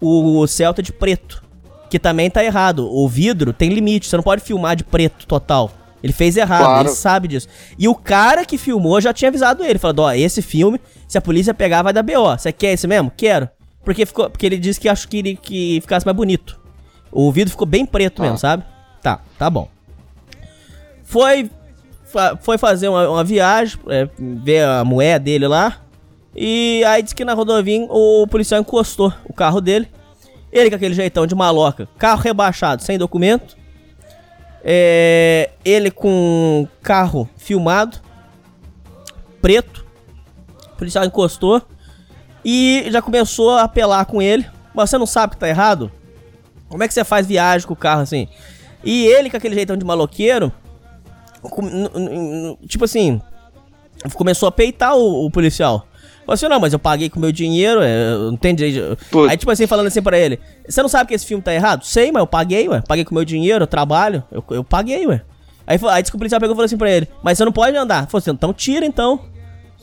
[0.00, 1.42] o Celta de preto.
[1.88, 2.88] Que também tá errado.
[2.92, 4.08] O vidro tem limite.
[4.08, 5.70] Você não pode filmar de preto total.
[6.02, 6.88] Ele fez errado, Claro.
[6.88, 7.48] ele sabe disso.
[7.78, 9.78] E o cara que filmou já tinha avisado ele.
[9.78, 12.36] Falando, ó, esse filme, se a polícia pegar, vai dar BO.
[12.38, 13.10] Você quer esse mesmo?
[13.16, 13.48] Quero.
[13.84, 16.60] Porque, ficou, porque ele disse que acho que ele que ficasse mais bonito.
[17.10, 18.62] O vidro ficou bem preto mesmo, sabe?
[19.02, 19.68] Tá, tá bom.
[21.02, 21.50] Foi,
[22.40, 25.78] foi fazer uma, uma viagem, é, ver a moeda dele lá.
[26.36, 29.88] E aí disse que na rodovia o policial encostou o carro dele.
[30.52, 33.56] Ele com aquele jeitão de maloca, carro rebaixado, sem documento.
[34.62, 37.98] É, ele com carro filmado,
[39.40, 39.86] preto.
[40.72, 41.62] O policial encostou
[42.44, 44.46] e já começou a apelar com ele.
[44.74, 45.90] Mas você não sabe que tá errado?
[46.68, 48.28] Como é que você faz viagem com o carro assim?
[48.84, 50.52] E ele com aquele jeitão de maloqueiro,
[52.66, 53.20] tipo assim,
[54.14, 55.87] começou a peitar o, o policial.
[56.28, 58.98] Falou assim, não, mas eu paguei com meu dinheiro, é, eu não tenho direito.
[59.30, 60.38] Aí, tipo assim, falando assim pra ele,
[60.68, 61.86] você não sabe que esse filme tá errado?
[61.86, 62.82] Sei, mas eu paguei, ué.
[62.86, 65.22] Paguei com meu dinheiro, eu trabalho, eu, eu paguei, ué.
[65.66, 68.06] Aí, aí o policial pegou e falou assim pra ele, mas você não pode andar.
[68.08, 69.20] Falou assim, então tira então.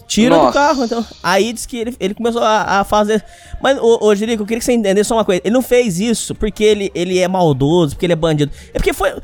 [0.08, 0.54] Tira do Nossa.
[0.54, 1.04] carro, então.
[1.24, 3.26] Aí disse que ele, ele começou a, a fazer.
[3.60, 5.42] Mas, ô, ô Jerico, eu queria que você entendesse só uma coisa.
[5.44, 8.52] Ele não fez isso porque ele, ele é maldoso, porque ele é bandido.
[8.72, 9.16] É porque foi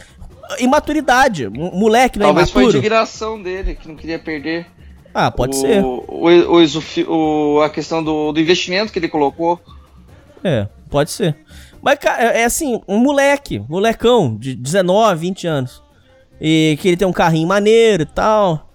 [0.58, 1.48] imaturidade.
[1.50, 2.80] Moleque não é Talvez foi a imaturo.
[2.80, 4.66] indignação dele, que não queria perder.
[5.14, 5.84] Ah, pode o, ser.
[5.84, 6.04] O,
[7.08, 9.60] o, o- a questão do, do investimento que ele colocou.
[10.44, 11.36] É, pode ser.
[11.82, 15.84] Mas, cara, é assim, um moleque, molecão de 19, 20 anos.
[16.40, 18.70] E que ele tem um carrinho maneiro e tal.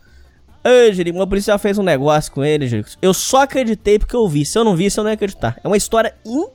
[0.65, 2.91] Ei, Jerico, o policial fez um negócio com ele, Jerico.
[3.01, 4.45] Eu só acreditei porque eu vi.
[4.45, 5.57] Se eu não visse, eu não ia acreditar.
[5.63, 6.49] É uma história in-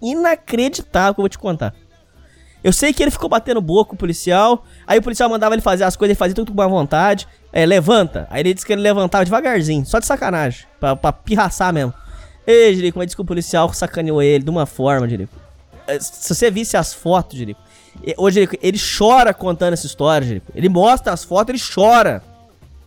[0.00, 1.74] inacreditável que eu vou te contar.
[2.64, 4.64] Eu sei que ele ficou batendo boca com o policial.
[4.86, 7.28] Aí o policial mandava ele fazer as coisas, ele fazia tudo com boa vontade.
[7.56, 8.26] É, levanta.
[8.28, 10.66] Aí ele disse que ele levantava devagarzinho, só de sacanagem.
[10.78, 11.94] Pra, pra pirraçar mesmo.
[12.46, 15.32] Ei, Jerico, mas que o policial sacaneou ele de uma forma, Jerico.
[15.86, 17.58] É, Se você visse as fotos, Jerico.
[18.18, 20.52] Ô, Jerico, ele chora contando essa história, Jerico.
[20.54, 22.22] Ele mostra as fotos, ele chora.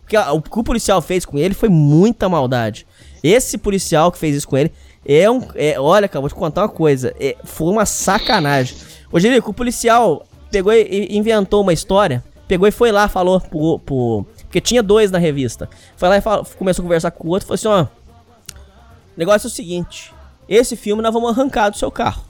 [0.02, 2.86] Porque o que o policial fez com ele foi muita maldade.
[3.24, 4.70] Esse policial que fez isso com ele
[5.04, 5.48] é um.
[5.56, 7.12] É, olha, cara, vou te contar uma coisa.
[7.18, 8.76] é, foi uma sacanagem.
[9.10, 13.40] Ô, Jerico, o policial pegou e e inventou uma história pegou e foi lá, falou
[13.40, 13.78] pro.
[13.78, 15.70] pro porque tinha dois na revista.
[15.96, 17.82] Foi lá e falou, começou a conversar com o outro, falou assim: ó.
[17.84, 20.12] O negócio é o seguinte:
[20.48, 22.24] esse filme nós vamos arrancar do seu carro.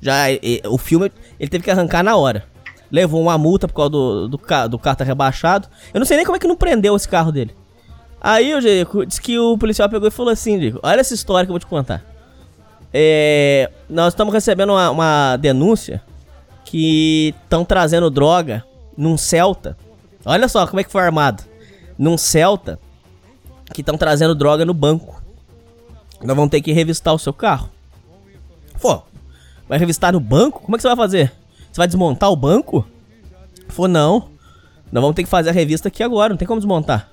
[0.00, 2.46] Já e, o filme ele teve que arrancar na hora.
[2.90, 5.68] Levou uma multa por causa do, do, do, do carro tá rebaixado.
[5.92, 7.54] Eu não sei nem como é que não prendeu esse carro dele.
[8.18, 11.50] Aí o Jerico disse que o policial pegou e falou assim, olha essa história que
[11.50, 12.02] eu vou te contar.
[12.92, 16.02] É, nós estamos recebendo uma, uma denúncia
[16.64, 18.64] que estão trazendo droga
[18.96, 19.76] num Celta.
[20.24, 21.49] Olha só como é que foi armado.
[22.00, 22.78] Num Celta
[23.74, 25.22] que estão trazendo droga no banco.
[26.22, 27.68] Nós vamos ter que revistar o seu carro.
[28.80, 29.02] Pô,
[29.68, 30.60] vai revistar no banco?
[30.62, 31.30] Como é que você vai fazer?
[31.70, 32.86] Você vai desmontar o banco?
[33.68, 34.28] Falou, não.
[34.90, 37.08] Nós vamos ter que fazer a revista aqui agora, não tem como desmontar.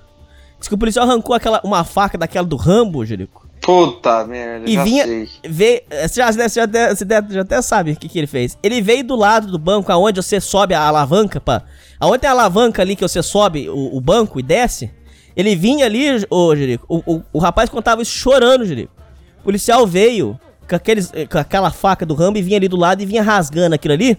[0.58, 3.46] Diz que o policial arrancou aquela, uma faca daquela do Rambo, Jerico.
[3.60, 5.04] Puta merda, E já vinha.
[5.04, 5.28] sei.
[5.44, 8.26] Veio, você, já, você, já, até- você até- já até sabe o que, que ele
[8.26, 8.56] fez.
[8.62, 11.62] Ele veio do lado do banco, aonde você sobe a alavanca, pá.
[12.00, 14.90] Aonde tem a alavanca ali que você sobe o, o banco e desce.
[15.36, 16.84] Ele vinha ali, ô Jerico.
[16.88, 18.92] O, o, o rapaz contava isso chorando, Jerico.
[19.40, 20.38] O policial veio
[20.68, 23.22] com, aqueles, eh, com aquela faca do Rambo e vinha ali do lado e vinha
[23.22, 24.18] rasgando aquilo ali.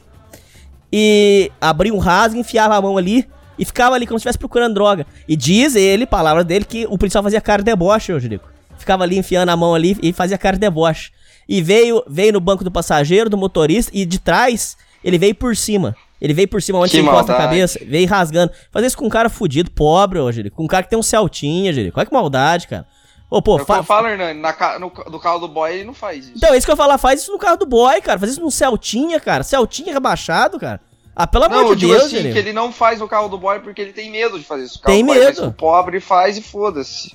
[0.91, 3.27] E abria um rasgo, enfiava a mão ali
[3.57, 5.05] e ficava ali como se estivesse procurando droga.
[5.27, 8.49] E diz ele, palavra dele, que o policial fazia cara de deboche, ô Jerico.
[8.77, 11.11] Ficava ali enfiando a mão ali e fazia cara de deboche.
[11.47, 15.55] E veio, veio no banco do passageiro, do motorista, e de trás ele veio por
[15.55, 15.95] cima.
[16.21, 18.51] Ele veio por cima onde você encosta a cabeça, veio rasgando.
[18.71, 20.57] Fazer isso com um cara fudido, pobre, ô Jerico.
[20.57, 21.99] Com um cara que tem um Celtinha, Jerico.
[21.99, 22.85] Olha que maldade, cara.
[23.29, 24.89] Ô, pô, É fa- eu falo, Hernani, na no,
[25.19, 26.33] carro do boy ele não faz isso.
[26.35, 28.19] Então, é isso que eu falar, faz isso no carro do boy, cara.
[28.19, 29.43] Faz isso num Celtinha, cara.
[29.43, 30.81] Celtinha rebaixado, cara.
[31.15, 32.33] Ah, pelo amor não, de Deus, assim, Jerico.
[32.33, 34.79] que ele não faz no carro do boy porque ele tem medo de fazer isso.
[34.79, 35.45] O carro Tem do boy medo.
[35.47, 37.13] O pobre faz e foda-se.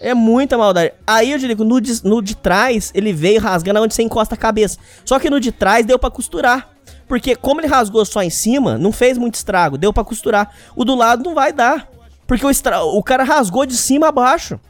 [0.00, 0.92] É muita maldade.
[1.06, 4.38] Aí eu digo, no de, no de trás, ele veio rasgando onde você encosta a
[4.38, 4.78] cabeça.
[5.04, 6.68] Só que no de trás deu pra costurar.
[7.08, 10.54] Porque como ele rasgou só em cima, não fez muito estrago, deu pra costurar.
[10.76, 11.88] O do lado não vai dar.
[12.26, 12.82] Porque o, estra...
[12.82, 14.60] o cara rasgou de cima a baixo.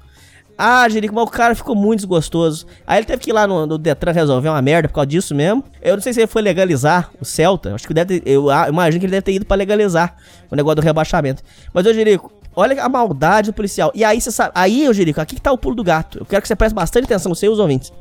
[0.57, 2.67] Ah, Jerico, mas o cara ficou muito desgostoso.
[2.85, 5.33] Aí ele teve que ir lá no, no Detran resolver uma merda por causa disso
[5.35, 5.63] mesmo.
[5.81, 7.75] Eu não sei se ele foi legalizar o Celta.
[7.75, 10.17] Acho que deve ter, eu ah, imagino que ele deve ter ido pra legalizar
[10.51, 11.45] o negócio do rebaixamento.
[11.73, 13.93] Mas, ô Jerico, olha a maldade do policial.
[13.95, 14.51] E aí você sabe.
[14.53, 16.19] Aí, ô Jerico, aqui que tá o pulo do gato.
[16.19, 17.93] Eu quero que você preste bastante atenção, você e os ouvintes.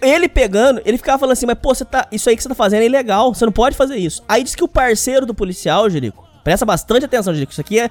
[0.00, 2.54] Ele pegando, ele ficava falando assim, mas pô, você tá, isso aí que você tá
[2.54, 4.22] fazendo é ilegal, você não pode fazer isso.
[4.28, 7.90] Aí diz que o parceiro do policial, Jerico, presta bastante atenção, Jerico, isso aqui é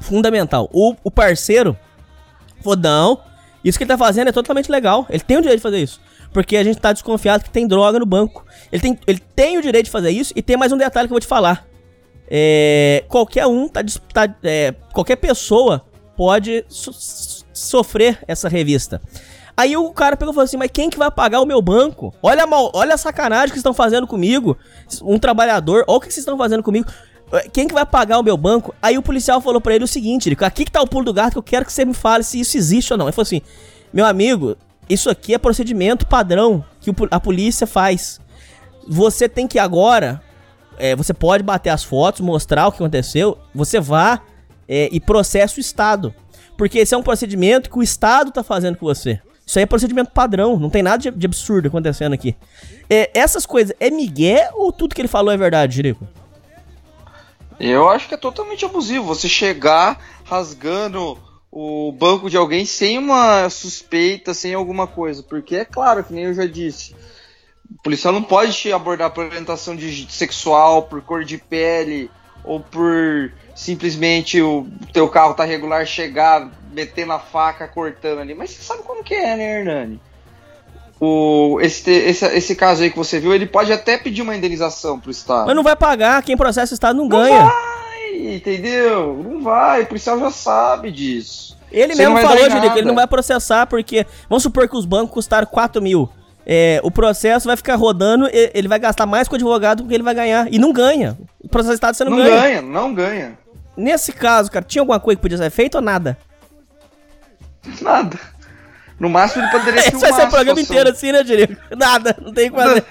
[0.00, 0.68] fundamental.
[0.72, 1.76] O, o parceiro
[2.62, 3.20] falou, não,
[3.64, 6.00] isso que ele tá fazendo é totalmente legal, ele tem o direito de fazer isso.
[6.32, 8.44] Porque a gente tá desconfiado que tem droga no banco.
[8.70, 11.12] Ele tem, ele tem o direito de fazer isso e tem mais um detalhe que
[11.12, 11.66] eu vou te falar.
[12.28, 13.80] É, qualquer um tá,
[14.12, 19.00] tá é, qualquer pessoa pode so- sofrer essa revista.
[19.56, 22.14] Aí o cara pegou e falou assim: Mas quem que vai pagar o meu banco?
[22.22, 24.56] Olha mal, olha a sacanagem que estão fazendo comigo.
[25.02, 26.90] Um trabalhador, olha o que vocês estão fazendo comigo.
[27.32, 28.74] Eh, Quem que vai pagar o meu banco?
[28.82, 31.32] Aí o policial falou pra ele o seguinte: aqui que tá o pulo do gato
[31.32, 33.06] que eu quero que você me fale se isso existe ou não.
[33.06, 33.40] Ele falou assim:
[33.92, 34.56] Meu amigo,
[34.90, 38.20] isso aqui é procedimento padrão que a polícia faz.
[38.86, 40.22] Você tem que agora
[40.78, 44.20] é, você pode bater as fotos, mostrar o que aconteceu, você vá
[44.68, 46.14] é, e processa o Estado.
[46.56, 49.20] Porque esse é um procedimento que o Estado tá fazendo com você.
[49.46, 52.34] Isso aí é procedimento padrão, não tem nada de, de absurdo acontecendo aqui.
[52.90, 56.06] É, essas coisas, é migué ou tudo que ele falou é verdade, Jerico?
[57.58, 61.16] Eu acho que é totalmente abusivo você chegar rasgando
[61.50, 65.22] o banco de alguém sem uma suspeita, sem alguma coisa.
[65.22, 66.94] Porque é claro, que nem eu já disse,
[67.70, 72.10] o policial não pode te abordar por orientação de sexual, por cor de pele,
[72.44, 78.34] ou por simplesmente o teu carro tá regular, chegar, metendo a faca, cortando ali.
[78.34, 80.00] Mas você sabe como que é, né, Hernani?
[81.00, 85.00] O, esse, esse, esse caso aí que você viu, ele pode até pedir uma indenização
[85.00, 85.46] pro Estado.
[85.46, 87.44] Mas não vai pagar, quem processa o Estado não, Não ganha.
[87.44, 89.22] vai, entendeu?
[89.22, 91.56] Não vai, o policial já sabe disso.
[91.70, 94.76] Ele Você não mesmo falou, Jerico, que ele não vai processar porque, vamos supor que
[94.76, 96.08] os bancos custaram 4 mil.
[96.46, 99.94] É, o processo vai ficar rodando, ele vai gastar mais com o advogado do que
[99.94, 100.46] ele vai ganhar.
[100.50, 101.18] E não ganha.
[101.42, 102.40] O processo de Estado você não, Não ganha.
[102.40, 103.38] ganha, não ganha.
[103.76, 106.16] Nesse caso, cara, tinha alguma coisa que podia ser feita ou nada?
[107.80, 108.18] Nada.
[108.98, 111.56] No máximo ele poderia Esse vai filmar ser o programa inteiro assim, né, Jerico?
[111.76, 112.84] Nada, não tem o que fazer.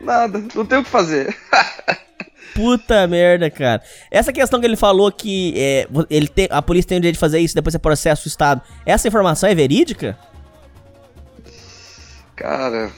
[0.00, 1.36] Nada, não tem o que fazer.
[2.54, 3.82] Puta merda, cara.
[4.10, 7.20] Essa questão que ele falou que é, ele tem, a polícia tem o direito de
[7.20, 8.62] fazer isso, depois você processa o Estado.
[8.84, 10.18] Essa informação é verídica?
[12.34, 12.90] Cara,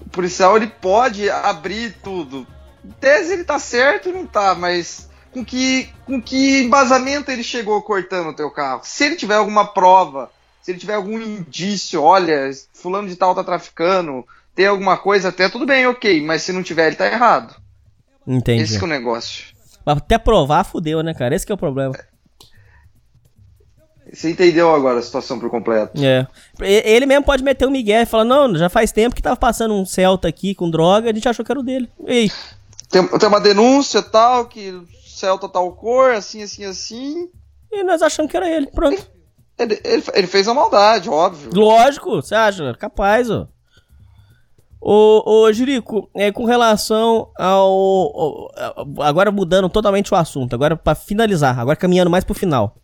[0.00, 2.46] o policial ele pode abrir tudo.
[2.84, 7.80] Em tese ele tá certo não tá, mas com que, com que embasamento ele chegou
[7.82, 8.82] cortando o teu carro?
[8.84, 10.30] Se ele tiver alguma prova,
[10.60, 15.48] se ele tiver algum indício, olha, fulano de tal tá traficando, tem alguma coisa até,
[15.48, 17.54] tudo bem, ok, mas se não tiver, ele tá errado.
[18.26, 18.62] Entendi.
[18.62, 19.46] Esse que é o negócio.
[19.84, 21.34] Mas até provar, fudeu, né, cara?
[21.34, 21.92] Esse que é o problema.
[24.12, 25.92] Você entendeu agora a situação por completo.
[26.04, 26.26] É.
[26.60, 29.74] Ele mesmo pode meter o Miguel e falar, não, já faz tempo que tava passando
[29.74, 31.88] um Celta aqui com droga, a gente achou que era o dele.
[32.06, 32.30] Ei,
[32.90, 34.78] Tem, tem uma denúncia tal, que
[35.22, 37.28] Celta tal cor, assim, assim, assim.
[37.70, 38.66] e nós achamos que era ele.
[38.66, 39.06] Pronto.
[39.56, 41.50] Ele, ele, ele fez a maldade, óbvio.
[41.54, 42.74] Lógico, você acha?
[42.74, 43.46] Capaz, ó.
[44.80, 47.70] Ô, ô Jerico, é, com relação ao,
[48.18, 48.50] ao-
[49.00, 52.74] Agora mudando totalmente o assunto, agora pra finalizar, agora caminhando mais pro final.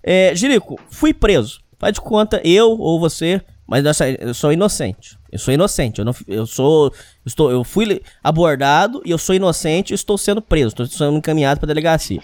[0.00, 1.60] É, Jerico, fui preso.
[1.76, 3.84] Faz de conta, eu ou você, mas
[4.20, 5.18] eu sou inocente.
[5.34, 5.98] Eu sou inocente.
[5.98, 6.86] Eu, não, eu sou.
[6.86, 6.92] Eu,
[7.26, 10.68] estou, eu fui abordado e eu sou inocente e estou sendo preso.
[10.68, 12.22] Estou sendo encaminhado pra delegacia.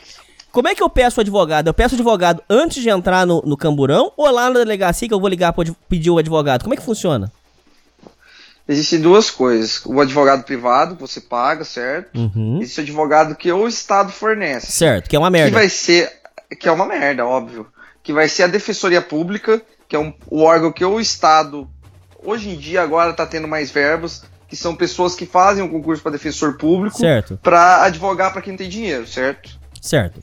[0.52, 1.66] Como é que eu peço o advogado?
[1.66, 5.12] Eu peço o advogado antes de entrar no, no camburão ou lá na delegacia que
[5.14, 6.62] eu vou ligar adv- pedir o advogado?
[6.62, 7.32] Como é que funciona?
[8.68, 9.82] Existem duas coisas.
[9.84, 12.16] O advogado privado, que você paga, certo?
[12.16, 12.60] Uhum.
[12.62, 14.70] Existe o advogado que o Estado fornece.
[14.70, 15.50] Certo, que é uma Que merda.
[15.58, 16.12] vai ser.
[16.60, 17.66] Que é uma merda, óbvio.
[18.02, 21.68] Que vai ser a Defensoria Pública, que é um, o órgão que o Estado,
[22.24, 26.02] hoje em dia, agora está tendo mais verbos, que são pessoas que fazem um concurso
[26.02, 29.58] para defensor público Certo, para advogar para quem tem dinheiro, certo?
[29.80, 30.20] certo.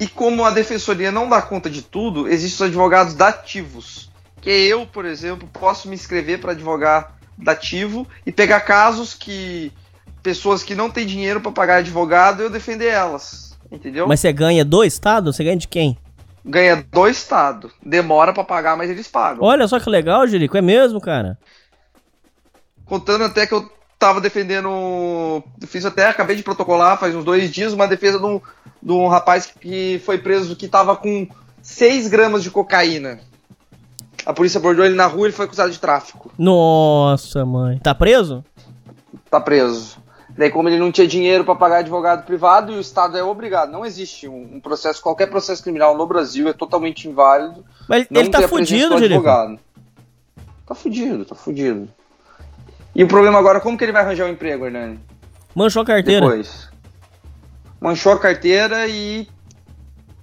[0.00, 4.10] E como a defensoria não dá conta de tudo, existem os advogados dativos.
[4.40, 9.72] Que eu, por exemplo, posso me inscrever para advogar dativo e pegar casos que
[10.22, 13.56] pessoas que não têm dinheiro para pagar advogado eu defender elas.
[13.70, 14.06] Entendeu?
[14.06, 15.32] Mas você ganha do Estado?
[15.32, 15.98] Você ganha de quem?
[16.48, 17.70] Ganha do Estado.
[17.84, 19.44] Demora para pagar, mas eles pagam.
[19.44, 20.56] Olha só que legal, Jerico.
[20.56, 21.38] É mesmo, cara?
[22.86, 25.44] Contando até que eu tava defendendo.
[25.66, 28.40] Fiz até, acabei de protocolar faz uns dois dias, uma defesa de um,
[28.82, 31.28] de um rapaz que foi preso que tava com
[31.60, 33.20] 6 gramas de cocaína.
[34.24, 36.32] A polícia abordou ele na rua e ele foi acusado de tráfico.
[36.38, 37.78] Nossa, mãe.
[37.78, 38.42] Tá preso?
[39.30, 39.97] Tá preso.
[40.38, 43.72] Daí, como ele não tinha dinheiro para pagar advogado privado e o Estado é obrigado,
[43.72, 47.64] não existe um, um processo, qualquer processo criminal no Brasil é totalmente inválido.
[47.88, 49.58] Mas ele tá fudido, advogado.
[50.64, 51.88] Tá fudido, tá fudido.
[52.94, 55.00] E o problema agora, como que ele vai arranjar um emprego, Hernani?
[55.56, 56.20] Manchou a carteira.
[56.24, 56.68] Depois.
[57.80, 59.26] Manchou a carteira e.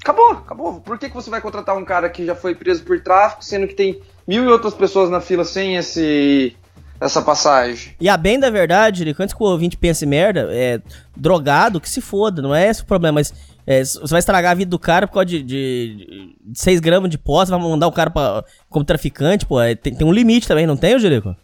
[0.01, 0.79] Acabou, acabou.
[0.79, 3.67] Por que, que você vai contratar um cara que já foi preso por tráfico, sendo
[3.67, 6.55] que tem mil e outras pessoas na fila sem esse
[6.99, 7.93] essa passagem?
[7.99, 10.81] E a bem da verdade, Jerico, antes que o ouvinte pense merda, é
[11.15, 13.34] drogado que se foda, não é esse o problema, mas
[13.67, 17.17] é, você vai estragar a vida do cara por causa de, de, 6 gramas de
[17.17, 20.65] posse, vai mandar o cara pra, como traficante, pô, é, tem, tem um limite também,
[20.67, 21.35] não tem, Jerico?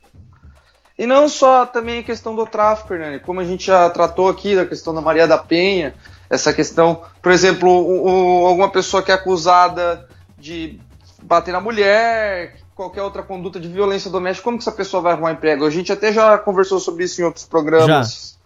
[0.98, 4.56] E não só também a questão do tráfico, Hernani, como a gente já tratou aqui
[4.56, 5.96] da questão da Maria da Penha,
[6.30, 10.08] essa questão, por exemplo, o- o- alguma pessoa que é acusada
[10.38, 10.80] de
[11.24, 15.34] bater na mulher, qualquer outra conduta de violência doméstica, como que essa pessoa vai arrumar
[15.34, 15.66] emprego?
[15.66, 18.38] A gente até já conversou sobre isso em outros programas.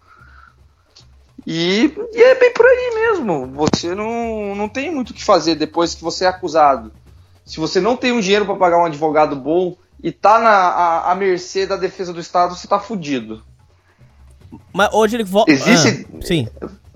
[1.46, 3.46] E, e é bem por aí mesmo.
[3.54, 6.92] Você não, não tem muito o que fazer depois que você é acusado.
[7.46, 11.12] Se você não tem um dinheiro para pagar um advogado bom e tá na, a,
[11.12, 13.42] à mercê da defesa do Estado, você tá fudido.
[14.72, 15.50] Mas, ô, Jerico, volta.
[15.50, 16.48] Existe- sim.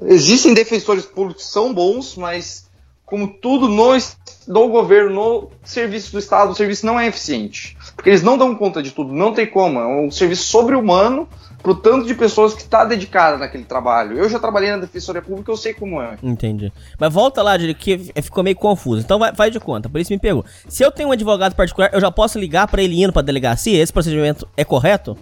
[0.02, 2.68] Existem defensores públicos que são bons, mas
[3.06, 7.76] como tudo no, es- no governo, no serviço do Estado, o serviço não é eficiente.
[7.94, 9.78] Porque eles não dão conta de tudo, não tem como.
[9.78, 11.28] É um serviço sobre-humano
[11.62, 14.16] pro tanto de pessoas que está dedicada naquele trabalho.
[14.16, 16.16] Eu já trabalhei na Defensoria Pública, eu sei como é.
[16.22, 16.72] Entendi.
[16.98, 19.02] Mas volta lá, Jerico, que ficou meio confuso.
[19.02, 20.44] Então vai, de conta, por isso me pegou.
[20.68, 23.80] Se eu tenho um advogado particular, eu já posso ligar pra ele indo pra delegacia?
[23.82, 25.16] Esse procedimento é correto?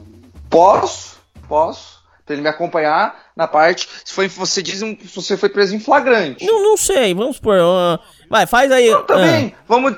[0.49, 1.19] Posso,
[1.49, 1.98] posso,
[2.28, 3.88] pra ele me acompanhar na parte.
[4.05, 6.46] Se foi, você diz um, se você foi preso em flagrante.
[6.46, 7.59] Não, não sei, vamos supor.
[7.60, 7.98] ah,
[8.30, 8.90] vai, faz aí.
[8.90, 9.55] Não, também.
[9.56, 9.96] ah, Vamos,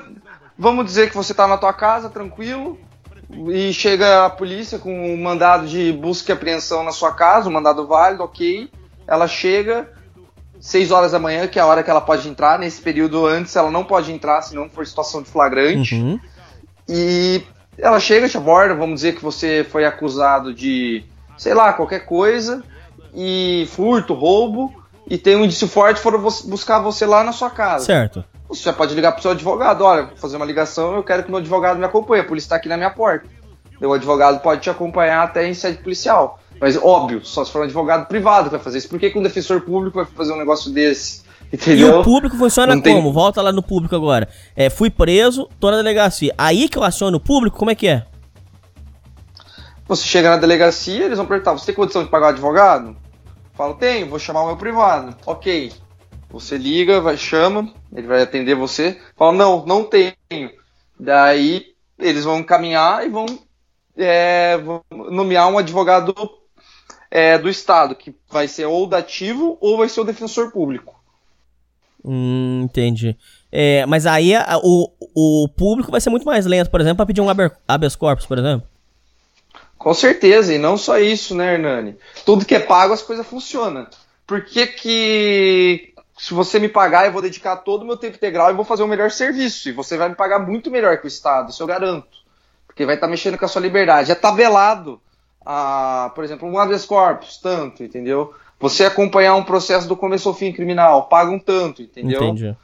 [0.57, 2.79] vamos dizer que você tá na tua casa, tranquilo,
[3.49, 7.53] e chega a polícia com um mandado de busca e apreensão na sua casa, um
[7.53, 8.69] mandado válido, ok.
[9.07, 9.89] Ela chega
[10.59, 12.57] 6 horas da manhã, que é a hora que ela pode entrar.
[12.57, 15.95] Nesse período antes ela não pode entrar se não for situação de flagrante.
[15.95, 16.19] uhum.
[16.87, 17.41] E
[17.77, 21.03] ela chega, te aborda, vamos dizer que você foi acusado de,
[21.41, 22.63] sei lá, qualquer coisa,
[23.15, 24.71] e furto, roubo,
[25.09, 27.83] e tem um indício forte, foram buscar você lá na sua casa.
[27.83, 28.23] Certo.
[28.47, 31.31] Você já pode ligar pro seu advogado, olha, vou fazer uma ligação, eu quero que
[31.31, 33.27] meu advogado me acompanhe, a polícia está aqui na minha porta.
[33.81, 36.39] O advogado pode te acompanhar até em sede policial.
[36.59, 38.87] Mas óbvio, só se for um advogado privado que vai fazer isso.
[38.89, 41.23] Por que, que um defensor público vai fazer um negócio desse?
[41.51, 42.01] E Entendeu?
[42.01, 43.11] o público funciona Não tem- como?
[43.11, 44.29] Volta lá no público agora.
[44.55, 46.35] É, fui preso, tô na delegacia.
[46.37, 48.05] Aí que eu aciono o público, como é que é?
[49.87, 52.95] Você chega na delegacia, eles vão perguntar: você tem condição de pagar o advogado?
[53.53, 55.15] Falo, tenho, vou chamar o meu privado.
[55.25, 55.71] Ok.
[56.29, 58.99] Você liga, vai, chama, ele vai atender você.
[59.17, 60.13] Fala, não, não tenho.
[60.97, 61.65] Daí
[61.99, 63.25] eles vão caminhar e vão,
[63.97, 66.13] é, vão nomear um advogado
[67.09, 70.95] é, do Estado, que vai ser ou dativo ou vai ser o defensor público.
[72.03, 73.15] Hum, entendi.
[73.51, 77.05] É, mas aí a, o, o público vai ser muito mais lento, por exemplo, para
[77.05, 77.29] pedir um
[77.67, 78.70] habeas corpus, por exemplo.
[79.81, 81.97] Com certeza, e não só isso, né, Hernani?
[82.23, 83.87] Tudo que é pago, as coisas funcionam.
[84.27, 88.51] Por que que se você me pagar, eu vou dedicar todo o meu tempo integral
[88.51, 89.69] e vou fazer o um melhor serviço.
[89.69, 92.19] E você vai me pagar muito melhor que o Estado, isso eu garanto.
[92.67, 94.11] Porque vai estar tá mexendo com a sua liberdade.
[94.11, 95.01] É tabelado,
[95.43, 98.35] a, por exemplo, um habeas corpus, tanto, entendeu?
[98.59, 102.21] Você acompanhar um processo do começo ao fim criminal, paga um tanto, entendeu?
[102.21, 102.55] Entendi.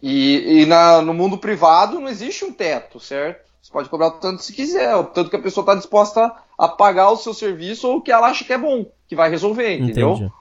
[0.00, 3.47] E, e na, no mundo privado não existe um teto, certo?
[3.62, 6.68] Você pode cobrar o tanto se quiser, o tanto que a pessoa está disposta a
[6.68, 9.78] pagar o seu serviço ou o que ela acha que é bom, que vai resolver,
[9.78, 10.12] entendeu?
[10.12, 10.32] Entendi.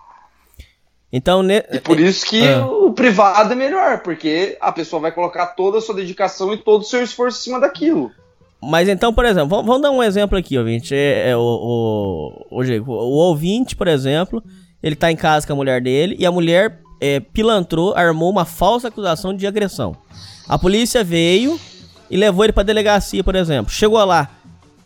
[1.11, 1.64] Então, ne...
[1.72, 2.65] E por isso que ah.
[2.65, 6.81] o privado é melhor, porque a pessoa vai colocar toda a sua dedicação e todo
[6.81, 8.11] o seu esforço em cima daquilo.
[8.61, 10.94] Mas então, por exemplo, vamos, vamos dar um exemplo aqui, ouvinte.
[10.94, 14.44] É, é o, o, o, o, ouvinte, por exemplo,
[14.81, 18.45] ele tá em casa com a mulher dele e a mulher é, pilantrou, armou uma
[18.45, 19.95] falsa acusação de agressão.
[20.48, 21.60] A polícia veio
[22.09, 23.71] e levou ele pra delegacia, por exemplo.
[23.71, 24.29] Chegou lá,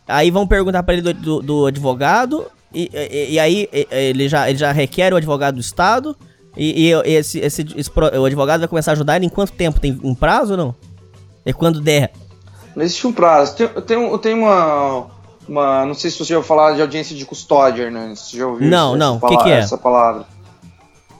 [0.07, 4.49] aí vão perguntar para ele do, do, do advogado e, e, e aí ele já,
[4.49, 6.15] ele já requer o advogado do Estado.
[6.55, 9.79] E, e esse, esse, esse, o advogado vai começar a ajudar ele em quanto tempo?
[9.79, 10.75] Tem um prazo ou não?
[11.45, 12.11] É quando der.
[12.75, 13.55] Não existe um prazo.
[13.55, 15.07] Tem, tem, tem uma,
[15.47, 15.85] uma.
[15.85, 18.13] Não sei se você já ouviu falar de audiência de custódia, né?
[18.15, 19.17] Você já ouviu Não, não.
[19.17, 19.59] O que, que é?
[19.59, 20.25] Essa palavra.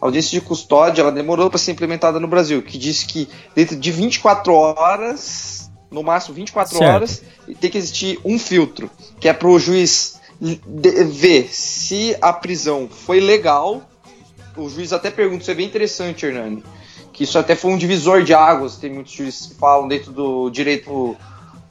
[0.02, 3.76] A audiência de custódia ela demorou para ser implementada no Brasil, que diz que dentro
[3.76, 5.61] de 24 horas,
[5.92, 6.90] no máximo 24 certo.
[6.90, 7.22] horas,
[7.60, 8.90] tem que existir um filtro,
[9.20, 13.82] que é para o juiz ver se a prisão foi legal.
[14.58, 16.64] O juiz até pergunta, isso é bem interessante, Hernani,
[17.14, 20.50] que isso até foi um divisor de águas, tem muitos juízes que falam dentro do
[20.50, 21.16] direito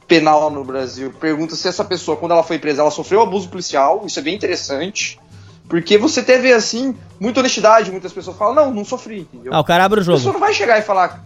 [0.07, 1.13] penal no Brasil.
[1.19, 4.35] Pergunta se essa pessoa, quando ela foi presa, ela sofreu abuso policial, isso é bem
[4.35, 5.19] interessante.
[5.69, 9.53] Porque você teve, assim, muita honestidade, muitas pessoas falam, não, não sofri, entendeu?
[9.53, 10.17] Ah, o cara abre o jogo.
[10.17, 11.23] A pessoa não vai chegar e falar,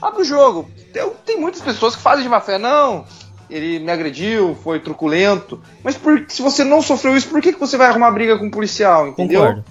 [0.00, 0.68] abre o jogo.
[0.92, 3.04] Tem, tem muitas pessoas que fazem de má fé, não,
[3.48, 5.60] ele me agrediu, foi truculento.
[5.82, 8.46] Mas por, se você não sofreu isso, por que, que você vai arrumar briga com
[8.46, 9.40] um policial, entendeu?
[9.40, 9.64] Concordo.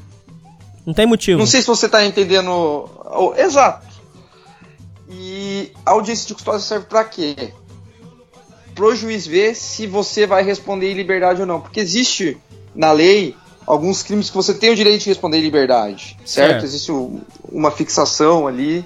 [0.86, 1.40] Não tem motivo.
[1.40, 2.50] Não sei se você tá entendendo.
[2.52, 3.88] Oh, exato.
[5.10, 7.54] E a audiência de custódia serve para quê?
[8.76, 11.62] Pro juiz ver se você vai responder em liberdade ou não.
[11.62, 12.38] Porque existe
[12.76, 13.36] na lei
[13.66, 16.50] alguns crimes que você tem o direito de responder em liberdade, certo?
[16.52, 16.66] certo.
[16.66, 16.92] Existe
[17.50, 18.86] uma fixação ali.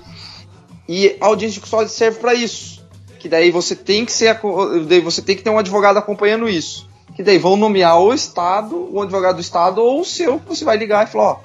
[0.88, 2.78] E a audiência de custódia serve para isso
[3.18, 4.40] que daí você tem que ser
[4.88, 6.88] daí você tem que ter um advogado acompanhando isso.
[7.16, 10.64] Que daí vão nomear o Estado, o advogado do Estado ou o seu, que você
[10.64, 11.40] vai ligar e falar, ó,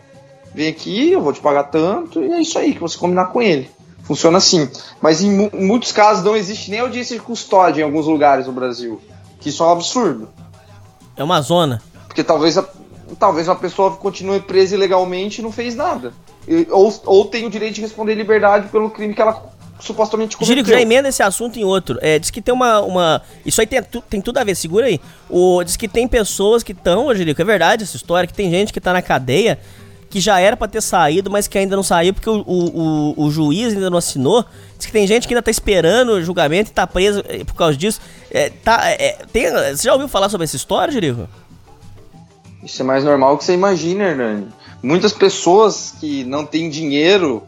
[0.55, 3.41] vem aqui, eu vou te pagar tanto, e é isso aí, que você combinar com
[3.41, 3.71] ele.
[4.03, 4.69] Funciona assim.
[5.01, 8.53] Mas em, em muitos casos não existe nem audiência de custódia em alguns lugares no
[8.53, 9.01] Brasil.
[9.41, 10.29] Que isso é um absurdo.
[11.17, 11.81] É uma zona.
[12.07, 12.69] Porque talvez a,
[13.19, 16.13] talvez uma pessoa continue presa ilegalmente e não fez nada.
[16.71, 20.55] Ou, ou tem o direito de responder liberdade pelo crime que ela supostamente cometeu.
[20.55, 21.99] Gírico, já emenda esse assunto em outro.
[22.01, 23.23] É, diz que tem uma, uma...
[23.45, 25.01] Isso aí tem, tem tudo a ver, segura aí.
[25.29, 28.73] O, diz que tem pessoas que estão, Gírico, é verdade essa história, que tem gente
[28.73, 29.59] que tá na cadeia
[30.13, 33.25] que já era para ter saído, mas que ainda não saiu porque o, o, o,
[33.25, 34.45] o, juiz ainda não assinou.
[34.77, 37.55] Diz que tem gente que ainda tá esperando o julgamento e tá preso eh, por
[37.55, 37.99] causa disso.
[38.31, 41.27] É, tá, é, tem, você já ouviu falar sobre essa história, Jerico?
[42.63, 44.49] Isso é mais normal que você imagina, Hernani.
[44.83, 47.43] Muitas pessoas que não têm dinheiro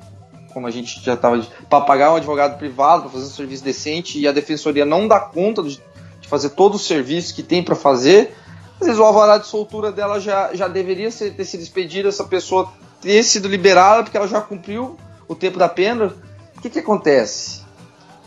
[0.55, 4.20] como a gente já estava, para pagar um advogado privado, para fazer um serviço decente,
[4.20, 5.82] e a defensoria não dá conta de,
[6.28, 8.35] fazer todo o serviço que tem para fazer,
[8.81, 12.24] às vezes o alvará de soltura dela já, já deveria ser, ter sido expedido, essa
[12.24, 14.97] pessoa ter sido liberada, porque ela já cumpriu
[15.28, 16.15] o tempo da pena.
[16.57, 17.61] O que, que acontece?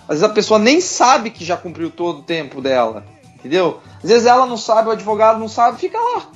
[0.04, 3.04] Às vezes a pessoa nem sabe que já cumpriu todo o tempo dela,
[3.36, 3.80] entendeu?
[4.02, 6.28] Às vezes ela não sabe, o advogado não sabe, fica lá.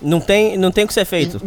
[0.00, 1.40] Não tem, não tem o que ser feito.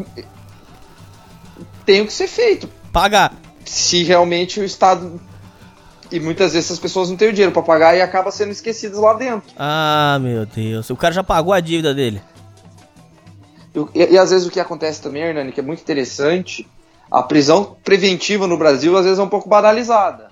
[1.85, 3.33] Tem o que ser feito pagar.
[3.65, 5.19] Se realmente o Estado.
[6.11, 8.99] E muitas vezes as pessoas não têm o dinheiro para pagar e acabam sendo esquecidas
[8.99, 9.49] lá dentro.
[9.57, 10.89] Ah, meu Deus.
[10.89, 12.21] O cara já pagou a dívida dele.
[13.95, 16.67] E, e, às vezes o que acontece também, Hernani, que é muito interessante,
[17.09, 20.31] a prisão preventiva no Brasil às vezes é um pouco banalizada.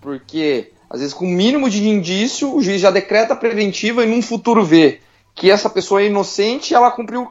[0.00, 4.22] Porque, às vezes, com o mínimo de indício, o juiz já decreta preventiva e num
[4.22, 5.00] futuro vê
[5.34, 7.30] que essa pessoa é inocente e ela cumpriu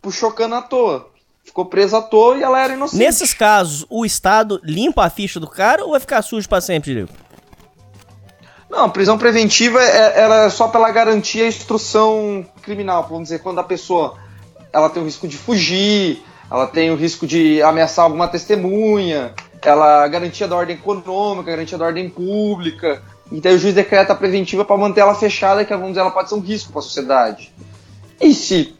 [0.00, 1.10] puxou cana à toa
[1.48, 2.98] ficou presa à toa e ela era inocente.
[2.98, 6.92] Nesses casos, o Estado limpa a ficha do cara ou vai ficar sujo para sempre,
[6.92, 7.08] Diego?
[8.70, 13.06] Não, prisão preventiva é, era é só pela garantia a instrução criminal.
[13.08, 14.16] Vamos dizer, quando a pessoa
[14.72, 20.06] ela tem o risco de fugir, ela tem o risco de ameaçar alguma testemunha, ela
[20.06, 23.02] garantia da ordem econômica, garantia da ordem pública.
[23.32, 26.28] Então o juiz decreta a preventiva para manter ela fechada, que vamos dizer, ela pode
[26.28, 27.52] ser um risco para a sociedade.
[28.20, 28.77] E se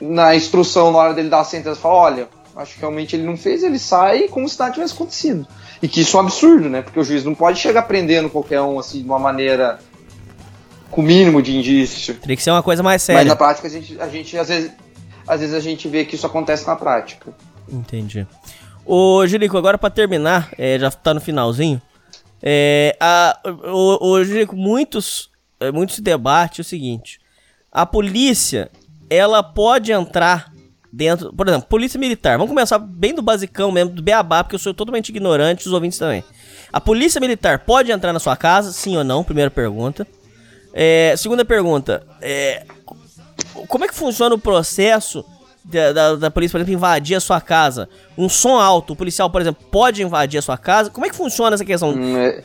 [0.00, 3.36] na instrução, na hora dele dar a sentença, fala, olha, acho que realmente ele não
[3.36, 5.46] fez, ele sai como se nada tivesse acontecido.
[5.82, 6.82] E que isso é um absurdo, né?
[6.82, 9.78] Porque o juiz não pode chegar prendendo qualquer um assim de uma maneira
[10.90, 12.14] com o mínimo de indício.
[12.14, 13.20] Teria que ser uma coisa mais séria.
[13.20, 14.70] Mas na prática a gente, a gente às vezes
[15.26, 17.34] às vezes a gente vê que isso acontece na prática.
[17.68, 18.26] Entendi.
[18.84, 21.82] Ô, Jerico, agora para terminar, é, já tá no finalzinho.
[22.40, 27.18] É, a, o, o Jerico, muitos, é, muitos debatem o seguinte:
[27.72, 28.70] a polícia,
[29.08, 30.52] ela pode entrar
[30.92, 32.38] dentro, por exemplo, polícia militar.
[32.38, 35.98] Vamos começar bem do basicão mesmo, do beabá, porque eu sou totalmente ignorante, os ouvintes
[35.98, 36.24] também.
[36.72, 39.22] A polícia militar pode entrar na sua casa, sim ou não?
[39.22, 40.06] Primeira pergunta.
[40.72, 42.66] É, segunda pergunta, é,
[43.68, 45.24] como é que funciona o processo
[45.64, 47.88] da, da, da, polícia, por exemplo, invadir a sua casa?
[48.16, 50.90] Um som alto, o policial, por exemplo, pode invadir a sua casa?
[50.90, 51.90] Como é que funciona essa questão?
[51.90, 52.42] Hum, é...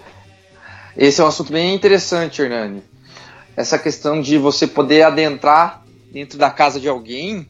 [0.96, 2.84] Esse é um assunto bem interessante, Hernani.
[3.56, 5.82] Essa questão de você poder adentrar
[6.12, 7.48] dentro da casa de alguém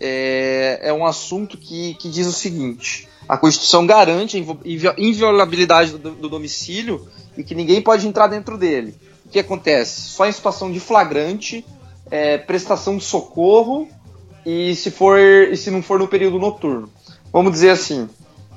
[0.00, 6.12] é, é um assunto que, que diz o seguinte: a Constituição garante a inviolabilidade do,
[6.12, 7.06] do domicílio
[7.36, 8.94] e que ninguém pode entrar dentro dele.
[9.26, 10.00] O que acontece?
[10.00, 11.64] Só em situação de flagrante,
[12.10, 13.86] é, prestação de socorro
[14.44, 16.90] e se for e se não for no período noturno.
[17.32, 18.08] Vamos dizer assim,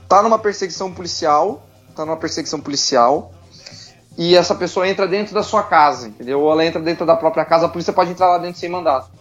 [0.07, 3.31] tá numa perseguição policial, tá numa perseguição policial
[4.17, 6.39] e essa pessoa entra dentro da sua casa, entendeu?
[6.39, 9.11] Ou ela entra dentro da própria casa, a polícia pode entrar lá dentro sem mandato.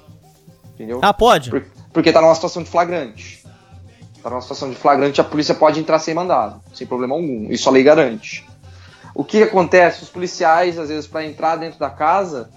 [0.74, 1.00] Entendeu?
[1.02, 1.50] Ah, pode?
[1.50, 3.42] Por, porque tá numa situação de flagrante.
[4.22, 7.50] Tá numa situação de flagrante, a polícia pode entrar sem mandado, sem problema algum.
[7.50, 8.46] Isso a lei garante.
[9.14, 10.02] O que acontece?
[10.02, 12.48] Os policiais, às vezes, para entrar dentro da casa,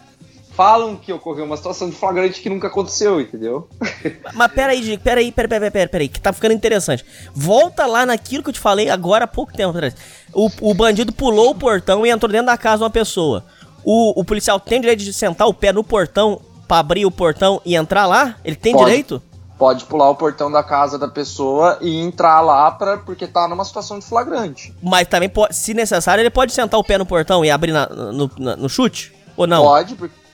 [0.56, 3.68] falam que ocorreu uma situação de flagrante que nunca aconteceu, entendeu?
[4.34, 7.04] Mas peraí, peraí, peraí, peraí, peraí, peraí, que tá ficando interessante.
[7.34, 9.96] Volta lá naquilo que eu te falei agora há pouco tempo atrás.
[10.34, 13.44] O, o bandido pulou o portão e entrou dentro da casa uma pessoa.
[13.84, 17.62] O, o policial tem direito de sentar o pé no portão pra abrir o portão
[17.66, 18.36] e entrar lá?
[18.44, 19.22] Ele tem pode, direito?
[19.58, 23.64] Pode pular o portão da casa da pessoa e entrar lá pra, porque tá numa
[23.64, 24.74] situação de flagrante.
[24.82, 27.88] Mas também, pode, se necessário, ele pode sentar o pé no portão e abrir na,
[27.88, 29.14] no, na, no chute?
[29.38, 29.64] Ou não?
[29.64, 30.26] Pode, porque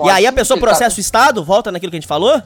[0.00, 0.96] Pode e aí a pessoa processa tá...
[0.96, 2.42] o Estado, volta naquilo que a gente falou?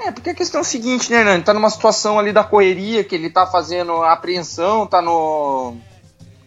[0.00, 1.42] É, porque a questão é a seguinte, né, Hernani?
[1.42, 5.76] Tá numa situação ali da correria, que ele tá fazendo a apreensão, tá no.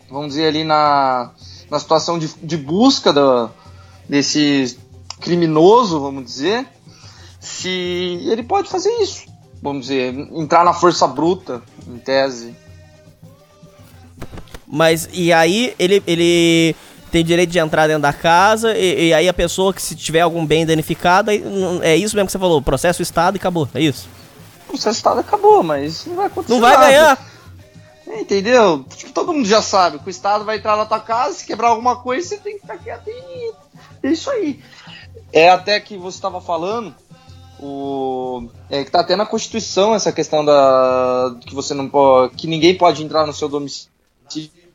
[0.09, 1.31] Vamos dizer ali na,
[1.69, 3.49] na situação de, de busca do,
[4.09, 4.77] desse
[5.19, 6.67] criminoso, vamos dizer.
[7.39, 9.25] Se ele pode fazer isso,
[9.61, 12.55] vamos dizer, entrar na força bruta, em tese.
[14.65, 16.75] Mas e aí ele, ele
[17.11, 20.21] tem direito de entrar dentro da casa, e, e, aí a pessoa que se tiver
[20.21, 23.81] algum bem danificado, é isso mesmo que você falou, processo o Estado e acabou, é
[23.81, 24.09] isso?
[24.67, 26.87] Processo Estado acabou, mas não vai acontecer Não vai nada.
[26.87, 27.33] ganhar!
[28.19, 28.85] Entendeu?
[28.95, 31.69] Tipo, todo mundo já sabe que o Estado vai entrar na tua casa, se quebrar
[31.69, 33.53] alguma coisa, você tem que ficar quieto e
[34.03, 34.59] é isso aí.
[35.33, 36.95] É até que você estava falando,
[37.59, 42.45] o é que tá até na Constituição essa questão da que você não pode, que
[42.45, 43.89] ninguém pode entrar no seu domicílio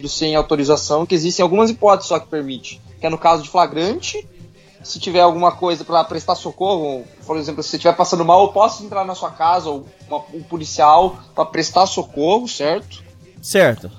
[0.08, 2.80] sem autorização, que existem algumas hipóteses só que permite.
[3.00, 4.26] Que é no caso de flagrante,
[4.82, 8.48] se tiver alguma coisa para prestar socorro, por exemplo, se você estiver passando mal, eu
[8.48, 13.02] posso entrar na sua casa ou uma, um policial para prestar socorro, certo?
[13.42, 13.90] Certo.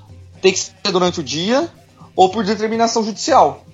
[0.42, 1.70] Tem que ser durante o dia
[2.16, 3.64] ou por determinação judicial.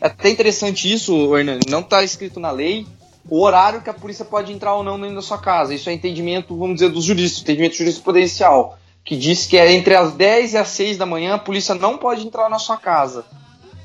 [0.00, 2.86] É até interessante isso, Hernani, não está escrito na lei
[3.28, 5.74] o horário que a polícia pode entrar ou não dentro da sua casa.
[5.74, 10.12] Isso é entendimento, vamos dizer, dos juristas, entendimento jurisprudencial que diz que é entre as
[10.12, 13.24] 10 e as 6 da manhã a polícia não pode entrar na sua casa.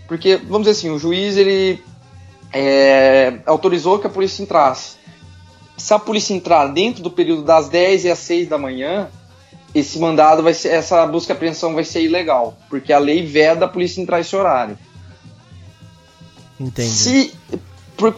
[0.08, 1.82] Porque, vamos dizer assim, o juiz ele
[2.52, 4.98] é, autorizou que a polícia entrasse.
[5.78, 9.10] Se a polícia entrar dentro do período das 10 e às 6 da manhã,
[9.76, 13.66] esse mandado vai ser, essa busca e apreensão vai ser ilegal, porque a lei veda
[13.66, 14.78] a polícia entrar esse horário.
[16.62, 16.90] Entendi.
[16.90, 17.34] Se,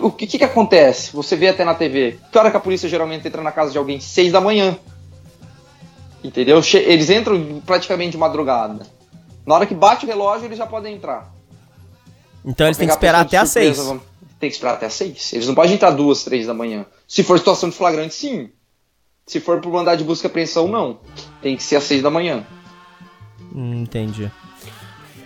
[0.02, 1.12] o que, que acontece?
[1.14, 2.20] Você vê até na TV.
[2.32, 4.00] Que hora que a polícia geralmente entra na casa de alguém?
[4.00, 4.78] 6 da manhã.
[6.24, 6.62] Entendeu?
[6.74, 8.86] Eles entram praticamente de madrugada.
[9.46, 11.34] Na hora que bate o relógio, eles já podem entrar.
[12.46, 13.78] Então eles têm que esperar até as seis.
[14.40, 15.32] Tem que esperar até as seis.
[15.34, 16.86] Eles não podem entrar duas, três da manhã.
[17.08, 18.50] Se for situação de flagrante, sim.
[19.26, 21.00] Se for por mandar de busca e apreensão, não.
[21.42, 22.46] Tem que ser às seis da manhã.
[23.54, 24.30] Hum, entendi.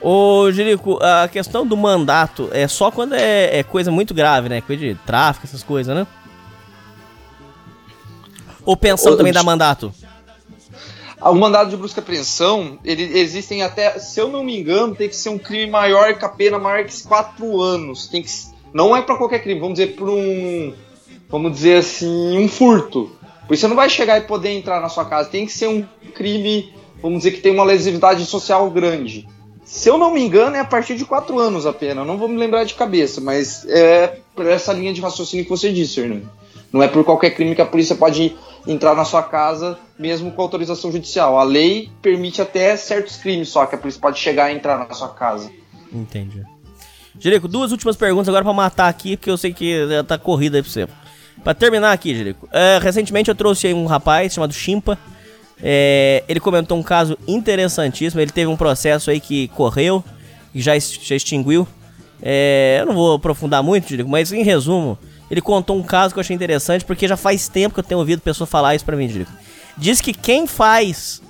[0.09, 4.61] Ô, Jerico, a questão do mandato é só quando é, é, coisa muito grave, né?
[4.61, 6.07] Coisa de tráfico, essas coisas, né?
[8.63, 9.93] Ou pensão Ô, também dá mandato?
[11.21, 15.09] O mandado de busca e apreensão, ele, existem até, se eu não me engano, tem
[15.09, 18.07] que ser um crime maior que a pena maior que 4 anos.
[18.07, 18.29] Tem que,
[18.73, 20.73] não é para qualquer crime, vamos dizer, por um.
[21.27, 23.11] Vamos dizer assim, um furto.
[23.45, 25.27] Por isso você não vai chegar e poder entrar na sua casa.
[25.27, 25.85] Tem que ser um
[26.15, 29.27] crime, vamos dizer, que tem uma lesividade social grande.
[29.67, 32.01] Se eu não me engano, é a partir de 4 anos a pena.
[32.01, 35.51] Eu não vou me lembrar de cabeça, mas é por essa linha de raciocínio que
[35.51, 36.27] você disse, Hernando.
[36.71, 38.33] Não é por qualquer crime que a polícia pode
[38.65, 41.37] entrar na sua casa mesmo com autorização judicial.
[41.37, 44.93] A lei permite até certos crimes só que a polícia pode chegar e entrar na
[44.93, 45.51] sua casa.
[45.91, 46.41] Entendi.
[47.19, 50.63] Jerico, duas últimas perguntas agora pra matar aqui, porque eu sei que tá corrida aí
[50.63, 50.87] pra você.
[51.43, 52.47] Pra terminar aqui, Jerico.
[52.53, 54.97] É, recentemente eu trouxe aí um rapaz chamado Chimpa.
[55.61, 58.21] É, ele comentou um caso interessantíssimo.
[58.21, 60.03] Ele teve um processo aí que correu,
[60.53, 61.67] e já, já extinguiu.
[62.21, 64.97] É, eu não vou aprofundar muito, Jerico, mas em resumo,
[65.29, 67.99] ele contou um caso que eu achei interessante, porque já faz tempo que eu tenho
[67.99, 69.31] ouvido pessoa falar isso pra mim, Jerico.
[69.77, 71.21] Diz que quem faz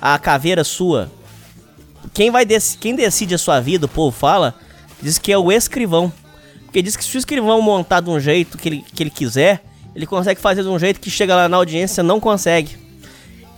[0.00, 1.10] a caveira sua,
[2.14, 4.54] quem, vai dec quem decide a sua vida, o povo fala,
[5.02, 6.12] diz que é o escrivão.
[6.64, 9.64] Porque diz que se o escrivão montar de um jeito que ele, que ele quiser,
[9.96, 12.76] ele consegue fazer de um jeito que chega lá na audiência não consegue.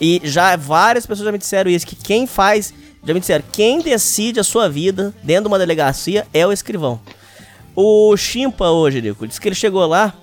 [0.00, 2.72] E já várias pessoas já me disseram isso, que quem faz,
[3.04, 7.00] já me disseram, quem decide a sua vida dentro de uma delegacia é o escrivão.
[7.76, 10.14] O Chimpa hoje, Nico, disse que ele chegou lá,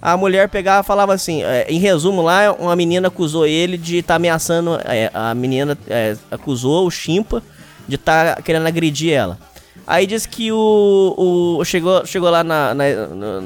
[0.00, 4.14] a mulher pegava falava assim, é, em resumo lá, uma menina acusou ele de estar
[4.14, 7.42] tá ameaçando, é, a menina é, acusou o Chimpa
[7.86, 9.38] de estar tá querendo agredir ela.
[9.86, 11.14] Aí diz que o,
[11.58, 13.40] o chegou, chegou lá na, na, na,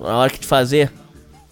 [0.00, 0.92] na hora de fazer,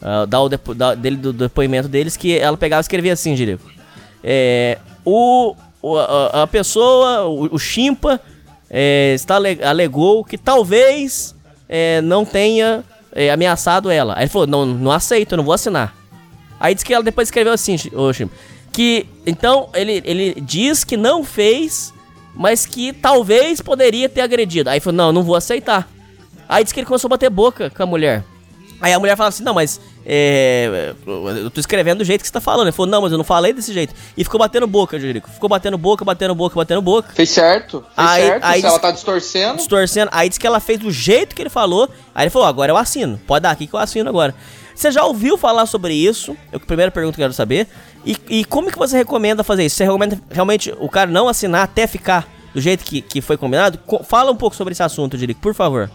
[0.02, 3.73] uh, dar o depo, dele, do, depoimento deles, que ela pegava e escrevia assim, Jerico.
[4.24, 5.54] É, o,
[5.98, 8.20] a, a pessoa, o, o Chimpa,
[8.70, 11.34] é, está, alegou que talvez
[11.68, 12.82] é, não tenha
[13.12, 14.14] é, ameaçado ela.
[14.16, 15.94] Aí ele falou, não, não aceito, não vou assinar.
[16.58, 18.34] Aí diz que ela depois escreveu assim, o Chimpa,
[18.72, 21.94] que então ele, ele diz que não fez
[22.34, 24.68] mas que talvez poderia ter agredido.
[24.68, 25.88] Aí falou, não, não vou aceitar.
[26.48, 28.24] Aí disse que ele começou a bater boca com a mulher.
[28.80, 32.32] Aí a mulher fala assim, não, mas é, eu tô escrevendo do jeito que você
[32.32, 32.66] tá falando.
[32.66, 33.94] Ele falou, não, mas eu não falei desse jeito.
[34.16, 35.30] E ficou batendo boca, Jerico.
[35.30, 37.10] Ficou batendo boca, batendo boca, batendo boca.
[37.14, 38.44] Fez certo, fez aí, certo.
[38.44, 39.56] Aí ela tá distorcendo.
[39.56, 40.10] Distorcendo.
[40.12, 41.88] Aí disse que ela fez do jeito que ele falou.
[42.14, 43.18] Aí ele falou, agora eu assino.
[43.26, 44.34] Pode dar aqui que eu assino agora.
[44.74, 46.36] Você já ouviu falar sobre isso?
[46.52, 47.68] É a primeira pergunta que eu quero saber.
[48.04, 49.76] E, e como que você recomenda fazer isso?
[49.76, 53.78] Você recomenda realmente o cara não assinar até ficar do jeito que, que foi combinado?
[54.04, 55.90] Fala um pouco sobre esse assunto, Dirico, por favor.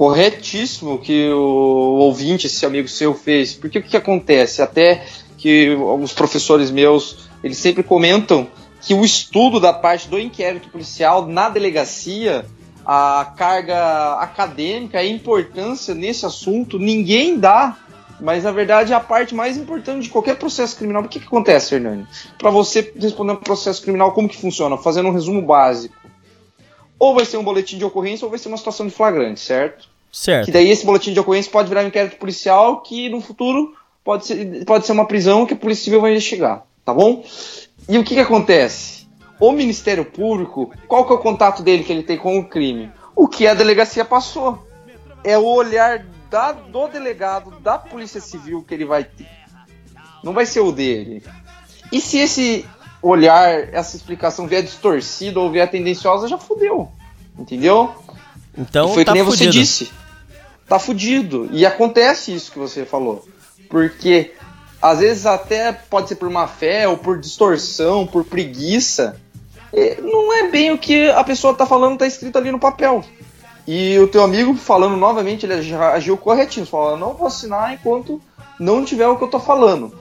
[0.00, 3.52] Corretíssimo que o ouvinte, esse amigo seu, fez.
[3.52, 4.62] Porque o que, que acontece?
[4.62, 5.04] Até
[5.36, 8.48] que alguns professores meus, eles sempre comentam
[8.80, 12.46] que o estudo da parte do inquérito policial na delegacia,
[12.82, 17.76] a carga acadêmica, a importância nesse assunto, ninguém dá
[18.22, 21.02] mas na verdade é a parte mais importante de qualquer processo criminal.
[21.02, 22.06] O que, que acontece, Hernani?
[22.38, 24.76] Para você responder um processo criminal, como que funciona?
[24.76, 25.94] Fazendo um resumo básico.
[27.00, 29.88] Ou vai ser um boletim de ocorrência ou vai ser uma situação de flagrante, certo?
[30.12, 30.44] Certo.
[30.44, 33.74] Que daí esse boletim de ocorrência pode virar um inquérito policial que no futuro
[34.04, 37.24] pode ser, pode ser uma prisão que a Polícia Civil vai investigar, tá bom?
[37.88, 39.08] E o que, que acontece?
[39.40, 42.90] O Ministério Público, qual que é o contato dele que ele tem com o crime?
[43.16, 44.58] O que a delegacia passou.
[45.24, 49.28] É o olhar da, do delegado da Polícia Civil que ele vai ter.
[50.22, 51.22] Não vai ser o dele.
[51.90, 52.66] E se esse
[53.02, 56.90] olhar, essa explicação vier distorcida ou vier tendenciosa, já fudeu.
[57.38, 57.94] Entendeu?
[58.56, 59.52] Então e foi tá que nem fudido.
[59.52, 59.90] você disse.
[60.68, 61.48] Tá fudido.
[61.52, 63.26] E acontece isso que você falou.
[63.68, 64.32] Porque
[64.80, 69.16] às vezes até pode ser por má fé, ou por distorção, por preguiça.
[70.02, 73.04] Não é bem o que a pessoa tá falando, tá escrito ali no papel.
[73.66, 78.20] E o teu amigo falando novamente, ele já agiu corretinho, falando, não vou assinar enquanto
[78.58, 79.94] não tiver o que eu tô falando.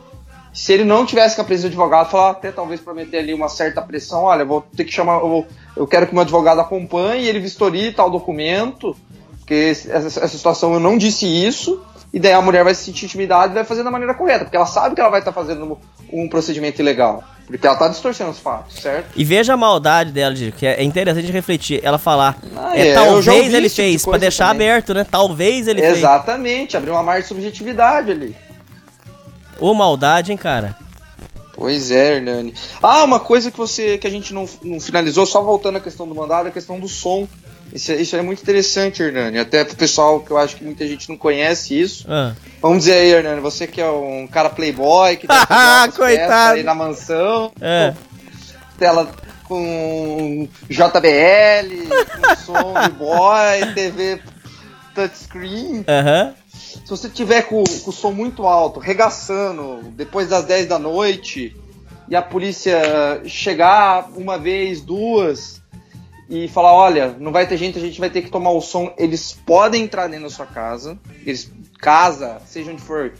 [0.59, 3.47] Se ele não tivesse com a presença do advogado, falar até talvez prometer ali uma
[3.47, 7.25] certa pressão, olha, vou ter que chamar, eu, eu quero que o meu advogado acompanhe,
[7.29, 8.93] ele vistorie tal documento,
[9.37, 11.81] porque essa, essa situação eu não disse isso,
[12.13, 14.57] e daí a mulher vai se sentir intimidada e vai fazer da maneira correta, porque
[14.57, 15.79] ela sabe que ela vai estar fazendo
[16.11, 17.23] um procedimento ilegal.
[17.47, 19.11] Porque ela tá distorcendo os fatos, certo?
[19.15, 21.79] E veja a maldade dela, que é interessante refletir.
[21.81, 24.69] Ela falar, Ah, é, é, talvez ele tipo de fez, pra coisa deixar também.
[24.69, 25.07] aberto, né?
[25.09, 25.99] Talvez ele fez.
[25.99, 28.48] Exatamente, abriu uma margem de subjetividade ali.
[29.59, 30.75] Ô, maldade, hein, cara?
[31.53, 32.53] Pois é, Hernani.
[32.81, 36.07] Ah, uma coisa que você que a gente não, não finalizou, só voltando à questão
[36.07, 37.27] do mandado, é a questão do som.
[37.73, 39.37] Isso, é- isso é muito interessante, Hernani.
[39.37, 42.05] Até pro pessoal que eu acho que muita gente não conhece isso.
[42.09, 42.33] Ah.
[42.61, 45.27] Vamos dizer aí, Hernani, você que é um cara playboy, que
[45.95, 46.55] coitado.
[46.55, 47.93] aí na mansão, É.
[48.77, 49.11] tela
[49.43, 54.21] com JBL, com som de boy, TV
[54.95, 55.83] touchscreen.
[55.87, 56.33] Aham.
[56.69, 61.55] Se você tiver com, com o som muito alto, regaçando, depois das 10 da noite,
[62.07, 62.79] e a polícia
[63.25, 65.61] chegar uma vez, duas,
[66.29, 68.93] e falar, olha, não vai ter gente, a gente vai ter que tomar o som,
[68.97, 73.13] eles podem entrar dentro da sua casa, eles, casa, seja onde for,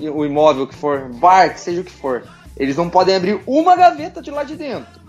[0.00, 2.26] o imóvel que for, bar, que seja o que for,
[2.56, 5.00] eles não podem abrir uma gaveta de lá de dentro.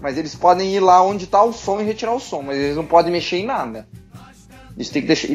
[0.00, 2.76] Mas eles podem ir lá onde está o som e retirar o som, mas eles
[2.76, 3.86] não podem mexer em nada.
[4.76, 5.28] Isso tem que deixar.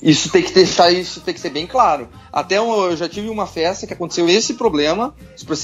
[0.00, 2.08] Isso tem que deixar isso tem que ser bem claro.
[2.32, 5.14] Até eu já tive uma festa que aconteceu esse problema,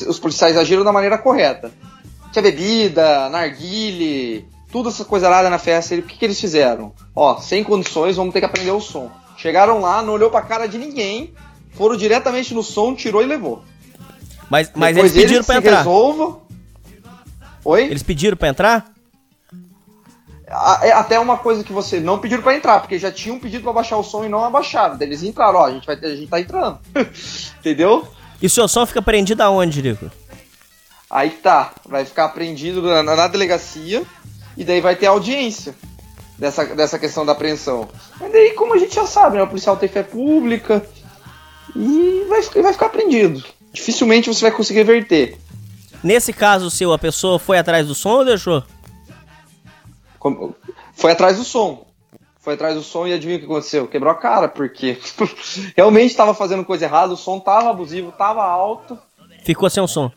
[0.08, 1.72] os policiais agiram da maneira correta.
[2.32, 5.94] Tinha bebida, narguile, tudo essa coisa lá na festa.
[5.94, 6.92] O que, que eles fizeram?
[7.14, 9.10] Ó, sem condições, vamos ter que aprender o som.
[9.36, 11.32] Chegaram lá, não olhou pra cara de ninguém,
[11.72, 13.62] foram diretamente no som, tirou e levou.
[14.50, 15.78] Mas, mas eles pediram eles pra entrar.
[15.78, 16.42] Resolvam.
[17.64, 17.82] Oi?
[17.84, 18.92] Eles pediram pra entrar?
[20.82, 23.72] É até uma coisa que você não pediram para entrar, porque já tinham pedido para
[23.72, 24.96] baixar o som e não abaixaram.
[24.98, 26.78] Eles entraram, ó, a gente, vai, a gente tá entrando.
[27.60, 28.08] Entendeu?
[28.40, 30.10] E o seu som fica prendido aonde, Rico?
[31.10, 34.02] Aí tá, vai ficar prendido na, na, delegacia
[34.56, 35.74] e daí vai ter audiência
[36.38, 37.88] dessa, dessa questão da apreensão.
[38.18, 40.84] Mas daí, como a gente já sabe, né, o policial tem fé pública
[41.76, 43.44] e vai, vai ficar prendido.
[43.72, 45.36] Dificilmente você vai conseguir reverter.
[46.02, 48.62] Nesse caso seu, a pessoa foi atrás do som ou deixou?
[50.92, 51.86] Foi atrás do som.
[52.40, 53.86] Foi atrás do som e adivinha o que aconteceu?
[53.86, 54.98] Quebrou a cara, porque
[55.76, 58.98] realmente estava fazendo coisa errada, o som tava abusivo, tava alto.
[59.44, 60.10] Ficou sem o som.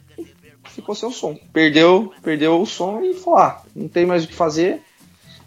[0.64, 1.38] Ficou sem o som.
[1.52, 3.62] Perdeu, perdeu o som e foi lá.
[3.76, 4.82] Não tem mais o que fazer.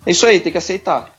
[0.04, 1.14] É isso aí, tem que aceitar.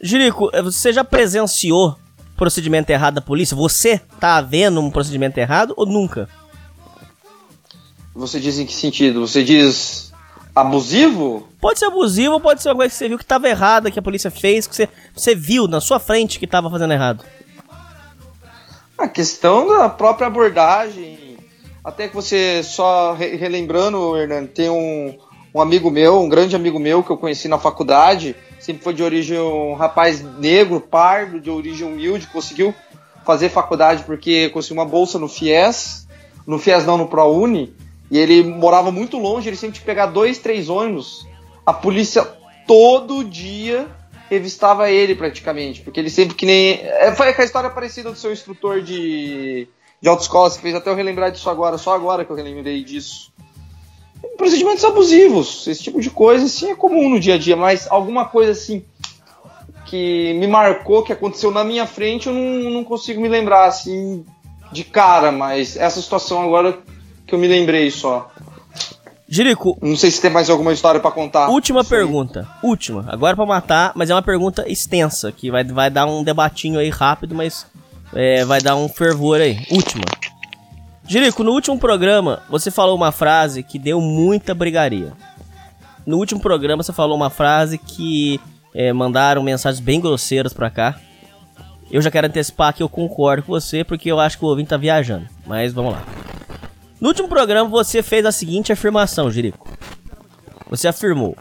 [0.00, 1.96] Jerico, eh, você já presenciou
[2.36, 3.56] procedimento errado da polícia?
[3.56, 6.28] Você tá vendo um procedimento errado ou nunca?
[8.14, 9.26] Você diz em que sentido?
[9.26, 10.05] Você diz
[10.56, 11.46] Abusivo?
[11.60, 14.02] Pode ser abusivo, pode ser uma coisa que você viu que estava errada, que a
[14.02, 17.22] polícia fez, que você, você viu na sua frente que estava fazendo errado.
[18.96, 21.36] A questão da própria abordagem.
[21.84, 25.18] Até que você, só re relembrando, Hernando, tem um,
[25.54, 29.02] um amigo meu, um grande amigo meu que eu conheci na faculdade, sempre foi de
[29.02, 32.74] origem um rapaz negro, pardo, de origem humilde, conseguiu
[33.26, 36.08] fazer faculdade porque conseguiu uma bolsa no FIES,
[36.46, 37.74] no FIES não, no ProUni,
[38.10, 41.26] e ele morava muito longe, ele sempre tinha que pegar dois, três ônibus.
[41.64, 42.24] A polícia
[42.66, 43.88] todo dia
[44.28, 46.80] revistava ele praticamente, porque ele sempre que nem.
[46.82, 49.68] É, foi a história parecida do seu instrutor de,
[50.00, 53.32] de autoescola, você fez até eu relembrar disso agora, só agora que eu relembrei disso.
[54.36, 58.26] Procedimentos abusivos, esse tipo de coisa assim é comum no dia a dia, mas alguma
[58.26, 58.84] coisa assim
[59.86, 64.24] que me marcou, que aconteceu na minha frente, eu não, não consigo me lembrar assim
[64.72, 66.78] de cara, mas essa situação agora
[67.26, 68.30] que eu me lembrei só.
[69.28, 69.76] Jerico.
[69.82, 71.48] Não sei se tem mais alguma história para contar.
[71.48, 72.46] Última pergunta.
[72.62, 73.04] Última.
[73.08, 76.88] Agora para matar, mas é uma pergunta extensa, que vai, vai dar um debatinho aí
[76.90, 77.66] rápido, mas
[78.14, 79.66] é, vai dar um fervor aí.
[79.70, 80.04] Última.
[81.08, 85.12] Jerico, no último programa você falou uma frase que deu muita brigaria.
[86.06, 88.40] No último programa você falou uma frase que
[88.72, 91.00] é, mandaram mensagens bem grosseiras pra cá.
[91.90, 94.70] Eu já quero antecipar que eu concordo com você, porque eu acho que o ouvinte
[94.70, 95.26] tá viajando.
[95.46, 96.04] Mas vamos lá.
[97.00, 99.68] No último programa você fez a seguinte afirmação, Jerico.
[100.70, 101.36] Você afirmou: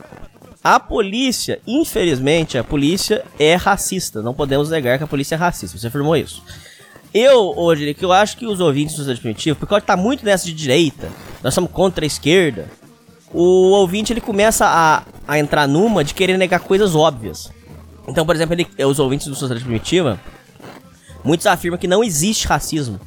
[0.63, 4.21] a polícia, infelizmente, a polícia é racista.
[4.21, 5.77] Não podemos negar que a polícia é racista.
[5.77, 6.43] Você afirmou isso.
[7.13, 10.45] Eu, hoje, Jerico, eu acho que os ouvintes do Sociedade Primitiva, porque tá muito nessa
[10.45, 11.09] de direita,
[11.41, 12.67] nós somos contra a esquerda,
[13.31, 17.49] o ouvinte ele começa a, a entrar numa de querer negar coisas óbvias.
[18.07, 20.19] Então, por exemplo, ele, os ouvintes do Sociedade Primitiva,
[21.23, 22.99] muitos afirmam que não existe racismo.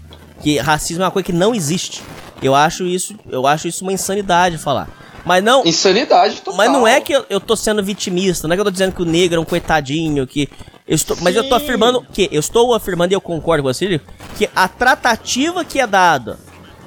[0.42, 2.02] Que racismo é uma coisa que não existe.
[2.42, 4.88] Eu acho isso, eu acho isso uma insanidade falar.
[5.24, 5.64] Mas não.
[5.64, 6.56] Insanidade total.
[6.56, 8.94] Mas não é que eu, eu tô sendo vitimista, não é que eu tô dizendo
[8.94, 10.48] que o negro é um coitadinho, que.
[10.86, 12.28] Eu estou, mas eu tô afirmando que.
[12.32, 14.00] Eu estou afirmando e eu concordo com você,
[14.36, 16.38] que a tratativa que é dada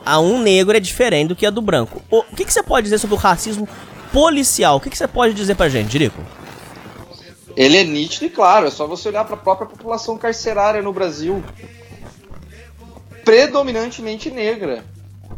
[0.03, 2.02] a um negro é diferente do que a do branco.
[2.10, 3.68] O, o que, que você pode dizer sobre o racismo
[4.11, 4.78] policial?
[4.78, 6.19] O que, que você pode dizer pra gente, Dirico?
[7.56, 10.94] Ele é nítido e claro, é só você olhar para a própria população carcerária no
[10.94, 11.44] Brasil.
[13.23, 14.84] Predominantemente negra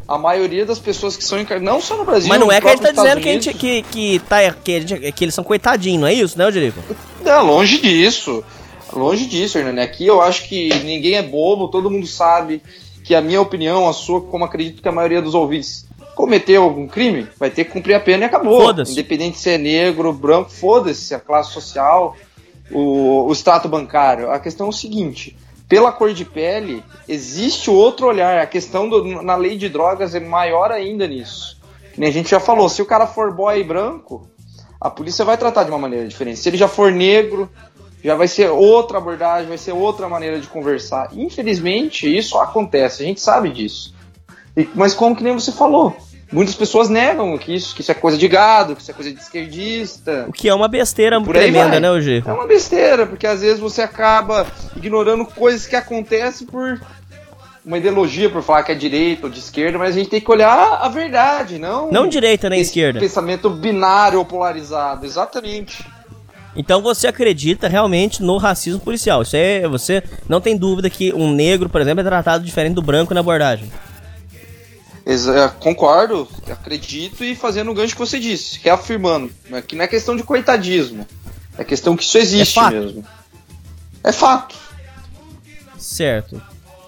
[0.07, 2.67] a maioria das pessoas que são encarceradas, não só no Brasil, Mas não é que
[2.67, 5.43] a gente tá dizendo que, a gente, que, que, tá, que, gente, que eles são
[5.43, 6.81] coitadinhos, não é isso, né, Rodrigo?
[7.23, 8.43] Não, longe disso.
[8.91, 9.81] Longe disso, Hernani.
[9.81, 12.61] Aqui eu acho que ninguém é bobo, todo mundo sabe
[13.03, 16.87] que a minha opinião, a sua, como acredito que a maioria dos ouvintes cometeu algum
[16.87, 18.71] crime, vai ter que cumprir a pena e acabou.
[18.71, 22.15] Independente se é negro, branco, foda-se a classe social,
[22.71, 24.31] o, o extrato bancário.
[24.31, 25.35] A questão é o seguinte:
[25.73, 28.39] pela cor de pele, existe outro olhar.
[28.39, 31.59] A questão do, na lei de drogas é maior ainda nisso.
[31.97, 34.29] A gente já falou, se o cara for boy branco,
[34.79, 36.37] a polícia vai tratar de uma maneira diferente.
[36.37, 37.49] Se ele já for negro,
[38.03, 41.09] já vai ser outra abordagem, vai ser outra maneira de conversar.
[41.13, 43.95] Infelizmente, isso acontece, a gente sabe disso.
[44.55, 45.97] E, mas como que nem você falou,
[46.33, 49.11] muitas pessoas negam que isso, que isso é coisa de gado, que isso é coisa
[49.13, 50.25] de esquerdista.
[50.27, 52.23] O que é uma besteira tremenda, né, G?
[52.25, 54.45] É uma besteira, porque às vezes você acaba
[54.75, 56.81] ignorando coisas que acontecem por
[57.65, 60.29] uma ideologia por falar que é direita ou de esquerda, mas a gente tem que
[60.29, 61.89] olhar a verdade, não.
[61.89, 62.99] Não direita nem esquerda.
[62.99, 65.85] Pensamento binário ou polarizado, exatamente.
[66.55, 69.21] Então você acredita realmente no racismo policial?
[69.21, 72.81] Isso é, você não tem dúvida que um negro, por exemplo, é tratado diferente do
[72.81, 73.71] branco na abordagem?
[75.05, 79.29] Exa concordo, acredito e fazendo o gancho que você disse, reafirmando.
[79.49, 81.05] né, Que não é questão de coitadismo.
[81.57, 82.73] É questão que isso existe fato.
[82.73, 83.05] mesmo.
[84.03, 84.55] É fato.
[85.77, 86.41] Certo.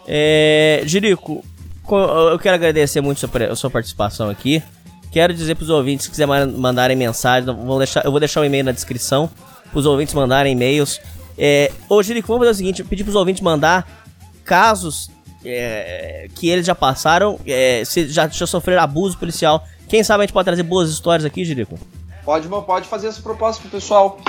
[0.07, 1.43] É, Jerico,
[1.83, 1.97] co-
[2.29, 4.63] eu quero agradecer muito sua, pre- a sua participação aqui.
[5.11, 8.41] Quero dizer pros ouvintes, se quiser ma- mandarem mensagem, eu vou deixar, eu vou deixar
[8.41, 9.29] o e-mail na descrição,
[9.71, 10.99] pros ouvintes mandarem e-mails.
[11.37, 14.05] É, ô, Jerico, vamos fazer o seguinte, pedir pros ouvintes mandar
[14.43, 15.09] casos
[15.45, 19.63] é, que eles já passaram, é, se já, já sofreram abuso policial.
[19.87, 21.77] Quem sabe a gente pode trazer boas histórias aqui, Jerico?
[22.23, 24.19] Pode, pode fazer essa proposta pro pessoal.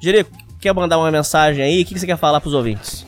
[0.00, 1.82] Jerico, quer mandar uma mensagem aí?
[1.82, 3.04] O que que você quer falar pros ouvintes?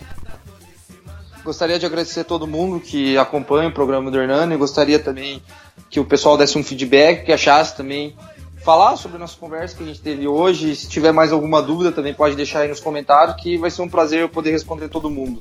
[1.44, 4.56] Gostaria de agradecer a todo mundo que acompanha o programa do Hernani.
[4.56, 5.42] Gostaria também
[5.88, 8.14] que o pessoal desse um feedback, que achasse também
[8.62, 10.76] falar sobre a nossa conversa que a gente teve hoje.
[10.76, 13.88] Se tiver mais alguma dúvida, também pode deixar aí nos comentários, que vai ser um
[13.88, 15.40] prazer eu poder responder todo mundo.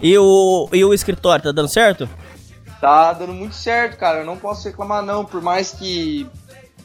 [0.00, 2.08] E o, e o escritório, tá dando certo?
[2.80, 4.20] Tá dando muito certo, cara.
[4.20, 5.24] Eu não posso reclamar, não.
[5.24, 6.28] Por mais que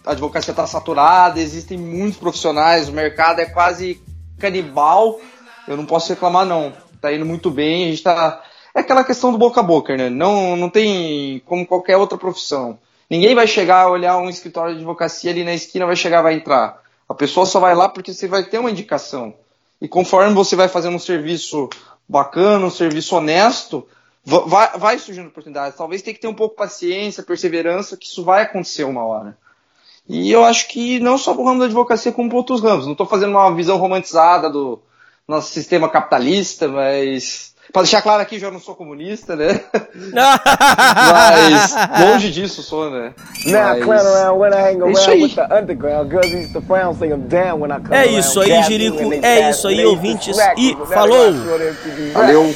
[0.06, 4.02] a advocacia tá saturada, existem muitos profissionais, o mercado é quase
[4.40, 5.20] canibal.
[5.68, 6.74] Eu não posso reclamar, não.
[7.00, 8.42] Tá indo muito bem, a gente tá.
[8.74, 10.10] É aquela questão do boca a boca, né?
[10.10, 12.80] Não, não tem como qualquer outra profissão.
[13.10, 16.82] Ninguém vai chegar, olhar um escritório de advocacia ali na esquina, vai chegar, vai entrar.
[17.08, 19.36] A pessoa só vai lá porque você vai ter uma indicação.
[19.80, 21.70] E conforme você vai fazendo um serviço
[22.08, 23.88] bacana, um serviço honesto,
[24.24, 25.78] va- vai, vai surgindo oportunidades.
[25.78, 29.38] Talvez tenha que ter um pouco de paciência, perseverança, que isso vai acontecer uma hora.
[30.08, 32.86] E eu acho que não só pro ramo da advocacia, como para outros ramos.
[32.86, 34.82] Não estou fazendo uma visão romantizada do
[35.28, 37.53] nosso sistema capitalista, mas.
[37.74, 39.60] Para deixar claro aqui, já não sou comunista, né?
[40.14, 43.14] Mas longe disso sou, né?
[43.48, 45.22] Mas- clown around when I hang É isso around aí.
[45.24, 46.10] with the underground.
[46.12, 48.20] Girls used to frown, say I'm down when I come É around.
[48.20, 51.34] isso aí, Gassing Jerico, they é isso aí, they ouvintes, e falou.
[51.34, 52.12] they.
[52.14, 52.56] Valeu.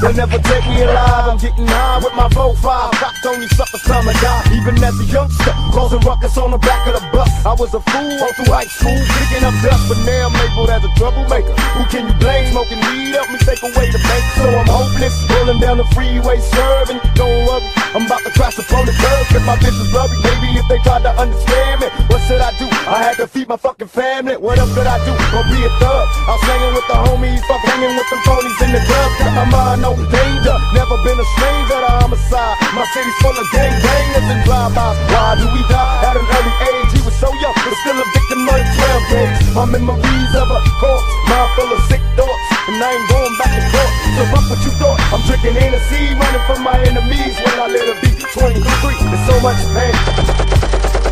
[0.00, 1.30] They'll never take me alive.
[1.30, 2.90] I'm getting high with my 4-5.
[2.98, 4.42] Cocked on you suckers, time to die.
[4.52, 7.30] Even as a youngster, causing ruckus on the back of the bus.
[7.46, 10.70] I was a fool all through high school, picking up dust, but now I'm labeled
[10.70, 11.54] as a troublemaker.
[11.78, 12.50] Who can you blame?
[12.50, 14.22] Smoking weed help me take away the pain.
[14.36, 17.00] So I'm hopeless, rolling down the freeway, swerving.
[17.14, 17.64] Don't worry,
[17.94, 19.26] I'm about to crash upon the curb.
[19.30, 22.66] If my vision's blurry, maybe if they tried to understand me, what should I do?
[22.86, 24.36] I had to feed my fucking family.
[24.36, 25.12] What else could I do?
[25.32, 26.06] Gonna be a thug.
[26.26, 29.10] I was hanging with the homies, fuck hanging with them phonies in the club.
[29.18, 30.56] Got my mind on danger.
[30.74, 32.59] Never been a stranger to homicide.
[32.70, 34.94] My city's full of gang bangers and drive-bys.
[35.10, 36.90] Why do we die at an early age?
[36.94, 39.38] He was so young, but still a victim of the 12 days.
[39.58, 43.50] My memories of a corpse, mind full of sick thoughts, and I ain't going back
[43.58, 43.90] to court.
[44.14, 45.02] So fuck what you thought.
[45.10, 48.62] I'm drinking Hennessy, running from my enemies when I let it be 23.
[48.62, 51.09] There's so much pain.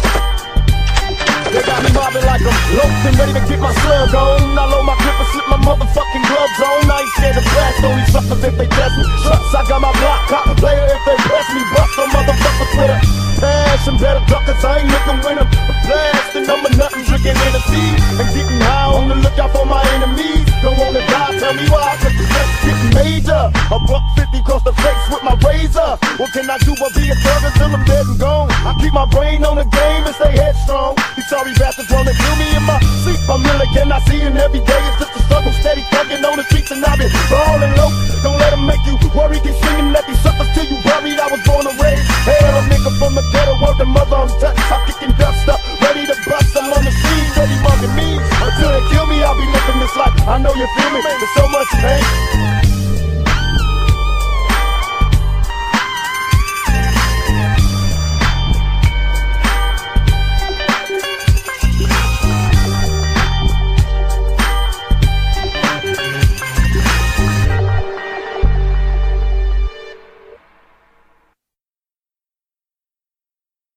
[1.49, 4.53] They got me mobbing like I'm loafed and ready to get my slug on.
[4.53, 6.85] I load my clip and slip my motherfucking gloves on.
[6.93, 9.05] I ain't scared to blast on these suckers if they test me.
[9.25, 11.63] Trucks, I got my block cop player if they press me.
[11.73, 12.99] Bust some motherfuckers with a
[13.41, 14.61] pass and better duckers.
[14.61, 16.28] I ain't looking with them.
[16.39, 20.47] Blasting number nothing, drinking Hennessy and getting high on the lookout for my enemies.
[20.63, 23.43] Don't wanna die, tell me why, cause the stress getting major.
[23.75, 25.99] A buck 50 across the face with my razor.
[26.19, 28.51] What can I do but be a thug until I'm dead and gone?
[28.51, 30.95] I keep my brain on the game and stay headstrong.
[31.17, 33.19] These sorry bastards wanna kill me in my sleep.
[33.27, 35.53] I'm really cannot see and every day it's just a struggle.
[35.59, 37.91] Steady thugging on the streets and I've been balling low.
[38.23, 39.41] Don't let them make you worry.
[39.43, 41.19] Keep singing at these suckers till you buried.
[41.19, 42.07] I was born and raised.
[42.23, 44.63] Hell, a nigga from the ghetto, word the mother I'm touched.
[44.71, 46.57] I'm kicking dust up, ready to bust.
[46.57, 48.21] I'm on the scene, steady mugging me.
[48.45, 50.15] Until they kill me, I'll be living this life.
[50.29, 51.01] I know you feel me.
[51.03, 52.78] There's so much pain.